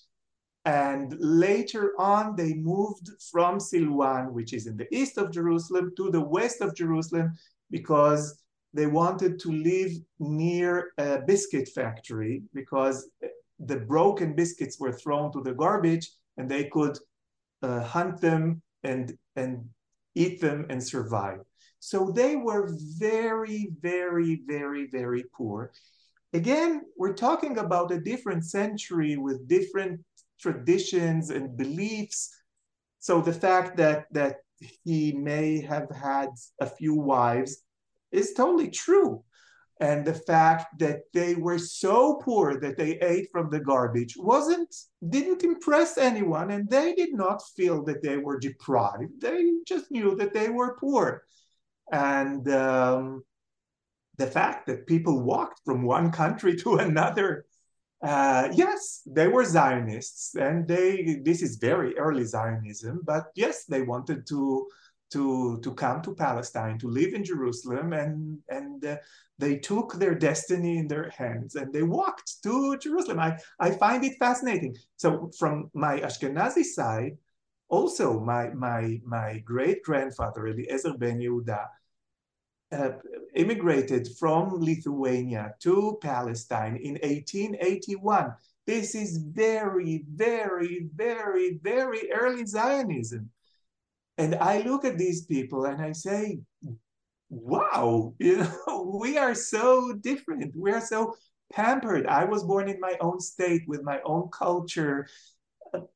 And 0.65 1.15
later 1.19 1.93
on, 1.99 2.35
they 2.35 2.55
moved 2.55 3.11
from 3.31 3.59
Silwan, 3.59 4.31
which 4.31 4.51
is 4.53 4.65
in 4.65 4.77
the 4.77 4.87
east 4.91 5.19
of 5.19 5.31
Jerusalem, 5.31 5.93
to 5.97 6.09
the 6.09 6.25
west 6.37 6.59
of 6.61 6.75
Jerusalem 6.75 7.33
because 7.69 8.41
they 8.73 8.87
wanted 8.87 9.39
to 9.41 9.51
live 9.51 9.91
near 10.19 10.91
a 10.97 11.19
biscuit 11.19 11.69
factory 11.69 12.41
because 12.53 13.07
the 13.65 13.77
broken 13.77 14.35
biscuits 14.35 14.79
were 14.79 14.91
thrown 14.91 15.31
to 15.33 15.41
the 15.41 15.53
garbage 15.53 16.11
and 16.37 16.49
they 16.49 16.65
could 16.65 16.97
uh, 17.61 17.81
hunt 17.81 18.19
them 18.21 18.61
and, 18.83 19.17
and 19.35 19.65
eat 20.15 20.41
them 20.41 20.65
and 20.69 20.81
survive. 20.83 21.39
So 21.79 22.11
they 22.15 22.35
were 22.35 22.69
very, 22.97 23.71
very, 23.81 24.41
very, 24.47 24.87
very 24.87 25.25
poor. 25.35 25.71
Again, 26.33 26.81
we're 26.97 27.13
talking 27.13 27.57
about 27.57 27.91
a 27.91 27.99
different 27.99 28.45
century 28.45 29.17
with 29.17 29.47
different 29.47 30.01
traditions 30.39 31.29
and 31.29 31.57
beliefs. 31.57 32.29
So 32.99 33.21
the 33.21 33.33
fact 33.33 33.77
that 33.77 34.05
that 34.11 34.37
he 34.83 35.11
may 35.11 35.61
have 35.61 35.89
had 35.89 36.29
a 36.59 36.65
few 36.65 36.95
wives 36.95 37.63
is 38.11 38.33
totally 38.33 38.69
true. 38.69 39.23
And 39.79 40.05
the 40.05 40.13
fact 40.13 40.79
that 40.79 41.01
they 41.13 41.35
were 41.35 41.57
so 41.57 42.15
poor 42.15 42.59
that 42.59 42.77
they 42.77 42.99
ate 42.99 43.29
from 43.31 43.49
the 43.49 43.59
garbage 43.59 44.15
wasn't, 44.17 44.73
didn't 45.09 45.43
impress 45.43 45.97
anyone. 45.97 46.51
And 46.51 46.69
they 46.69 46.93
did 46.93 47.13
not 47.13 47.41
feel 47.55 47.83
that 47.85 48.03
they 48.03 48.17
were 48.17 48.39
deprived. 48.39 49.19
They 49.19 49.51
just 49.67 49.89
knew 49.91 50.15
that 50.15 50.33
they 50.33 50.49
were 50.49 50.77
poor. 50.79 51.23
And 51.91 52.47
um, 52.49 53.23
the 54.17 54.27
fact 54.27 54.67
that 54.67 54.87
people 54.87 55.23
walked 55.23 55.61
from 55.65 55.81
one 55.83 56.11
country 56.11 56.55
to 56.63 56.75
another, 56.75 57.45
uh, 58.03 58.49
yes, 58.53 59.01
they 59.07 59.27
were 59.27 59.43
Zionists. 59.43 60.35
And 60.35 60.67
they, 60.67 61.19
this 61.23 61.41
is 61.41 61.55
very 61.55 61.97
early 61.97 62.25
Zionism, 62.25 63.01
but 63.03 63.25
yes, 63.35 63.65
they 63.65 63.81
wanted 63.81 64.27
to 64.27 64.67
to, 65.13 65.59
to 65.61 65.73
come 65.73 66.01
to 66.01 66.15
Palestine, 66.15 66.77
to 66.79 66.87
live 66.87 67.13
in 67.13 67.23
Jerusalem, 67.23 67.93
and, 67.93 68.39
and 68.49 68.83
uh, 68.85 68.97
they 69.39 69.57
took 69.57 69.93
their 69.93 70.15
destiny 70.15 70.77
in 70.77 70.87
their 70.87 71.09
hands 71.09 71.55
and 71.55 71.71
they 71.71 71.83
walked 71.83 72.41
to 72.43 72.77
Jerusalem. 72.77 73.19
I, 73.19 73.37
I 73.59 73.71
find 73.71 74.03
it 74.03 74.17
fascinating. 74.19 74.75
So, 74.97 75.31
from 75.37 75.69
my 75.73 75.99
Ashkenazi 75.99 76.63
side, 76.63 77.17
also 77.69 78.19
my, 78.19 78.49
my, 78.49 79.01
my 79.05 79.39
great 79.39 79.83
grandfather, 79.83 80.47
Eliezer 80.47 80.97
ben 80.97 81.19
Yehuda, 81.19 81.67
uh, 82.71 82.91
immigrated 83.35 84.07
from 84.19 84.59
Lithuania 84.59 85.53
to 85.59 85.97
Palestine 86.01 86.75
in 86.77 86.93
1881. 87.03 88.33
This 88.65 88.95
is 88.95 89.17
very, 89.17 90.05
very, 90.09 90.87
very, 90.95 91.59
very 91.61 92.11
early 92.11 92.45
Zionism. 92.45 93.29
And 94.17 94.35
I 94.35 94.59
look 94.61 94.85
at 94.85 94.97
these 94.97 95.25
people 95.25 95.65
and 95.65 95.81
I 95.81 95.91
say, 95.91 96.39
wow, 97.29 98.13
you 98.19 98.37
know, 98.37 98.97
we 99.01 99.17
are 99.17 99.35
so 99.35 99.93
different. 99.93 100.53
We 100.55 100.71
are 100.71 100.81
so 100.81 101.15
pampered. 101.51 102.07
I 102.07 102.25
was 102.25 102.43
born 102.43 102.69
in 102.69 102.79
my 102.79 102.95
own 102.99 103.19
state 103.19 103.63
with 103.67 103.83
my 103.83 103.99
own 104.05 104.29
culture. 104.29 105.07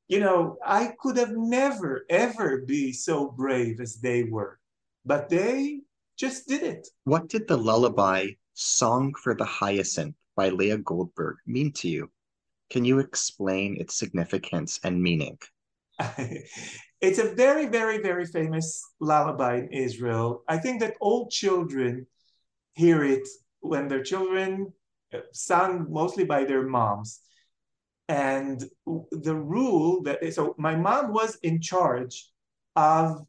You 0.07 0.19
know, 0.19 0.57
I 0.65 0.93
could 0.99 1.17
have 1.17 1.31
never, 1.35 2.05
ever 2.09 2.61
be 2.61 2.91
so 2.91 3.29
brave 3.29 3.79
as 3.79 3.97
they 3.97 4.23
were, 4.23 4.59
but 5.05 5.29
they 5.29 5.81
just 6.17 6.47
did 6.47 6.63
it. 6.63 6.87
What 7.03 7.29
did 7.29 7.47
the 7.47 7.57
lullaby 7.57 8.29
Song 8.53 9.13
for 9.13 9.35
the 9.35 9.45
Hyacinth 9.45 10.15
by 10.35 10.49
Leah 10.49 10.79
Goldberg 10.79 11.37
mean 11.45 11.71
to 11.73 11.87
you? 11.87 12.09
Can 12.71 12.85
you 12.85 12.97
explain 12.97 13.77
its 13.79 13.97
significance 13.97 14.79
and 14.83 15.01
meaning? 15.01 15.37
It's 16.99 17.19
a 17.19 17.35
very, 17.35 17.67
very, 17.67 17.99
very 17.99 18.25
famous 18.25 18.83
lullaby 18.99 19.57
in 19.57 19.71
Israel. 19.71 20.43
I 20.47 20.57
think 20.57 20.79
that 20.81 20.95
all 20.99 21.29
children 21.29 22.07
hear 22.73 23.03
it 23.03 23.27
when 23.59 23.87
their 23.87 24.03
children 24.03 24.73
uh, 25.13 25.19
sung 25.31 25.87
mostly 25.89 26.23
by 26.23 26.43
their 26.43 26.63
moms. 26.63 27.19
And 28.09 28.63
the 29.11 29.35
rule 29.35 30.01
that 30.03 30.33
so 30.33 30.55
my 30.57 30.75
mom 30.75 31.11
was 31.11 31.35
in 31.43 31.61
charge 31.61 32.31
of 32.75 33.25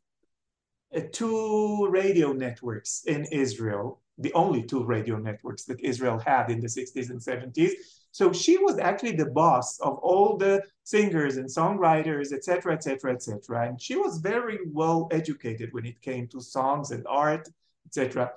uh, 0.95 1.01
two 1.13 1.89
radio 1.91 2.33
networks 2.33 3.03
in 3.07 3.27
Israel, 3.27 4.01
the 4.17 4.33
only 4.35 4.63
two 4.63 4.85
radio 4.85 5.19
networks 5.19 5.65
that 5.65 5.81
Israel 5.81 6.19
had 6.19 6.51
in 6.51 6.61
the 6.61 6.69
60s 6.69 7.11
and 7.11 7.21
70s. 7.21 7.73
So 8.19 8.33
she 8.33 8.59
was 8.59 8.81
actually 8.81 9.15
the 9.15 9.31
boss 9.31 9.79
of 9.79 9.97
all 9.99 10.37
the 10.37 10.65
singers 10.83 11.37
and 11.37 11.49
songwriters, 11.49 12.33
etc., 12.33 12.75
etc., 12.75 13.13
etc. 13.13 13.69
And 13.69 13.81
she 13.81 13.95
was 13.95 14.19
very 14.19 14.59
well 14.67 15.07
educated 15.13 15.73
when 15.73 15.87
it 15.87 16.03
came 16.03 16.27
to 16.31 16.41
songs 16.41 16.91
and 16.91 17.07
art, 17.09 17.49
etc. 17.87 18.33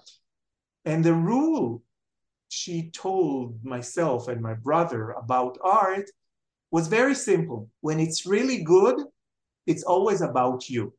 And 0.86 1.04
the 1.04 1.16
rule 1.16 1.82
she 2.50 2.92
told 2.92 3.66
myself 3.66 4.28
and 4.28 4.40
my 4.40 4.54
brother 4.54 5.14
about 5.14 5.58
art 5.64 6.12
was 6.70 6.88
very 6.88 7.16
simple. 7.16 7.68
When 7.80 8.00
it's 8.00 8.28
really 8.28 8.62
good, 8.62 8.98
it's 9.66 9.82
always 9.82 10.22
about 10.22 10.70
you 10.70 10.94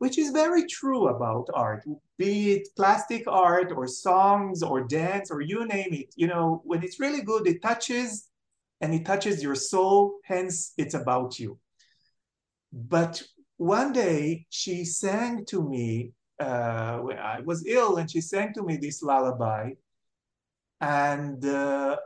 which 0.00 0.16
is 0.16 0.30
very 0.30 0.64
true 0.64 1.08
about 1.08 1.46
art, 1.52 1.84
be 2.16 2.52
it 2.52 2.68
plastic 2.74 3.22
art 3.26 3.70
or 3.70 3.86
songs 3.86 4.62
or 4.62 4.82
dance 4.82 5.30
or 5.30 5.42
you 5.42 5.66
name 5.66 5.92
it. 5.92 6.14
You 6.16 6.26
know, 6.26 6.62
when 6.64 6.82
it's 6.82 6.98
really 6.98 7.20
good, 7.20 7.46
it 7.46 7.60
touches 7.60 8.30
and 8.80 8.94
it 8.94 9.04
touches 9.04 9.42
your 9.42 9.54
soul, 9.54 10.14
hence 10.24 10.72
it's 10.78 10.94
about 10.94 11.38
you. 11.38 11.58
But 12.72 13.22
one 13.58 13.92
day 13.92 14.46
she 14.48 14.86
sang 14.86 15.44
to 15.46 15.62
me 15.68 16.12
uh, 16.38 16.96
when 17.00 17.18
I 17.18 17.40
was 17.40 17.66
ill, 17.66 17.98
and 17.98 18.10
she 18.10 18.22
sang 18.22 18.54
to 18.54 18.62
me 18.62 18.78
this 18.78 19.02
lullaby, 19.02 19.72
and 20.80 21.44
uh, 21.44 21.96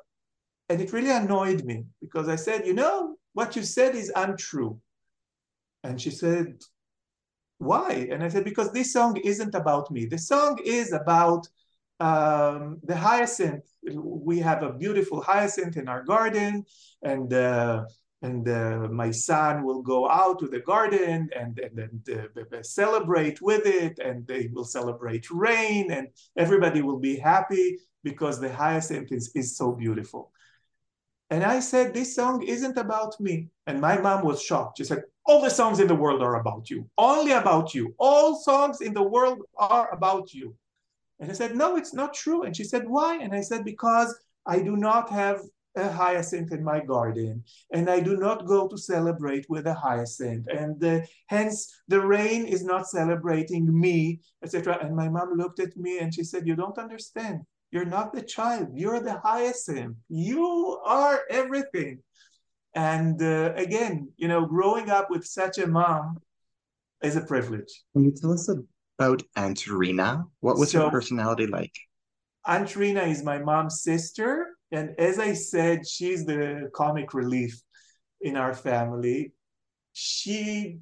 and 0.69 0.81
it 0.81 0.93
really 0.93 1.12
annoyed 1.12 1.64
me 1.64 1.85
because 2.01 2.28
I 2.28 2.35
said, 2.35 2.66
you 2.66 2.74
know, 2.74 3.14
what 3.35 3.55
you 3.55 3.62
said 3.62 3.94
is 3.94 4.10
untrue. 4.16 4.81
And 5.85 6.01
she 6.01 6.10
said, 6.10 6.56
why? 7.65 8.09
And 8.11 8.23
I 8.23 8.28
said, 8.28 8.45
because 8.45 8.73
this 8.73 8.93
song 8.93 9.16
isn't 9.16 9.55
about 9.55 9.91
me. 9.91 10.07
The 10.07 10.19
song 10.19 10.59
is 10.65 10.93
about 10.93 11.49
um, 12.01 12.81
the 12.82 12.97
hyacinth. 12.97 13.65
We 13.82 14.39
have 14.41 14.62
a 14.62 14.73
beautiful 14.73 15.20
hyacinth 15.20 15.77
in 15.77 15.89
our 15.89 16.03
garden, 16.03 16.65
and 17.03 17.32
uh, 17.32 17.85
and 18.23 18.49
uh, 18.49 18.89
my 18.91 19.11
son 19.11 19.65
will 19.65 19.82
go 19.82 20.09
out 20.09 20.39
to 20.41 20.49
the 20.49 20.61
garden 20.61 21.28
and 21.36 21.59
and, 21.59 21.78
and 21.78 22.53
uh, 22.53 22.62
celebrate 22.62 23.41
with 23.41 23.66
it, 23.66 23.99
and 23.99 24.27
they 24.27 24.49
will 24.53 24.65
celebrate 24.65 25.31
rain, 25.31 25.91
and 25.93 26.09
everybody 26.36 26.82
will 26.82 26.99
be 26.99 27.16
happy 27.16 27.78
because 28.03 28.41
the 28.41 28.53
hyacinth 28.53 29.12
is, 29.12 29.31
is 29.35 29.57
so 29.57 29.73
beautiful. 29.73 30.32
And 31.30 31.42
I 31.42 31.60
said, 31.60 31.94
this 31.94 32.14
song 32.14 32.42
isn't 32.42 32.76
about 32.76 33.18
me. 33.20 33.48
And 33.66 33.80
my 33.80 33.98
mom 33.98 34.24
was 34.24 34.42
shocked. 34.42 34.78
She 34.78 34.84
said, 34.84 35.02
all 35.26 35.40
the 35.40 35.51
songs 35.51 35.80
in 35.80 35.88
the 35.88 35.94
world 35.94 36.22
are 36.22 36.36
about 36.36 36.68
you, 36.68 36.88
only 36.98 37.32
about 37.32 37.74
you. 37.74 37.94
All 37.98 38.36
songs 38.36 38.82
in 38.82 38.92
the 38.92 39.02
world 39.02 39.40
are 39.56 39.92
about 39.92 40.34
you. 40.34 40.55
And 41.18 41.30
I 41.30 41.34
said, 41.34 41.56
No, 41.56 41.76
it's 41.76 41.94
not 41.94 42.12
true. 42.12 42.42
And 42.42 42.55
she 42.55 42.64
said, 42.64 42.86
Why? 42.86 43.16
And 43.18 43.34
I 43.34 43.40
said, 43.40 43.64
Because 43.64 44.14
I 44.44 44.59
do 44.60 44.76
not 44.76 45.09
have 45.10 45.40
a 45.76 45.90
hyacinth 45.90 46.52
in 46.52 46.62
my 46.62 46.80
garden, 46.80 47.42
and 47.72 47.90
I 47.90 47.98
do 47.98 48.16
not 48.16 48.46
go 48.46 48.68
to 48.68 48.78
celebrate 48.78 49.46
with 49.48 49.66
a 49.66 49.74
hyacinth, 49.74 50.46
and 50.46 50.84
uh, 50.84 51.01
hence 51.26 51.82
the 51.88 52.01
rain 52.01 52.46
is 52.46 52.62
not 52.62 52.86
celebrating 52.86 53.66
me, 53.80 54.20
etc. 54.44 54.78
And 54.80 54.94
my 54.94 55.09
mom 55.09 55.32
looked 55.34 55.59
at 55.59 55.76
me 55.76 55.98
and 55.98 56.14
she 56.14 56.22
said, 56.22 56.46
"You 56.46 56.55
don't 56.55 56.78
understand. 56.78 57.40
You're 57.74 57.84
not 57.98 58.12
the 58.12 58.22
child. 58.22 58.68
You're 58.72 59.01
the 59.01 59.18
hyacinth. 59.18 59.96
You 60.09 60.78
are 60.86 61.22
everything." 61.28 61.98
And 62.74 63.20
uh, 63.20 63.52
again, 63.56 63.94
you 64.16 64.28
know, 64.28 64.46
growing 64.46 64.90
up 64.90 65.10
with 65.10 65.24
such 65.26 65.59
a 65.59 65.66
mom 65.66 66.18
is 67.02 67.16
a 67.16 67.20
privilege. 67.32 67.72
Can 67.92 68.05
you 68.05 68.12
tell 68.12 68.32
us 68.32 68.48
about 68.48 69.24
Aunt 69.34 69.66
Rina? 69.66 70.24
What 70.38 70.56
was 70.56 70.70
So- 70.70 70.84
her 70.84 70.90
personality 70.90 71.48
like? 71.48 71.74
Aunt 72.46 72.76
Rina 72.76 73.02
is 73.14 73.24
my 73.24 73.38
mom's 73.38 73.82
sister, 73.82 74.30
and 74.70 74.86
as 74.98 75.18
I 75.18 75.32
said, 75.32 75.76
she's 75.94 76.24
the 76.24 76.70
comic 76.74 77.12
relief 77.12 77.60
in 78.20 78.36
our 78.36 78.55
family. 78.55 79.32
She 79.94 80.78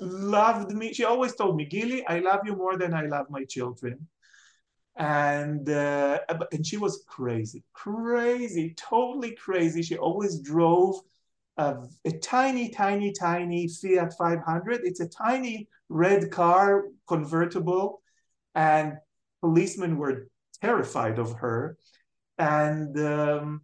loved 0.00 0.72
me. 0.72 0.92
She 0.94 1.04
always 1.04 1.34
told 1.36 1.56
me, 1.56 1.64
Gili, 1.66 2.04
I 2.08 2.18
love 2.20 2.40
you 2.44 2.56
more 2.56 2.76
than 2.76 2.92
I 2.94 3.04
love 3.06 3.26
my 3.30 3.44
children. 3.44 4.08
And 4.96 5.68
uh, 5.68 6.20
and 6.52 6.64
she 6.64 6.76
was 6.76 7.04
crazy, 7.08 7.64
crazy, 7.72 8.74
totally 8.76 9.32
crazy. 9.32 9.82
She 9.82 9.96
always 9.96 10.38
drove 10.38 11.00
a, 11.56 11.76
a 12.04 12.12
tiny, 12.18 12.68
tiny, 12.68 13.12
tiny 13.12 13.68
Fiat 13.68 14.14
500. 14.16 14.82
It's 14.84 15.00
a 15.00 15.08
tiny 15.08 15.68
red 15.88 16.30
car, 16.30 16.84
convertible, 17.08 18.02
and 18.54 18.98
policemen 19.40 19.96
were 19.96 20.28
terrified 20.60 21.18
of 21.18 21.32
her. 21.34 21.76
And 22.38 22.98
um, 22.98 23.62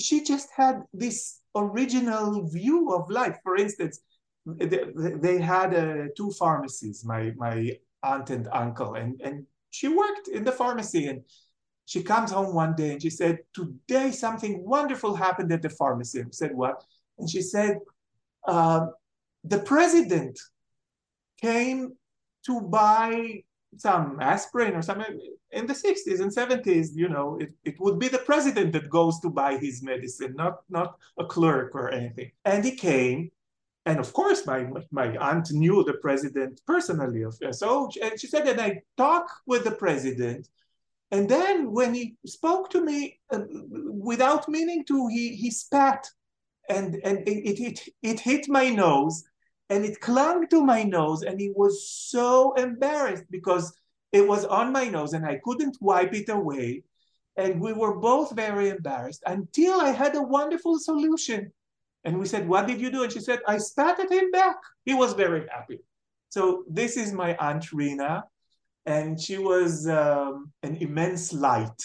she 0.00 0.24
just 0.24 0.48
had 0.56 0.82
this 0.92 1.40
original 1.54 2.48
view 2.48 2.92
of 2.94 3.10
life. 3.10 3.38
For 3.42 3.56
instance, 3.56 4.00
they, 4.46 4.84
they 4.94 5.38
had 5.38 5.74
uh, 5.74 6.08
two 6.16 6.30
pharmacies, 6.32 7.04
my, 7.04 7.32
my 7.36 7.72
aunt 8.02 8.30
and 8.30 8.48
uncle, 8.52 8.94
and, 8.94 9.20
and 9.22 9.46
she 9.76 9.88
worked 9.88 10.28
in 10.28 10.42
the 10.42 10.52
pharmacy. 10.52 11.06
And 11.06 11.22
she 11.84 12.02
comes 12.02 12.30
home 12.30 12.54
one 12.54 12.74
day 12.74 12.92
and 12.92 13.02
she 13.02 13.10
said, 13.10 13.38
Today 13.54 14.10
something 14.10 14.64
wonderful 14.64 15.14
happened 15.14 15.52
at 15.52 15.62
the 15.62 15.70
pharmacy. 15.70 16.20
I 16.20 16.24
said, 16.30 16.54
What? 16.54 16.82
And 17.18 17.28
she 17.28 17.42
said, 17.42 17.78
um, 18.48 18.92
The 19.44 19.58
president 19.58 20.38
came 21.40 21.92
to 22.46 22.60
buy 22.60 23.42
some 23.76 24.18
aspirin 24.20 24.74
or 24.74 24.80
something 24.80 25.20
in 25.50 25.66
the 25.66 25.74
60s 25.74 26.20
and 26.20 26.34
70s 26.34 26.88
you 26.94 27.10
know 27.10 27.36
it, 27.38 27.50
it 27.64 27.74
would 27.78 27.98
be 27.98 28.08
the 28.08 28.24
president 28.30 28.72
that 28.72 28.88
goes 28.88 29.20
to 29.20 29.28
buy 29.28 29.58
his 29.58 29.82
medicine 29.82 30.34
not 30.34 30.60
not 30.70 30.96
a 31.18 31.24
clerk 31.26 31.74
or 31.74 31.90
anything 31.90 32.30
and 32.46 32.64
he 32.64 32.70
came 32.70 33.30
and 33.86 33.98
of 33.98 34.12
course 34.12 34.44
my 34.46 34.66
my 34.90 35.16
aunt 35.16 35.50
knew 35.52 35.82
the 35.84 35.94
president 35.94 36.60
personally 36.66 37.24
so 37.52 37.88
and 38.02 38.20
she 38.20 38.26
said 38.26 38.44
that 38.46 38.60
i 38.60 38.80
talk 38.96 39.26
with 39.46 39.64
the 39.64 39.70
president. 39.70 40.48
And 41.12 41.28
then 41.28 41.72
when 41.72 41.94
he 41.94 42.16
spoke 42.26 42.68
to 42.70 42.84
me 42.84 43.20
uh, 43.32 43.42
without 44.10 44.48
meaning 44.48 44.84
to 44.86 45.06
he 45.06 45.36
he 45.36 45.50
spat 45.50 46.08
and 46.68 46.96
and 47.04 47.18
it, 47.28 47.60
it 47.60 47.80
it 48.02 48.20
hit 48.20 48.48
my 48.48 48.68
nose 48.70 49.22
and 49.70 49.84
it 49.84 50.00
clung 50.00 50.48
to 50.48 50.64
my 50.64 50.82
nose 50.82 51.22
and 51.22 51.40
he 51.40 51.52
was 51.54 51.88
so 51.88 52.54
embarrassed 52.54 53.24
because 53.30 53.72
it 54.12 54.26
was 54.26 54.44
on 54.44 54.72
my 54.72 54.88
nose 54.88 55.12
and 55.12 55.24
I 55.24 55.40
couldn't 55.44 55.76
wipe 55.80 56.14
it 56.14 56.28
away. 56.28 56.82
And 57.36 57.60
we 57.60 57.72
were 57.72 57.98
both 57.98 58.34
very 58.34 58.70
embarrassed 58.70 59.22
until 59.26 59.80
I 59.80 59.90
had 59.90 60.16
a 60.16 60.22
wonderful 60.22 60.78
solution 60.78 61.52
and 62.06 62.18
we 62.18 62.26
said 62.26 62.48
what 62.48 62.66
did 62.66 62.80
you 62.80 62.90
do 62.90 63.02
and 63.02 63.12
she 63.12 63.20
said 63.20 63.40
I 63.46 63.58
at 63.78 64.10
him 64.10 64.30
back 64.30 64.56
he 64.86 64.94
was 64.94 65.12
very 65.12 65.46
happy 65.48 65.80
so 66.30 66.64
this 66.68 66.96
is 66.96 67.12
my 67.12 67.36
aunt 67.36 67.72
Rina 67.72 68.24
and 68.86 69.20
she 69.20 69.36
was 69.36 69.86
um, 69.88 70.52
an 70.62 70.76
immense 70.76 71.32
light 71.34 71.82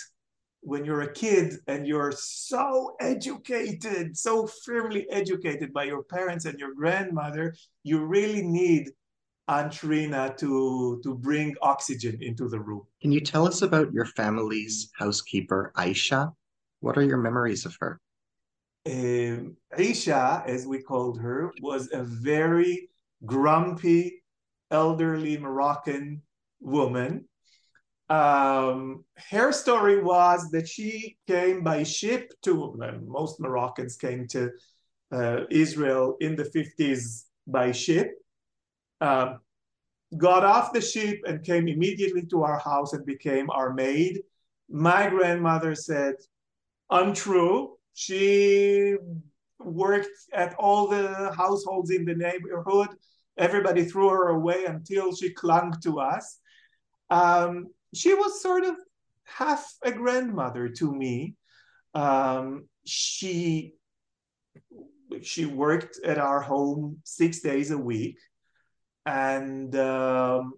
when 0.62 0.86
you're 0.86 1.02
a 1.02 1.12
kid 1.12 1.56
and 1.68 1.88
you're 1.88 2.12
so 2.12 2.96
educated, 3.00 4.16
so 4.16 4.48
firmly 4.64 5.08
educated 5.10 5.74
by 5.74 5.86
your 5.86 6.04
parents 6.04 6.46
and 6.46 6.60
your 6.60 6.74
grandmother, 6.74 7.56
you 7.84 8.06
really 8.06 8.44
need 8.44 8.92
Aunt 9.48 9.84
Rina 9.84 10.34
to, 10.38 11.02
to 11.04 11.16
bring 11.16 11.56
oxygen 11.62 12.18
into 12.22 12.48
the 12.48 12.60
room. 12.60 12.84
Can 13.02 13.12
you 13.12 13.20
tell 13.20 13.48
us 13.48 13.64
about 13.64 13.92
your 13.92 14.06
family's 14.06 14.92
housekeeper, 14.96 15.74
Aisha? 15.76 16.32
What 16.80 16.98
are 16.98 17.04
your 17.04 17.18
memories 17.18 17.66
of 17.66 17.76
her? 17.80 18.00
Um, 18.86 19.58
Aisha, 19.78 20.46
as 20.46 20.66
we 20.66 20.82
called 20.82 21.20
her, 21.20 21.52
was 21.62 21.90
a 21.94 22.04
very 22.04 22.90
grumpy, 23.26 24.24
elderly 24.72 25.38
Moroccan 25.38 26.22
woman 26.60 27.26
um, 28.12 29.06
her 29.30 29.54
story 29.54 30.04
was 30.04 30.52
that 30.52 30.68
she 30.68 31.16
came 31.28 31.64
by 31.64 31.84
ship 31.84 32.34
to, 32.44 32.76
most 33.08 33.40
Moroccans 33.40 33.96
came 33.96 34.28
to 34.28 34.52
uh, 35.14 35.42
Israel 35.50 36.18
in 36.20 36.36
the 36.36 36.44
50s 36.44 37.24
by 37.48 37.72
ship, 37.72 38.12
um, 39.00 39.40
got 40.18 40.44
off 40.44 40.74
the 40.74 40.82
ship 40.82 41.22
and 41.26 41.46
came 41.46 41.70
immediately 41.70 42.26
to 42.26 42.44
our 42.44 42.60
house 42.60 42.92
and 42.92 43.06
became 43.06 43.50
our 43.50 43.72
maid. 43.72 44.20
My 44.70 45.10
grandmother 45.10 45.74
said, 45.74 46.16
untrue. 46.90 47.78
She 48.02 48.96
worked 49.60 50.18
at 50.34 50.56
all 50.56 50.88
the 50.88 51.32
households 51.38 51.92
in 51.92 52.04
the 52.04 52.16
neighborhood. 52.16 52.90
Everybody 53.38 53.86
threw 53.86 54.10
her 54.10 54.30
away 54.30 54.66
until 54.66 55.16
she 55.16 55.30
clung 55.32 55.76
to 55.84 56.00
us. 56.00 56.40
Um, 57.12 57.68
she 57.94 58.16
was 58.16 58.42
sort 58.42 58.64
of 58.64 58.76
half 59.26 59.72
a 59.84 59.92
grandmother 59.92 60.70
to 60.70 60.92
me. 60.92 61.36
Um, 61.94 62.68
she 62.88 63.76
she 65.22 65.46
worked 65.46 66.00
at 66.04 66.18
our 66.18 66.42
home 66.42 66.98
six 67.04 67.42
days 67.42 67.70
a 67.70 67.78
week, 67.78 68.18
and 69.06 69.76
um, 69.76 70.54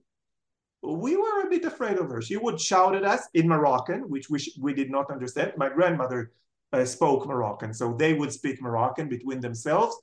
we 0.81 1.17
were 1.17 1.41
a 1.41 1.49
bit 1.49 1.65
afraid 1.65 1.97
of 1.97 2.07
her. 2.07 2.21
She 2.21 2.37
would 2.37 2.61
shout 2.61 2.95
at 2.95 3.03
us 3.03 3.27
in 3.33 3.49
Moroccan, 3.49 4.09
which 4.09 4.29
we 4.29 4.39
we 4.61 4.73
did 4.73 4.89
not 4.89 5.11
understand. 5.11 5.51
My 5.57 5.67
grandmother 5.67 6.31
uh, 6.73 6.85
spoke 6.85 7.27
Moroccan, 7.27 7.73
so 7.73 7.93
they 7.93 8.13
would 8.13 8.33
speak 8.33 8.61
Moroccan 8.61 9.07
between 9.07 9.39
themselves. 9.39 9.95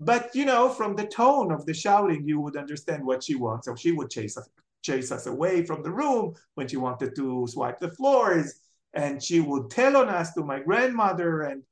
But 0.00 0.34
you 0.34 0.44
know, 0.44 0.68
from 0.68 0.94
the 0.94 1.06
tone 1.06 1.50
of 1.52 1.64
the 1.64 1.72
shouting, 1.72 2.26
you 2.28 2.40
would 2.40 2.56
understand 2.56 3.04
what 3.04 3.22
she 3.24 3.34
wants. 3.34 3.66
So 3.66 3.74
she 3.74 3.92
would 3.92 4.10
chase 4.10 4.36
us 4.36 4.48
chase 4.82 5.10
us 5.10 5.26
away 5.26 5.64
from 5.64 5.82
the 5.82 5.90
room 5.90 6.34
when 6.54 6.68
she 6.68 6.76
wanted 6.76 7.14
to 7.16 7.46
swipe 7.48 7.80
the 7.80 7.90
floors. 7.90 8.60
And 8.94 9.22
she 9.22 9.40
would 9.40 9.68
tell 9.70 9.96
on 9.96 10.08
us 10.08 10.32
to 10.34 10.44
my 10.44 10.60
grandmother. 10.60 11.42
And 11.42 11.62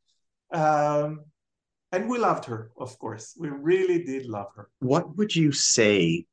um, 0.52 1.24
and 1.93 2.09
we 2.09 2.18
loved 2.18 2.44
her, 2.47 2.70
of 2.76 2.98
course. 2.98 3.36
We 3.39 3.48
really 3.48 4.02
did 4.05 4.26
love 4.26 4.48
her. 4.56 4.68
What 4.81 5.16
would 5.16 5.35
you 5.35 5.52
say 5.52 6.26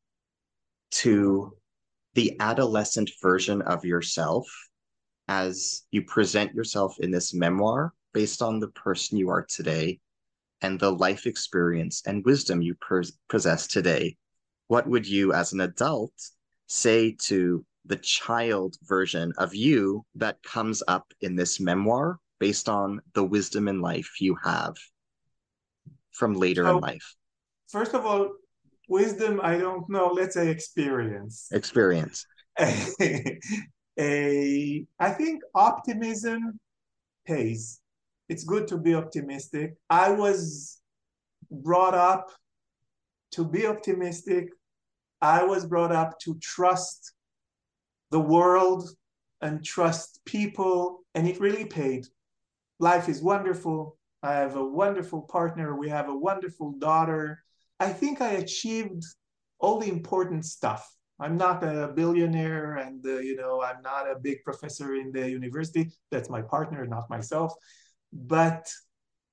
to 0.91 1.53
the 2.15 2.35
adolescent 2.39 3.11
version 3.21 3.61
of 3.61 3.85
yourself 3.85 4.47
as 5.27 5.83
you 5.91 6.03
present 6.03 6.53
yourself 6.53 6.95
in 6.99 7.11
this 7.11 7.33
memoir 7.33 7.93
based 8.13 8.41
on 8.41 8.59
the 8.59 8.67
person 8.69 9.17
you 9.17 9.29
are 9.29 9.43
today 9.43 9.99
and 10.61 10.79
the 10.79 10.91
life 10.91 11.25
experience 11.25 12.03
and 12.05 12.23
wisdom 12.25 12.61
you 12.61 12.75
possess 13.29 13.67
today? 13.67 14.15
What 14.67 14.87
would 14.87 15.07
you, 15.07 15.33
as 15.33 15.53
an 15.53 15.61
adult, 15.61 16.13
say 16.67 17.15
to 17.23 17.65
the 17.85 17.97
child 17.97 18.77
version 18.83 19.33
of 19.37 19.53
you 19.55 20.05
that 20.15 20.41
comes 20.43 20.81
up 20.87 21.11
in 21.21 21.35
this 21.35 21.59
memoir 21.59 22.19
based 22.39 22.69
on 22.69 23.01
the 23.13 23.23
wisdom 23.23 23.67
in 23.67 23.81
life 23.81 24.21
you 24.21 24.35
have 24.43 24.75
from 26.11 26.33
later 26.33 26.63
So- 26.65 26.77
in 26.77 26.81
life 26.81 27.15
First 27.67 27.93
of 27.93 28.05
all, 28.05 28.29
wisdom, 28.87 29.39
I 29.41 29.57
don't 29.57 29.89
know, 29.89 30.07
let's 30.07 30.35
say 30.35 30.49
experience. 30.49 31.47
experience 31.51 32.25
a, 33.99 34.85
I 34.99 35.09
think 35.11 35.41
optimism 35.55 36.59
pays. 37.25 37.80
It's 38.31 38.45
good 38.45 38.65
to 38.69 38.77
be 38.77 38.95
optimistic. 38.95 39.75
I 39.89 40.09
was 40.11 40.79
brought 41.51 41.93
up 41.93 42.31
to 43.31 43.43
be 43.43 43.67
optimistic. 43.67 44.47
I 45.21 45.43
was 45.43 45.65
brought 45.65 45.91
up 45.91 46.17
to 46.21 46.39
trust 46.41 47.11
the 48.09 48.21
world 48.21 48.89
and 49.41 49.65
trust 49.65 50.21
people, 50.23 51.03
and 51.13 51.27
it 51.27 51.41
really 51.41 51.65
paid. 51.65 52.07
Life 52.79 53.09
is 53.09 53.21
wonderful. 53.21 53.97
I 54.23 54.35
have 54.35 54.55
a 54.55 54.63
wonderful 54.63 55.23
partner. 55.23 55.75
We 55.75 55.89
have 55.89 56.07
a 56.07 56.15
wonderful 56.15 56.71
daughter. 56.79 57.43
I 57.81 57.89
think 57.89 58.21
I 58.21 58.31
achieved 58.43 59.03
all 59.59 59.77
the 59.77 59.89
important 59.89 60.45
stuff. 60.45 60.89
I'm 61.19 61.35
not 61.35 61.63
a 61.65 61.91
billionaire 61.93 62.77
and 62.77 63.05
uh, 63.05 63.19
you 63.19 63.35
know 63.35 63.61
I'm 63.61 63.81
not 63.81 64.09
a 64.09 64.17
big 64.17 64.37
professor 64.45 64.95
in 64.95 65.11
the 65.11 65.29
university. 65.29 65.91
That's 66.11 66.29
my 66.29 66.41
partner, 66.41 66.85
not 66.85 67.09
myself. 67.09 67.53
But 68.11 68.71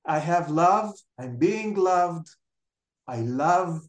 I 0.04 0.18
have 0.18 0.50
love. 0.50 0.94
I'm 1.18 1.36
being 1.36 1.74
loved. 1.74 2.28
I 3.06 3.20
love 3.20 3.82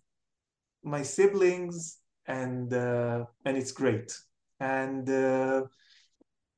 my 0.83 1.03
siblings, 1.03 1.97
and 2.25 2.73
uh, 2.73 3.25
and 3.45 3.57
it's 3.57 3.71
great. 3.71 4.17
And 4.59 5.09
uh, 5.09 5.63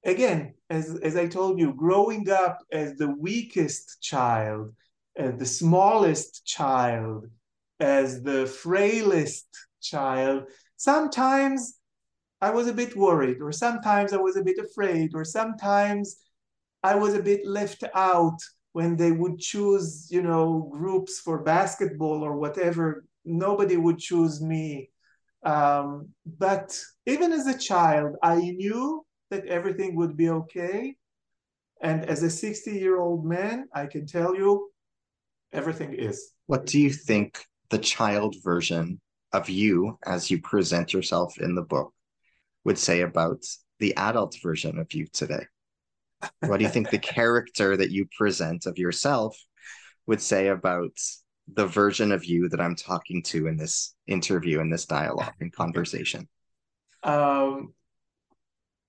again, 0.04 0.54
as 0.70 1.00
as 1.00 1.16
I 1.16 1.28
told 1.28 1.60
you, 1.60 1.74
growing 1.74 2.30
up 2.30 2.60
as 2.72 2.96
the 2.96 3.10
weakest 3.10 4.02
child, 4.02 4.74
as 5.16 5.38
the 5.38 5.46
smallest 5.46 6.46
child, 6.46 7.28
as 7.80 8.22
the 8.22 8.46
frailest 8.46 9.48
child, 9.82 10.44
sometimes 10.78 11.80
I 12.42 12.52
was 12.52 12.68
a 12.68 12.74
bit 12.74 12.96
worried, 12.96 13.42
or 13.42 13.52
sometimes 13.52 14.14
I 14.14 14.18
was 14.18 14.36
a 14.36 14.44
bit 14.44 14.58
afraid, 14.58 15.12
or 15.14 15.24
sometimes 15.24 16.18
I 16.84 16.96
was 16.96 17.14
a 17.14 17.22
bit 17.22 17.46
left 17.46 17.84
out 17.94 18.38
when 18.74 18.96
they 18.96 19.12
would 19.12 19.40
choose, 19.40 20.08
you 20.10 20.22
know, 20.22 20.70
groups 20.72 21.20
for 21.20 21.44
basketball 21.44 22.24
or 22.24 22.38
whatever. 22.38 23.06
Nobody 23.26 23.78
would 23.78 24.00
choose 24.00 24.42
me. 24.42 24.90
Um, 25.44 26.10
but 26.26 26.80
even 27.06 27.32
as 27.34 27.48
a 27.48 27.58
child, 27.58 28.16
I 28.24 28.36
knew 28.36 29.06
that 29.30 29.46
everything 29.46 29.96
would 29.96 30.16
be 30.16 30.30
okay. 30.30 30.96
And 31.82 32.06
as 32.06 32.24
a 32.24 32.30
60 32.30 32.72
year 32.72 33.00
old 33.00 33.26
man, 33.26 33.68
I 33.74 33.88
can 33.88 34.06
tell 34.06 34.36
you 34.36 34.72
everything 35.52 35.94
is. 35.94 36.32
What 36.46 36.66
do 36.66 36.80
you 36.80 36.92
think 36.92 37.44
the 37.70 37.80
child 37.80 38.36
version 38.44 39.00
of 39.34 39.50
you, 39.50 39.98
as 40.06 40.30
you 40.30 40.42
present 40.42 40.94
yourself 40.94 41.40
in 41.40 41.56
the 41.56 41.62
book, 41.62 41.94
would 42.66 42.78
say 42.78 43.02
about 43.02 43.44
the 43.80 43.96
adult 43.96 44.38
version 44.44 44.78
of 44.78 44.94
you 44.94 45.08
today? 45.12 45.46
What 46.42 46.58
do 46.58 46.64
you 46.64 46.70
think 46.70 46.90
the 46.90 47.00
character 47.00 47.78
that 47.78 47.92
you 47.92 48.08
present 48.18 48.66
of 48.66 48.78
yourself 48.78 49.38
would 50.08 50.22
say 50.22 50.48
about 50.48 50.98
the 51.54 51.66
version 51.66 52.12
of 52.12 52.26
you 52.26 52.50
that 52.50 52.62
I'm 52.62 52.76
talking 52.76 53.24
to 53.24 53.48
in 53.48 53.58
this 53.58 53.94
interview, 54.08 54.60
in 54.60 54.70
this 54.70 54.86
dialogue 54.86 55.34
and 55.40 55.52
conversation? 55.52 56.28
Um, 57.04 57.74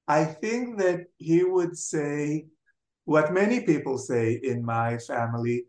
I 0.07 0.25
think 0.25 0.79
that 0.79 1.07
he 1.17 1.45
would 1.45 1.77
say 1.77 2.47
what 3.05 3.33
many 3.33 3.61
people 3.61 3.99
say 3.99 4.39
in 4.43 4.65
my 4.65 4.99
family. 4.99 5.65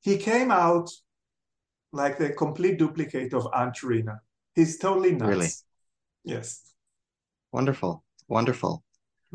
He 0.00 0.16
came 0.16 0.50
out 0.50 0.90
like 1.92 2.18
the 2.18 2.30
complete 2.30 2.78
duplicate 2.78 3.34
of 3.34 3.48
Aunt 3.52 3.82
Rina. 3.82 4.20
He's 4.54 4.78
totally 4.78 5.12
nuts. 5.12 5.28
Really? 5.28 5.48
Yes. 6.24 6.72
Wonderful. 7.52 8.04
Wonderful. 8.28 8.84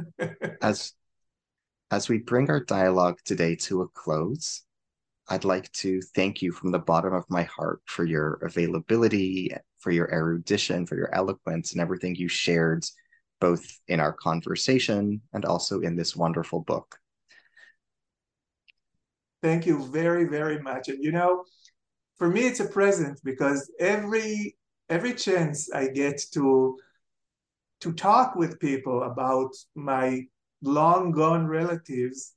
as 0.61 0.93
as 1.91 2.09
we 2.09 2.17
bring 2.17 2.49
our 2.49 2.59
dialogue 2.59 3.19
today 3.25 3.55
to 3.55 3.81
a 3.81 3.87
close, 3.89 4.63
I'd 5.27 5.45
like 5.45 5.71
to 5.73 6.01
thank 6.01 6.41
you 6.41 6.51
from 6.51 6.71
the 6.71 6.79
bottom 6.79 7.13
of 7.13 7.25
my 7.29 7.43
heart 7.43 7.81
for 7.85 8.05
your 8.05 8.33
availability, 8.43 9.55
for 9.79 9.91
your 9.91 10.11
erudition, 10.11 10.85
for 10.85 10.95
your 10.95 11.13
eloquence, 11.13 11.71
and 11.71 11.81
everything 11.81 12.15
you 12.15 12.27
shared, 12.27 12.85
both 13.39 13.65
in 13.87 13.99
our 13.99 14.13
conversation 14.13 15.21
and 15.33 15.45
also 15.45 15.81
in 15.81 15.95
this 15.95 16.15
wonderful 16.15 16.61
book. 16.61 16.97
Thank 19.41 19.65
you 19.65 19.85
very, 19.85 20.25
very 20.25 20.59
much. 20.59 20.89
And 20.89 21.03
you 21.03 21.11
know, 21.11 21.43
for 22.17 22.29
me, 22.29 22.47
it's 22.47 22.59
a 22.59 22.65
present 22.65 23.19
because 23.23 23.71
every 23.79 24.57
every 24.89 25.13
chance 25.13 25.71
I 25.71 25.87
get 25.87 26.21
to 26.33 26.77
to 27.81 27.93
talk 27.93 28.35
with 28.35 28.59
people 28.59 29.03
about 29.03 29.51
my 29.75 30.25
long 30.65 31.11
gone 31.11 31.47
relatives, 31.47 32.33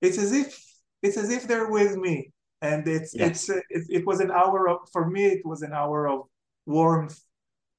it's 0.00 0.18
as 0.18 0.32
if 0.32 0.62
it's 1.02 1.16
as 1.16 1.30
if 1.30 1.46
they're 1.46 1.70
with 1.70 1.96
me, 1.96 2.32
and 2.60 2.86
it's 2.86 3.14
it's 3.14 3.48
uh, 3.50 3.60
it, 3.70 3.84
it 3.88 4.06
was 4.06 4.20
an 4.20 4.30
hour 4.30 4.68
of 4.68 4.78
for 4.92 5.08
me 5.08 5.26
it 5.26 5.44
was 5.44 5.62
an 5.62 5.72
hour 5.72 6.08
of 6.08 6.22
warmth 6.66 7.18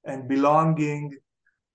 and 0.06 0.28
belonging 0.28 1.16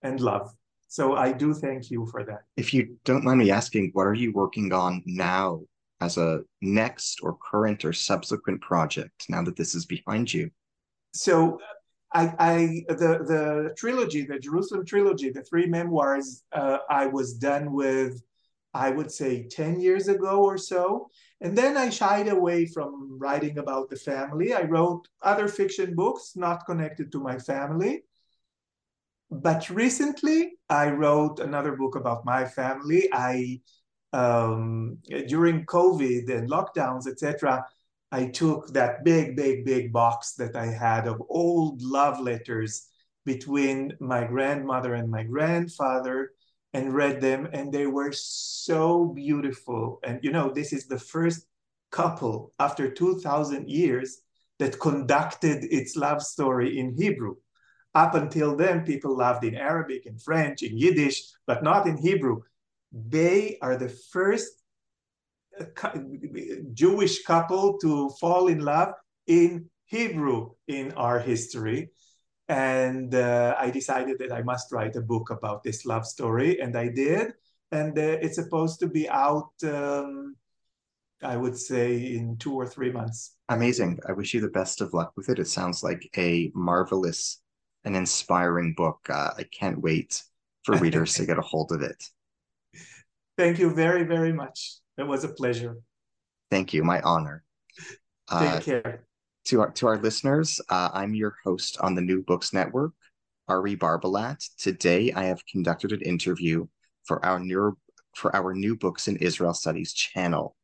and 0.03 0.21
love. 0.21 0.51
So 0.89 1.17
I 1.17 1.33
do 1.33 1.53
thank 1.53 1.91
you 1.91 2.07
for 2.07 2.25
that. 2.25 2.43
If 2.57 2.73
you 2.73 2.97
don't 3.05 3.25
mind 3.25 3.41
me 3.41 3.51
asking, 3.51 3.91
what 3.93 4.07
are 4.07 4.15
you 4.15 4.33
working 4.33 4.73
on 4.73 5.03
now 5.05 5.61
as 6.01 6.17
a 6.17 6.41
next 6.63 7.21
or 7.23 7.37
current 7.51 7.85
or 7.85 7.93
subsequent 7.93 8.63
project 8.63 9.27
now 9.29 9.43
that 9.43 9.57
this 9.57 9.75
is 9.75 9.85
behind 9.85 10.33
you? 10.33 10.51
So 11.13 11.59
I, 12.13 12.35
I 12.39 12.85
the 12.89 12.95
the 13.33 13.75
trilogy, 13.77 14.25
the 14.25 14.39
Jerusalem 14.39 14.85
trilogy, 14.85 15.31
the 15.31 15.43
three 15.43 15.67
memoirs, 15.67 16.43
uh, 16.53 16.79
I 16.89 17.07
was 17.07 17.35
done 17.35 17.73
with, 17.73 18.23
I 18.73 18.91
would 18.91 19.13
say, 19.13 19.47
ten 19.49 19.79
years 19.81 20.09
ago 20.09 20.43
or 20.43 20.57
so, 20.57 21.11
and 21.41 21.57
then 21.57 21.77
I 21.77 21.91
shied 21.91 22.29
away 22.29 22.67
from 22.67 23.19
writing 23.19 23.59
about 23.59 23.91
the 23.91 23.97
family. 23.97 24.55
I 24.55 24.63
wrote 24.63 25.09
other 25.23 25.49
fiction 25.49 25.95
books 25.95 26.33
not 26.35 26.67
connected 26.67 27.13
to 27.13 27.21
my 27.21 27.39
family. 27.39 28.05
But 29.31 29.69
recently, 29.69 30.55
I 30.71 30.89
wrote 30.89 31.39
another 31.39 31.77
book 31.77 31.97
about 31.97 32.25
my 32.25 32.47
family. 32.47 33.11
I 33.13 33.61
um, 34.13 34.99
during 35.27 35.67
COVID 35.67 36.31
and 36.31 36.51
lockdowns, 36.51 37.07
etc. 37.07 37.67
I 38.11 38.27
took 38.27 38.73
that 38.73 39.05
big, 39.05 39.37
big, 39.37 39.65
big 39.65 39.93
box 39.93 40.33
that 40.35 40.57
I 40.57 40.67
had 40.67 41.07
of 41.07 41.23
old 41.29 41.83
love 41.83 42.21
letters 42.21 42.89
between 43.27 43.93
my 44.01 44.25
grandmother 44.25 44.95
and 44.95 45.11
my 45.11 45.23
grandfather 45.23 46.33
and 46.73 46.95
read 46.95 47.21
them, 47.21 47.49
and 47.53 47.73
they 47.73 47.87
were 47.87 48.13
so 48.13 49.07
beautiful. 49.07 50.01
And 50.05 50.21
you 50.23 50.33
know, 50.33 50.51
this 50.51 50.73
is 50.73 50.87
the 50.87 50.99
first 50.99 51.47
couple 51.91 52.53
after 52.59 52.91
2,000 52.91 53.69
years 53.69 54.23
that 54.59 54.81
conducted 54.81 55.65
its 55.65 55.97
love 55.97 56.23
story 56.23 56.79
in 56.79 56.95
Hebrew. 56.97 57.37
Up 57.95 58.15
until 58.15 58.57
then, 58.57 58.85
people 58.85 59.17
loved 59.17 59.45
in 59.45 59.55
Arabic 59.55 60.07
and 60.07 60.21
French, 60.21 60.63
in 60.63 60.77
Yiddish, 60.77 61.23
but 61.47 61.63
not 61.63 61.87
in 61.87 61.97
Hebrew. 61.97 62.43
They 62.93 63.59
are 63.61 63.77
the 63.77 63.89
first 63.89 64.63
Jewish 66.73 67.23
couple 67.23 67.79
to 67.79 68.11
fall 68.21 68.49
in 68.49 68.61
love 68.61 68.93
in 69.27 69.71
Hebrew 69.87 70.51
in 70.67 70.93
our 70.93 71.19
history. 71.19 71.91
And 72.49 73.15
uh, 73.15 73.55
I 73.59 73.71
decided 73.71 74.19
that 74.21 74.33
I 74.33 74.43
must 74.43 74.73
write 74.73 74.97
a 74.97 75.03
book 75.03 75.31
about 75.31 75.63
this 75.63 75.85
love 75.85 76.07
story, 76.07 76.61
and 76.61 76.77
I 76.77 76.89
did. 76.89 77.33
And 77.73 77.99
uh, 77.99 78.17
it's 78.23 78.37
supposed 78.37 78.81
to 78.81 78.87
be 78.87 79.09
out, 79.09 79.51
um, 79.65 80.35
I 81.23 81.37
would 81.37 81.59
say, 81.59 82.15
in 82.15 82.39
two 82.39 82.55
or 82.55 82.67
three 82.67 82.91
months. 82.91 83.37
Amazing. 83.51 83.99
I 84.09 84.13
wish 84.13 84.33
you 84.33 84.41
the 84.41 84.49
best 84.49 84.81
of 84.81 84.95
luck 84.95 85.13
with 85.17 85.29
it. 85.29 85.39
It 85.39 85.49
sounds 85.49 85.83
like 85.83 86.09
a 86.17 86.51
marvelous 86.55 87.43
and 87.85 87.95
inspiring 87.95 88.73
book. 88.75 89.01
Uh, 89.11 89.31
I 89.37 89.45
can't 89.45 89.81
wait 89.81 90.23
for 90.65 90.77
readers 90.77 91.15
to 91.15 91.27
get 91.27 91.39
a 91.39 91.43
hold 91.43 91.73
of 91.73 91.83
it. 91.83 92.03
Thank 93.37 93.59
you 93.59 93.75
very, 93.75 94.05
very 94.05 94.33
much. 94.33 94.79
It 94.99 95.07
was 95.07 95.23
a 95.23 95.29
pleasure. 95.29 95.77
Thank 96.51 96.75
you. 96.75 96.83
My 96.83 97.01
honor. 97.03 97.45
Take 98.31 98.41
uh, 98.41 98.61
care. 98.61 99.05
To 99.47 99.61
our, 99.61 99.71
to 99.71 99.87
our 99.87 99.97
listeners, 99.97 100.61
uh, 100.69 100.91
I'm 100.93 101.15
your 101.15 101.37
host 101.45 101.79
on 101.81 101.95
the 101.95 102.03
New 102.03 102.23
Books 102.23 102.53
Network, 102.53 102.93
Ari 103.47 103.77
Barbalat. 103.77 104.45
Today, 104.59 105.13
I 105.13 105.25
have 105.25 105.41
conducted 105.47 105.93
an 105.93 106.03
interview 106.03 106.67
for 107.05 107.25
our 107.25 107.39
new 107.39 107.79
for 108.15 108.35
our 108.35 108.53
New 108.53 108.77
Books 108.77 109.07
in 109.07 109.17
Israel 109.19 109.55
Studies 109.55 109.93
channel. 109.93 110.57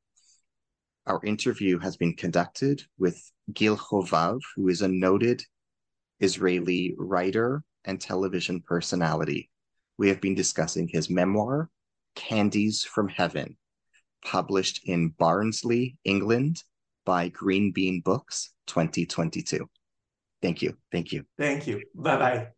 Our 1.07 1.21
interview 1.25 1.79
has 1.79 1.97
been 1.97 2.17
conducted 2.17 2.83
with 2.99 3.23
Gil 3.53 3.77
Hovav, 3.77 4.41
who 4.57 4.69
is 4.69 4.83
a 4.83 4.89
noted 4.89 5.43
Israeli 6.21 6.95
writer 6.99 7.63
and 7.85 8.01
television 8.01 8.61
personality. 8.63 9.51
We 9.97 10.09
have 10.09 10.21
been 10.21 10.35
discussing 10.35 10.89
his 10.89 11.09
memoir, 11.09 11.71
Candies 12.17 12.83
from 12.83 13.09
Heaven, 13.09 13.57
published 14.25 14.81
in 14.85 15.11
Barnsley, 15.11 15.97
England 16.05 16.63
by 17.05 17.29
Green 17.29 17.71
Bean 17.73 18.01
Books 18.01 18.53
2022. 18.67 19.69
Thank 20.43 20.63
you. 20.63 20.77
Thank 20.91 21.13
you. 21.13 21.25
Thank 21.39 21.67
you. 21.67 21.83
Bye 21.95 22.17
bye. 22.17 22.49